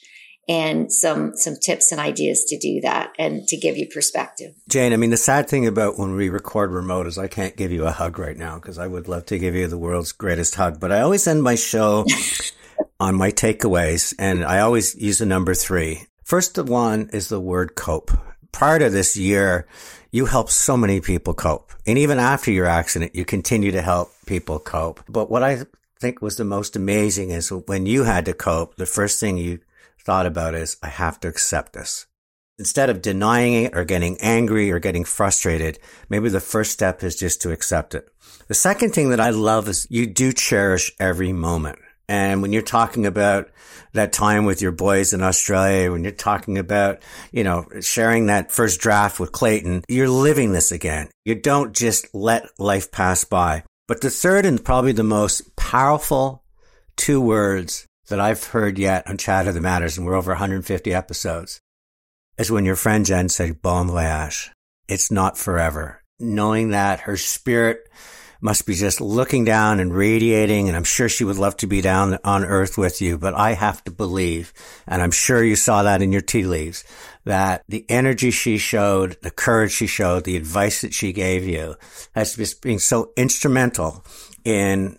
and 0.48 0.92
some 0.92 1.36
some 1.36 1.56
tips 1.62 1.92
and 1.92 2.00
ideas 2.00 2.46
to 2.46 2.58
do 2.58 2.80
that 2.82 3.12
and 3.20 3.48
to 3.48 3.58
give 3.58 3.78
you 3.78 3.88
perspective. 3.94 4.54
Jane, 4.70 4.94
I 4.94 4.98
mean 4.98 5.10
the 5.10 5.18
sad 5.18 5.50
thing 5.50 5.68
about 5.68 6.00
when 6.00 6.14
we 6.14 6.30
record 6.30 6.72
remote 6.72 7.08
is 7.08 7.18
I 7.18 7.28
can't 7.28 7.58
give 7.58 7.72
you 7.72 7.86
a 7.86 7.92
hug 7.92 8.18
right 8.18 8.38
now 8.38 8.56
because 8.56 8.78
I 8.78 8.88
would 8.88 9.08
love 9.08 9.26
to 9.28 9.38
give 9.38 9.56
you 9.56 9.68
the 9.68 9.78
world's 9.78 10.12
greatest 10.12 10.56
hug, 10.56 10.80
but 10.80 10.92
I 10.92 11.02
always 11.02 11.28
end 11.28 11.44
my 11.44 11.56
show 11.56 12.06
on 13.00 13.16
my 13.16 13.32
takeaways 13.32 14.14
and 14.18 14.46
I 14.46 14.60
always 14.60 14.96
use 14.96 15.20
the 15.20 15.26
number 15.26 15.54
3. 15.54 16.04
First 16.28 16.58
one 16.58 17.10
is 17.14 17.30
the 17.30 17.40
word 17.40 17.76
cope. 17.76 18.12
Prior 18.52 18.80
to 18.80 18.90
this 18.90 19.16
year, 19.16 19.66
you 20.12 20.26
helped 20.26 20.50
so 20.50 20.76
many 20.76 21.00
people 21.00 21.34
cope. 21.34 21.72
And 21.86 21.98
even 21.98 22.20
after 22.20 22.52
your 22.52 22.66
accident, 22.66 23.16
you 23.16 23.24
continue 23.24 23.72
to 23.72 23.82
help 23.82 24.12
people 24.26 24.60
cope. 24.60 25.00
But 25.08 25.32
what 25.32 25.42
I 25.42 25.60
think 26.02 26.22
was 26.22 26.36
the 26.36 26.44
most 26.44 26.76
amazing 26.76 27.30
is 27.30 27.50
when 27.50 27.86
you 27.86 28.04
had 28.04 28.26
to 28.26 28.34
cope, 28.34 28.76
the 28.76 28.86
first 28.86 29.22
thing 29.22 29.38
you 29.38 29.60
thought 30.04 30.26
about 30.26 30.54
is, 30.54 30.76
I 30.84 30.90
have 30.90 31.18
to 31.22 31.30
accept 31.30 31.72
this. 31.72 32.08
Instead 32.60 32.90
of 32.90 33.02
denying 33.02 33.54
it 33.64 33.74
or 33.74 33.86
getting 33.86 34.18
angry 34.20 34.70
or 34.70 34.80
getting 34.80 35.06
frustrated, 35.06 35.80
maybe 36.10 36.28
the 36.28 36.42
first 36.42 36.74
step 36.74 37.04
is 37.04 37.16
just 37.16 37.42
to 37.44 37.54
accept 37.54 37.96
it. 37.96 38.06
The 38.50 38.54
second 38.54 38.94
thing 38.94 39.12
that 39.12 39.22
I 39.22 39.30
love 39.30 39.70
is 39.70 39.88
you 39.90 40.06
do 40.06 40.34
cherish 40.34 40.92
every 41.00 41.32
moment. 41.32 41.80
And 42.10 42.42
when 42.42 42.54
you're 42.54 42.62
talking 42.62 43.06
about 43.06 43.50
that 43.94 44.14
time 44.14 44.46
with 44.46 44.62
your 44.62 44.72
boys 44.72 45.14
in 45.14 45.22
Australia, 45.22 45.92
when 45.92 46.04
you're 46.04 46.14
talking 46.14 46.58
about, 46.58 47.02
you 47.32 47.44
know, 47.44 47.68
sharing 47.82 48.28
that 48.28 48.52
first 48.52 48.80
draft 48.80 49.20
with 49.20 49.32
Clayton, 49.32 49.84
you're 49.90 50.10
living 50.10 50.52
this 50.54 50.72
again. 50.72 51.10
You 51.26 51.36
don't 51.36 51.76
just 51.76 52.14
let 52.14 52.48
life 52.60 52.92
pass 52.92 53.24
by. 53.24 53.64
But 53.88 54.02
the 54.02 54.10
third 54.10 54.46
and 54.46 54.64
probably 54.64 54.92
the 54.92 55.04
most 55.04 55.56
powerful 55.56 56.44
two 56.96 57.22
words 57.22 57.86
that 58.08 58.20
I've 58.20 58.44
heard 58.44 58.78
yet 58.80 59.08
on 59.08 59.18
Chatter 59.18 59.52
That 59.52 59.62
Matters, 59.62 59.98
and 59.98 60.06
we're 60.06 60.16
over 60.16 60.32
150 60.32 60.94
episodes, 60.94 61.60
is 62.38 62.52
when 62.52 62.66
your 62.66 62.76
friend 62.76 63.06
Jen 63.06 63.30
said, 63.30 63.62
Bon 63.62 63.88
voyage. 63.88 64.52
It's 64.88 65.12
not 65.12 65.38
forever. 65.38 66.02
Knowing 66.20 66.70
that 66.70 67.02
her 67.02 67.18
spirit 67.18 67.90
must 68.42 68.66
be 68.66 68.76
just 68.76 69.02
looking 69.02 69.46
down 69.46 69.80
and 69.80 69.94
radiating. 69.94 70.68
And 70.68 70.78
I'm 70.78 70.84
sure 70.84 71.10
she 71.10 71.24
would 71.24 71.38
love 71.38 71.58
to 71.58 71.68
be 71.68 71.82
down 71.82 72.18
on 72.24 72.46
earth 72.46 72.78
with 72.78 73.02
you, 73.02 73.18
but 73.18 73.34
I 73.34 73.54
have 73.54 73.84
to 73.86 73.92
believe, 73.92 74.54
and 74.88 75.02
I'm 75.02 75.12
sure 75.12 75.44
you 75.44 75.56
saw 75.56 75.84
that 75.84 76.02
in 76.02 76.12
your 76.12 76.22
tea 76.22 76.44
leaves, 76.44 76.84
that 77.26 77.64
the 77.68 77.86
energy 77.90 78.32
she 78.32 78.58
showed, 78.58 79.18
the 79.22 79.32
courage 79.32 79.72
she 79.72 79.88
showed, 79.88 80.24
the 80.24 80.38
advice 80.38 80.82
that 80.82 80.94
she 80.94 81.12
gave 81.12 81.46
you 81.46 81.76
has 82.16 82.36
just 82.36 82.62
been 82.62 82.80
so 82.80 83.12
instrumental 83.18 84.06
in 84.44 84.98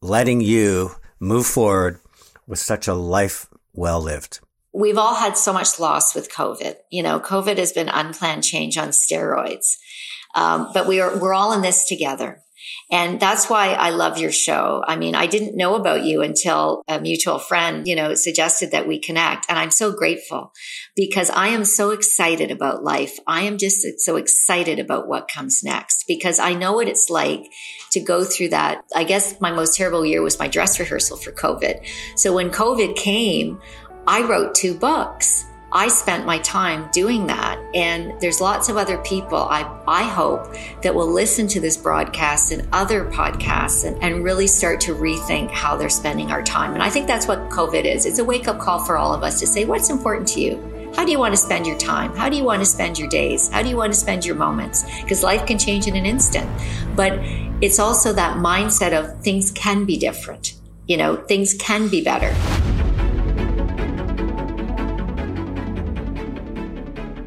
letting 0.00 0.40
you 0.40 0.90
move 1.20 1.46
forward 1.46 2.00
with 2.46 2.58
such 2.58 2.88
a 2.88 2.94
life 2.94 3.46
well 3.72 4.00
lived. 4.00 4.40
We've 4.72 4.98
all 4.98 5.14
had 5.14 5.36
so 5.36 5.52
much 5.52 5.78
loss 5.80 6.14
with 6.14 6.32
COVID. 6.32 6.76
You 6.90 7.02
know, 7.02 7.20
COVID 7.20 7.58
has 7.58 7.72
been 7.72 7.88
unplanned 7.88 8.44
change 8.44 8.76
on 8.76 8.88
steroids. 8.88 9.76
Um, 10.34 10.70
but 10.74 10.86
we 10.86 11.00
are, 11.00 11.18
we're 11.18 11.34
all 11.34 11.52
in 11.52 11.62
this 11.62 11.84
together. 11.86 12.42
And 12.90 13.20
that's 13.20 13.50
why 13.50 13.74
I 13.74 13.90
love 13.90 14.18
your 14.18 14.32
show. 14.32 14.82
I 14.86 14.96
mean, 14.96 15.14
I 15.14 15.26
didn't 15.26 15.56
know 15.56 15.74
about 15.74 16.04
you 16.04 16.22
until 16.22 16.82
a 16.88 17.00
mutual 17.00 17.38
friend, 17.38 17.86
you 17.86 17.94
know, 17.94 18.14
suggested 18.14 18.70
that 18.70 18.88
we 18.88 18.98
connect. 18.98 19.46
And 19.48 19.58
I'm 19.58 19.70
so 19.70 19.92
grateful 19.92 20.52
because 20.96 21.30
I 21.30 21.48
am 21.48 21.64
so 21.64 21.90
excited 21.90 22.50
about 22.50 22.82
life. 22.82 23.18
I 23.26 23.42
am 23.42 23.58
just 23.58 23.86
so 24.00 24.16
excited 24.16 24.78
about 24.78 25.06
what 25.06 25.28
comes 25.28 25.62
next 25.62 26.04
because 26.08 26.38
I 26.38 26.54
know 26.54 26.72
what 26.72 26.88
it's 26.88 27.10
like 27.10 27.44
to 27.92 28.00
go 28.00 28.24
through 28.24 28.48
that. 28.50 28.84
I 28.94 29.04
guess 29.04 29.40
my 29.40 29.52
most 29.52 29.76
terrible 29.76 30.04
year 30.04 30.22
was 30.22 30.38
my 30.38 30.48
dress 30.48 30.80
rehearsal 30.80 31.18
for 31.18 31.32
COVID. 31.32 31.86
So 32.16 32.34
when 32.34 32.50
COVID 32.50 32.96
came, 32.96 33.60
I 34.06 34.22
wrote 34.22 34.54
two 34.54 34.74
books 34.74 35.44
I 35.70 35.88
spent 35.88 36.24
my 36.24 36.38
time 36.38 36.88
doing 36.92 37.26
that. 37.26 37.58
And 37.74 38.18
there's 38.20 38.40
lots 38.40 38.68
of 38.68 38.76
other 38.76 38.98
people 38.98 39.38
I, 39.38 39.70
I 39.86 40.04
hope 40.04 40.54
that 40.82 40.94
will 40.94 41.10
listen 41.10 41.46
to 41.48 41.60
this 41.60 41.76
broadcast 41.76 42.52
and 42.52 42.66
other 42.72 43.04
podcasts 43.10 43.86
and, 43.86 44.02
and 44.02 44.24
really 44.24 44.46
start 44.46 44.80
to 44.82 44.94
rethink 44.94 45.50
how 45.50 45.76
they're 45.76 45.90
spending 45.90 46.30
our 46.30 46.42
time. 46.42 46.72
And 46.72 46.82
I 46.82 46.88
think 46.88 47.06
that's 47.06 47.28
what 47.28 47.50
COVID 47.50 47.84
is. 47.84 48.06
It's 48.06 48.18
a 48.18 48.24
wake 48.24 48.48
up 48.48 48.58
call 48.58 48.78
for 48.78 48.96
all 48.96 49.12
of 49.12 49.22
us 49.22 49.38
to 49.40 49.46
say, 49.46 49.66
what's 49.66 49.90
important 49.90 50.26
to 50.28 50.40
you? 50.40 50.90
How 50.96 51.04
do 51.04 51.12
you 51.12 51.18
want 51.18 51.34
to 51.34 51.38
spend 51.38 51.66
your 51.66 51.76
time? 51.76 52.16
How 52.16 52.30
do 52.30 52.36
you 52.36 52.44
want 52.44 52.60
to 52.60 52.66
spend 52.66 52.98
your 52.98 53.08
days? 53.08 53.50
How 53.50 53.62
do 53.62 53.68
you 53.68 53.76
want 53.76 53.92
to 53.92 53.98
spend 53.98 54.24
your 54.24 54.36
moments? 54.36 54.84
Because 55.02 55.22
life 55.22 55.46
can 55.46 55.58
change 55.58 55.86
in 55.86 55.96
an 55.96 56.06
instant. 56.06 56.48
But 56.96 57.18
it's 57.60 57.78
also 57.78 58.12
that 58.14 58.38
mindset 58.38 58.98
of 58.98 59.22
things 59.22 59.50
can 59.50 59.84
be 59.84 59.98
different. 59.98 60.54
You 60.86 60.96
know, 60.96 61.16
things 61.16 61.54
can 61.54 61.88
be 61.88 62.02
better. 62.02 62.34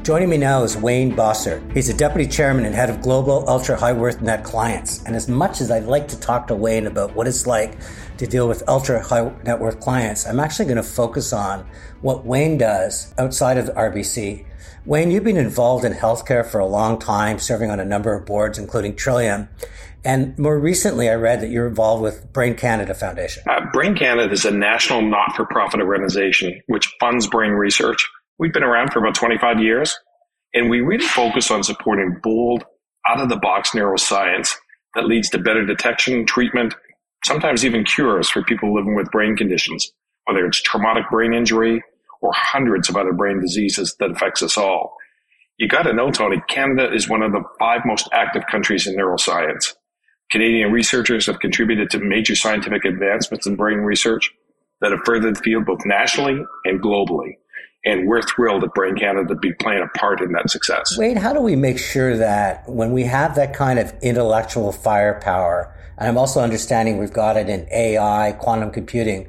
Joining 0.02 0.30
me 0.30 0.36
now 0.36 0.64
is 0.64 0.76
Wayne 0.76 1.12
Bossert. 1.12 1.72
He's 1.72 1.88
a 1.88 1.94
deputy 1.94 2.28
chairman 2.28 2.64
and 2.64 2.74
head 2.74 2.90
of 2.90 3.00
global 3.02 3.48
ultra 3.48 3.76
high 3.76 3.92
worth 3.92 4.20
net 4.20 4.42
clients. 4.42 5.00
And 5.04 5.14
as 5.14 5.28
much 5.28 5.60
as 5.60 5.70
I'd 5.70 5.84
like 5.84 6.08
to 6.08 6.18
talk 6.18 6.48
to 6.48 6.56
Wayne 6.56 6.88
about 6.88 7.14
what 7.14 7.28
it's 7.28 7.46
like 7.46 7.76
to 8.16 8.26
deal 8.26 8.48
with 8.48 8.64
ultra 8.66 9.00
high 9.00 9.30
net 9.44 9.60
worth 9.60 9.78
clients, 9.78 10.26
I'm 10.26 10.40
actually 10.40 10.64
going 10.64 10.76
to 10.78 10.82
focus 10.82 11.32
on 11.32 11.64
what 12.00 12.26
Wayne 12.26 12.58
does 12.58 13.14
outside 13.16 13.58
of 13.58 13.66
RBC. 13.66 14.44
Wayne, 14.84 15.12
you've 15.12 15.22
been 15.22 15.36
involved 15.36 15.84
in 15.84 15.92
healthcare 15.92 16.44
for 16.44 16.58
a 16.58 16.66
long 16.66 16.98
time, 16.98 17.38
serving 17.38 17.70
on 17.70 17.78
a 17.78 17.84
number 17.84 18.12
of 18.12 18.26
boards, 18.26 18.58
including 18.58 18.96
Trillium. 18.96 19.48
And 20.04 20.36
more 20.36 20.58
recently, 20.58 21.08
I 21.10 21.14
read 21.14 21.40
that 21.42 21.50
you're 21.50 21.68
involved 21.68 22.02
with 22.02 22.32
Brain 22.32 22.56
Canada 22.56 22.92
Foundation. 22.92 23.44
Uh, 23.48 23.66
Brain 23.72 23.94
Canada 23.94 24.32
is 24.32 24.44
a 24.44 24.50
national 24.50 25.02
not 25.02 25.36
for 25.36 25.46
profit 25.46 25.80
organization 25.80 26.60
which 26.66 26.92
funds 26.98 27.28
brain 27.28 27.52
research 27.52 28.04
We've 28.42 28.52
been 28.52 28.64
around 28.64 28.92
for 28.92 28.98
about 28.98 29.14
25 29.14 29.60
years, 29.60 29.96
and 30.52 30.68
we 30.68 30.80
really 30.80 31.06
focus 31.06 31.52
on 31.52 31.62
supporting 31.62 32.18
bold, 32.24 32.64
out 33.08 33.20
of 33.20 33.28
the 33.28 33.36
box 33.36 33.70
neuroscience 33.70 34.56
that 34.96 35.06
leads 35.06 35.30
to 35.30 35.38
better 35.38 35.64
detection, 35.64 36.26
treatment, 36.26 36.74
sometimes 37.24 37.64
even 37.64 37.84
cures 37.84 38.28
for 38.28 38.42
people 38.42 38.74
living 38.74 38.96
with 38.96 39.12
brain 39.12 39.36
conditions, 39.36 39.92
whether 40.24 40.44
it's 40.44 40.60
traumatic 40.60 41.04
brain 41.08 41.32
injury 41.32 41.84
or 42.20 42.32
hundreds 42.34 42.88
of 42.88 42.96
other 42.96 43.12
brain 43.12 43.40
diseases 43.40 43.94
that 44.00 44.10
affects 44.10 44.42
us 44.42 44.58
all. 44.58 44.96
You 45.58 45.68
got 45.68 45.84
to 45.84 45.92
know, 45.92 46.10
Tony, 46.10 46.42
Canada 46.48 46.92
is 46.92 47.08
one 47.08 47.22
of 47.22 47.30
the 47.30 47.44
five 47.60 47.82
most 47.84 48.08
active 48.12 48.42
countries 48.50 48.88
in 48.88 48.96
neuroscience. 48.96 49.72
Canadian 50.32 50.72
researchers 50.72 51.26
have 51.26 51.38
contributed 51.38 51.90
to 51.90 52.00
major 52.00 52.34
scientific 52.34 52.84
advancements 52.84 53.46
in 53.46 53.54
brain 53.54 53.78
research 53.78 54.32
that 54.80 54.90
have 54.90 55.02
furthered 55.04 55.36
the 55.36 55.40
field 55.42 55.64
both 55.64 55.86
nationally 55.86 56.44
and 56.64 56.82
globally. 56.82 57.36
And 57.84 58.06
we're 58.06 58.22
thrilled 58.22 58.62
at 58.62 58.74
Brain 58.74 58.96
Canada 58.96 59.28
to 59.28 59.34
be 59.34 59.52
playing 59.52 59.82
a 59.82 59.98
part 59.98 60.20
in 60.20 60.32
that 60.32 60.50
success. 60.50 60.96
Wade, 60.96 61.18
how 61.18 61.32
do 61.32 61.40
we 61.40 61.56
make 61.56 61.78
sure 61.78 62.16
that 62.16 62.68
when 62.68 62.92
we 62.92 63.04
have 63.04 63.34
that 63.34 63.54
kind 63.54 63.78
of 63.78 63.92
intellectual 64.02 64.70
firepower, 64.70 65.74
and 65.98 66.08
I'm 66.08 66.16
also 66.16 66.40
understanding 66.40 66.98
we've 66.98 67.12
got 67.12 67.36
it 67.36 67.48
in 67.48 67.66
AI, 67.72 68.36
quantum 68.38 68.70
computing, 68.70 69.28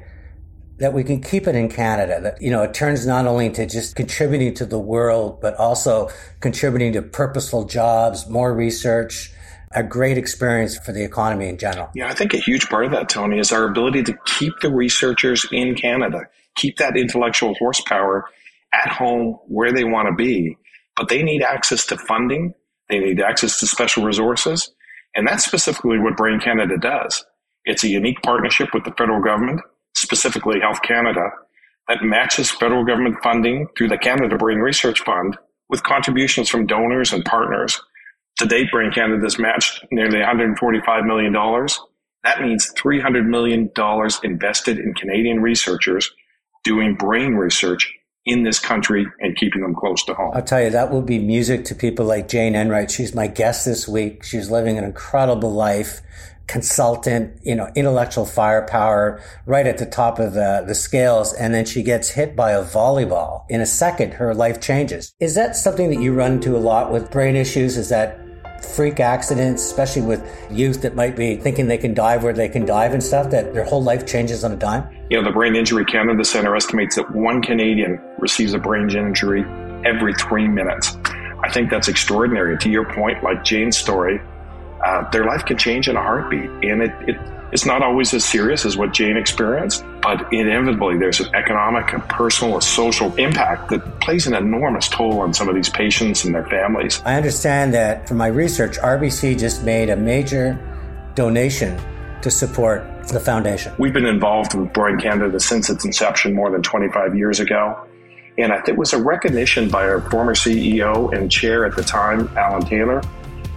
that 0.78 0.92
we 0.92 1.02
can 1.04 1.20
keep 1.20 1.46
it 1.46 1.54
in 1.54 1.68
Canada. 1.68 2.20
That, 2.20 2.42
you 2.42 2.50
know, 2.50 2.62
it 2.62 2.74
turns 2.74 3.06
not 3.06 3.26
only 3.26 3.50
to 3.50 3.66
just 3.66 3.96
contributing 3.96 4.54
to 4.54 4.66
the 4.66 4.78
world, 4.78 5.40
but 5.40 5.54
also 5.56 6.10
contributing 6.40 6.92
to 6.94 7.02
purposeful 7.02 7.64
jobs, 7.64 8.28
more 8.28 8.54
research, 8.54 9.32
a 9.72 9.82
great 9.82 10.16
experience 10.16 10.78
for 10.78 10.92
the 10.92 11.04
economy 11.04 11.48
in 11.48 11.58
general. 11.58 11.90
Yeah, 11.94 12.08
I 12.08 12.14
think 12.14 12.34
a 12.34 12.38
huge 12.38 12.68
part 12.68 12.84
of 12.84 12.92
that, 12.92 13.08
Tony, 13.08 13.38
is 13.38 13.50
our 13.52 13.64
ability 13.64 14.04
to 14.04 14.18
keep 14.24 14.52
the 14.60 14.70
researchers 14.70 15.46
in 15.50 15.74
Canada, 15.74 16.28
keep 16.54 16.76
that 16.78 16.96
intellectual 16.96 17.54
horsepower 17.54 18.26
at 18.74 18.88
home 18.88 19.38
where 19.46 19.72
they 19.72 19.84
want 19.84 20.08
to 20.08 20.14
be, 20.14 20.56
but 20.96 21.08
they 21.08 21.22
need 21.22 21.42
access 21.42 21.86
to 21.86 21.96
funding. 21.96 22.54
They 22.90 22.98
need 22.98 23.20
access 23.20 23.60
to 23.60 23.66
special 23.66 24.04
resources. 24.04 24.70
And 25.14 25.26
that's 25.26 25.44
specifically 25.44 25.98
what 25.98 26.16
Brain 26.16 26.40
Canada 26.40 26.76
does. 26.78 27.24
It's 27.64 27.84
a 27.84 27.88
unique 27.88 28.20
partnership 28.22 28.68
with 28.74 28.84
the 28.84 28.92
federal 28.92 29.22
government, 29.22 29.60
specifically 29.94 30.60
Health 30.60 30.82
Canada, 30.82 31.22
that 31.88 32.02
matches 32.02 32.50
federal 32.50 32.84
government 32.84 33.16
funding 33.22 33.68
through 33.76 33.88
the 33.88 33.98
Canada 33.98 34.36
Brain 34.36 34.58
Research 34.58 35.00
Fund 35.00 35.38
with 35.68 35.82
contributions 35.82 36.48
from 36.48 36.66
donors 36.66 37.12
and 37.12 37.24
partners. 37.24 37.80
To 38.38 38.46
date, 38.46 38.70
Brain 38.72 38.90
Canada 38.92 39.22
has 39.22 39.38
matched 39.38 39.84
nearly 39.92 40.18
$145 40.18 41.06
million. 41.06 41.32
That 42.24 42.40
means 42.40 42.72
$300 42.76 43.26
million 43.26 43.70
invested 44.24 44.78
in 44.78 44.94
Canadian 44.94 45.40
researchers 45.40 46.10
doing 46.64 46.96
brain 46.96 47.34
research 47.34 47.92
in 48.26 48.42
this 48.42 48.58
country 48.58 49.06
and 49.20 49.36
keeping 49.36 49.62
them 49.62 49.74
close 49.74 50.02
to 50.04 50.14
home. 50.14 50.32
I'll 50.34 50.42
tell 50.42 50.62
you, 50.62 50.70
that 50.70 50.90
will 50.90 51.02
be 51.02 51.18
music 51.18 51.64
to 51.66 51.74
people 51.74 52.06
like 52.06 52.28
Jane 52.28 52.54
Enright. 52.54 52.90
She's 52.90 53.14
my 53.14 53.26
guest 53.26 53.64
this 53.64 53.86
week. 53.86 54.24
She's 54.24 54.50
living 54.50 54.78
an 54.78 54.84
incredible 54.84 55.52
life, 55.52 56.00
consultant, 56.46 57.38
you 57.42 57.54
know, 57.54 57.70
intellectual 57.74 58.24
firepower 58.24 59.22
right 59.44 59.66
at 59.66 59.78
the 59.78 59.86
top 59.86 60.18
of 60.18 60.32
the, 60.32 60.64
the 60.66 60.74
scales. 60.74 61.34
And 61.34 61.52
then 61.52 61.66
she 61.66 61.82
gets 61.82 62.10
hit 62.10 62.34
by 62.34 62.52
a 62.52 62.64
volleyball. 62.64 63.44
In 63.50 63.60
a 63.60 63.66
second, 63.66 64.14
her 64.14 64.34
life 64.34 64.60
changes. 64.60 65.14
Is 65.20 65.34
that 65.34 65.54
something 65.54 65.90
that 65.90 66.00
you 66.00 66.14
run 66.14 66.32
into 66.32 66.56
a 66.56 66.58
lot 66.58 66.90
with 66.90 67.10
brain 67.10 67.36
issues? 67.36 67.76
Is 67.76 67.90
that 67.90 68.23
freak 68.64 69.00
accidents, 69.00 69.62
especially 69.62 70.02
with 70.02 70.22
youth 70.50 70.82
that 70.82 70.94
might 70.94 71.16
be 71.16 71.36
thinking 71.36 71.66
they 71.66 71.78
can 71.78 71.94
dive 71.94 72.24
where 72.24 72.32
they 72.32 72.48
can 72.48 72.64
dive 72.64 72.92
and 72.92 73.02
stuff, 73.02 73.30
that 73.30 73.54
their 73.54 73.64
whole 73.64 73.82
life 73.82 74.06
changes 74.06 74.44
on 74.44 74.52
a 74.52 74.56
dime? 74.56 74.88
You 75.10 75.18
know, 75.18 75.24
the 75.24 75.32
Brain 75.32 75.54
Injury 75.54 75.84
Canada 75.84 76.24
Center 76.24 76.56
estimates 76.56 76.96
that 76.96 77.14
one 77.14 77.42
Canadian 77.42 78.00
receives 78.18 78.54
a 78.54 78.58
brain 78.58 78.90
injury 78.90 79.44
every 79.84 80.14
three 80.14 80.48
minutes. 80.48 80.96
I 81.42 81.50
think 81.50 81.70
that's 81.70 81.88
extraordinary. 81.88 82.56
To 82.58 82.70
your 82.70 82.90
point, 82.94 83.22
like 83.22 83.44
Jane's 83.44 83.76
story, 83.76 84.20
uh, 84.84 85.08
their 85.10 85.24
life 85.24 85.44
can 85.44 85.56
change 85.56 85.88
in 85.88 85.96
a 85.96 86.02
heartbeat. 86.02 86.50
And 86.50 86.82
it, 86.82 86.92
it, 87.08 87.16
it's 87.52 87.64
not 87.64 87.82
always 87.82 88.12
as 88.12 88.24
serious 88.24 88.64
as 88.64 88.76
what 88.76 88.92
Jane 88.92 89.16
experienced, 89.16 89.84
but 90.02 90.32
inevitably 90.32 90.98
there's 90.98 91.20
an 91.20 91.34
economic, 91.34 91.92
a 91.92 92.00
personal, 92.00 92.58
a 92.58 92.62
social 92.62 93.14
impact 93.14 93.70
that 93.70 94.00
plays 94.00 94.26
an 94.26 94.34
enormous 94.34 94.88
toll 94.88 95.20
on 95.20 95.32
some 95.32 95.48
of 95.48 95.54
these 95.54 95.70
patients 95.70 96.24
and 96.24 96.34
their 96.34 96.46
families. 96.46 97.00
I 97.04 97.14
understand 97.14 97.72
that 97.74 98.08
from 98.08 98.16
my 98.16 98.26
research, 98.26 98.76
RBC 98.78 99.38
just 99.38 99.64
made 99.64 99.88
a 99.88 99.96
major 99.96 100.58
donation 101.14 101.80
to 102.22 102.30
support 102.30 102.84
the 103.08 103.20
foundation. 103.20 103.72
We've 103.78 103.92
been 103.92 104.06
involved 104.06 104.54
with 104.54 104.72
Brain 104.72 104.98
Canada 104.98 105.38
since 105.38 105.70
its 105.70 105.84
inception 105.84 106.34
more 106.34 106.50
than 106.50 106.62
25 106.62 107.16
years 107.16 107.38
ago. 107.38 107.86
And 108.36 108.52
I 108.52 108.56
think 108.56 108.70
it 108.70 108.78
was 108.78 108.92
a 108.92 109.00
recognition 109.00 109.68
by 109.68 109.84
our 109.84 110.00
former 110.10 110.34
CEO 110.34 111.16
and 111.16 111.30
chair 111.30 111.64
at 111.64 111.76
the 111.76 111.84
time, 111.84 112.28
Alan 112.36 112.64
Taylor, 112.64 113.00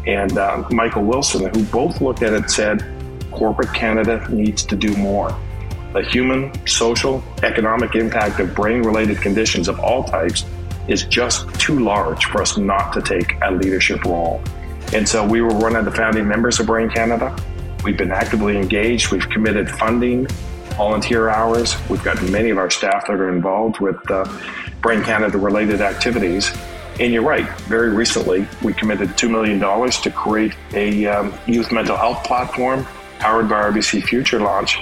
and 0.08 0.38
uh, 0.38 0.64
Michael 0.72 1.04
Wilson, 1.04 1.54
who 1.54 1.64
both 1.66 2.00
looked 2.00 2.24
at 2.24 2.32
it 2.32 2.50
said, 2.50 2.84
corporate 3.32 3.74
Canada 3.74 4.26
needs 4.30 4.64
to 4.64 4.76
do 4.76 4.96
more. 4.96 5.38
The 5.94 6.02
human, 6.02 6.52
social, 6.66 7.22
economic 7.44 7.96
impact 7.96 8.40
of 8.40 8.56
brain 8.56 8.84
related 8.84 9.22
conditions 9.22 9.68
of 9.68 9.80
all 9.82 10.06
types 10.06 10.46
is 10.88 11.04
just 11.04 11.48
too 11.60 11.80
large 11.80 12.26
for 12.26 12.42
us 12.42 12.58
not 12.58 12.94
to 12.94 13.02
take 13.02 13.36
a 13.44 13.52
leadership 13.52 14.06
role. 14.06 14.42
And 14.94 15.08
so 15.08 15.28
we 15.28 15.42
were 15.42 15.54
one 15.54 15.76
of 15.76 15.84
the 15.84 15.92
founding 15.92 16.26
members 16.26 16.62
of 16.62 16.68
Brain 16.68 16.90
Canada. 16.90 17.36
We've 17.84 17.98
been 17.98 18.12
actively 18.12 18.58
engaged. 18.58 19.12
We've 19.12 19.28
committed 19.30 19.70
funding, 19.70 20.28
volunteer 20.78 21.28
hours. 21.30 21.76
We've 21.90 22.04
got 22.04 22.22
many 22.24 22.50
of 22.50 22.58
our 22.58 22.70
staff 22.70 23.08
that 23.08 23.20
are 23.20 23.30
involved 23.30 23.82
with 23.82 24.00
uh, 24.10 24.26
Brain 24.82 25.04
Canada 25.04 25.38
related 25.38 25.82
activities. 25.82 26.50
And 27.00 27.14
you're 27.14 27.24
right, 27.24 27.48
very 27.62 27.92
recently 27.92 28.48
we 28.64 28.74
committed 28.74 29.10
$2 29.10 29.30
million 29.30 29.60
to 29.60 30.12
create 30.12 30.56
a 30.74 31.06
um, 31.06 31.34
youth 31.46 31.72
mental 31.72 31.96
health 31.96 32.24
platform 32.24 32.88
powered 33.20 33.48
by 33.48 33.70
RBC 33.70 34.04
Future 34.04 34.40
Launch 34.40 34.80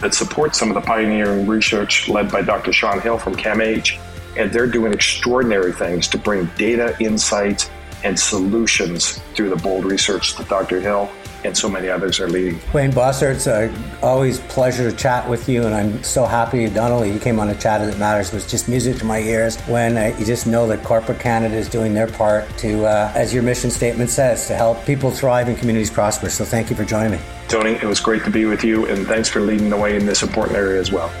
that 0.00 0.14
supports 0.14 0.58
some 0.58 0.70
of 0.70 0.74
the 0.74 0.80
pioneering 0.80 1.46
research 1.46 2.08
led 2.08 2.30
by 2.30 2.40
Dr. 2.40 2.72
Sean 2.72 3.00
Hill 3.00 3.18
from 3.18 3.34
CAMH. 3.34 3.98
And 4.38 4.50
they're 4.50 4.66
doing 4.66 4.94
extraordinary 4.94 5.72
things 5.72 6.08
to 6.08 6.18
bring 6.18 6.46
data, 6.56 6.96
insights, 7.00 7.68
and 8.04 8.18
solutions 8.18 9.18
through 9.34 9.50
the 9.50 9.56
bold 9.56 9.84
research 9.84 10.36
that 10.36 10.48
Dr. 10.48 10.80
Hill 10.80 11.10
and 11.44 11.56
so 11.56 11.68
many 11.68 11.88
others 11.88 12.20
are 12.20 12.28
leading. 12.28 12.60
Wayne 12.72 12.90
Bossert, 12.90 13.34
it's 13.34 13.46
always 13.46 13.70
a, 13.72 14.00
always 14.02 14.40
pleasure 14.40 14.90
to 14.90 14.96
chat 14.96 15.28
with 15.28 15.48
you, 15.48 15.64
and 15.64 15.74
I'm 15.74 16.02
so 16.02 16.24
happy 16.24 16.68
not 16.70 16.90
only 16.90 17.12
you 17.12 17.18
came 17.18 17.38
on 17.38 17.48
a 17.48 17.54
Chatter 17.54 17.86
That 17.86 17.98
Matters, 17.98 18.30
but 18.30 18.38
it's 18.38 18.50
just 18.50 18.68
music 18.68 18.96
to 18.98 19.04
my 19.04 19.20
ears 19.20 19.58
when 19.62 19.96
uh, 19.96 20.16
you 20.18 20.24
just 20.24 20.46
know 20.46 20.66
that 20.68 20.82
corporate 20.82 21.20
Canada 21.20 21.54
is 21.54 21.68
doing 21.68 21.94
their 21.94 22.08
part 22.08 22.48
to, 22.58 22.84
uh, 22.86 23.12
as 23.14 23.32
your 23.32 23.42
mission 23.42 23.70
statement 23.70 24.10
says, 24.10 24.46
to 24.48 24.54
help 24.54 24.84
people 24.84 25.10
thrive 25.10 25.48
and 25.48 25.56
communities 25.56 25.90
prosper. 25.90 26.28
So 26.28 26.44
thank 26.44 26.70
you 26.70 26.76
for 26.76 26.84
joining 26.84 27.12
me. 27.12 27.20
Tony, 27.48 27.72
it 27.72 27.84
was 27.84 28.00
great 28.00 28.24
to 28.24 28.30
be 28.30 28.44
with 28.44 28.64
you, 28.64 28.86
and 28.86 29.06
thanks 29.06 29.28
for 29.28 29.40
leading 29.40 29.70
the 29.70 29.76
way 29.76 29.96
in 29.96 30.06
this 30.06 30.22
important 30.22 30.56
area 30.56 30.80
as 30.80 30.90
well. 30.90 31.12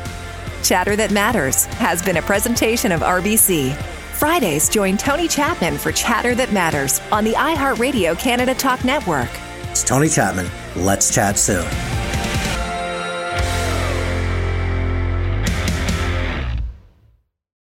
Chatter 0.62 0.96
That 0.96 1.12
Matters 1.12 1.64
has 1.66 2.02
been 2.02 2.16
a 2.16 2.22
presentation 2.22 2.92
of 2.92 3.00
RBC. 3.00 3.74
Fridays, 4.18 4.68
join 4.68 4.96
Tony 4.96 5.28
Chapman 5.28 5.78
for 5.78 5.92
Chatter 5.92 6.34
That 6.34 6.52
Matters 6.52 7.00
on 7.12 7.22
the 7.22 7.34
iHeartRadio 7.34 8.18
Canada 8.18 8.52
Talk 8.52 8.84
Network. 8.84 9.30
It's 9.78 9.88
Tony 9.88 10.08
Chapman. 10.08 10.50
Let's 10.74 11.14
chat 11.14 11.38
soon. 11.38 11.64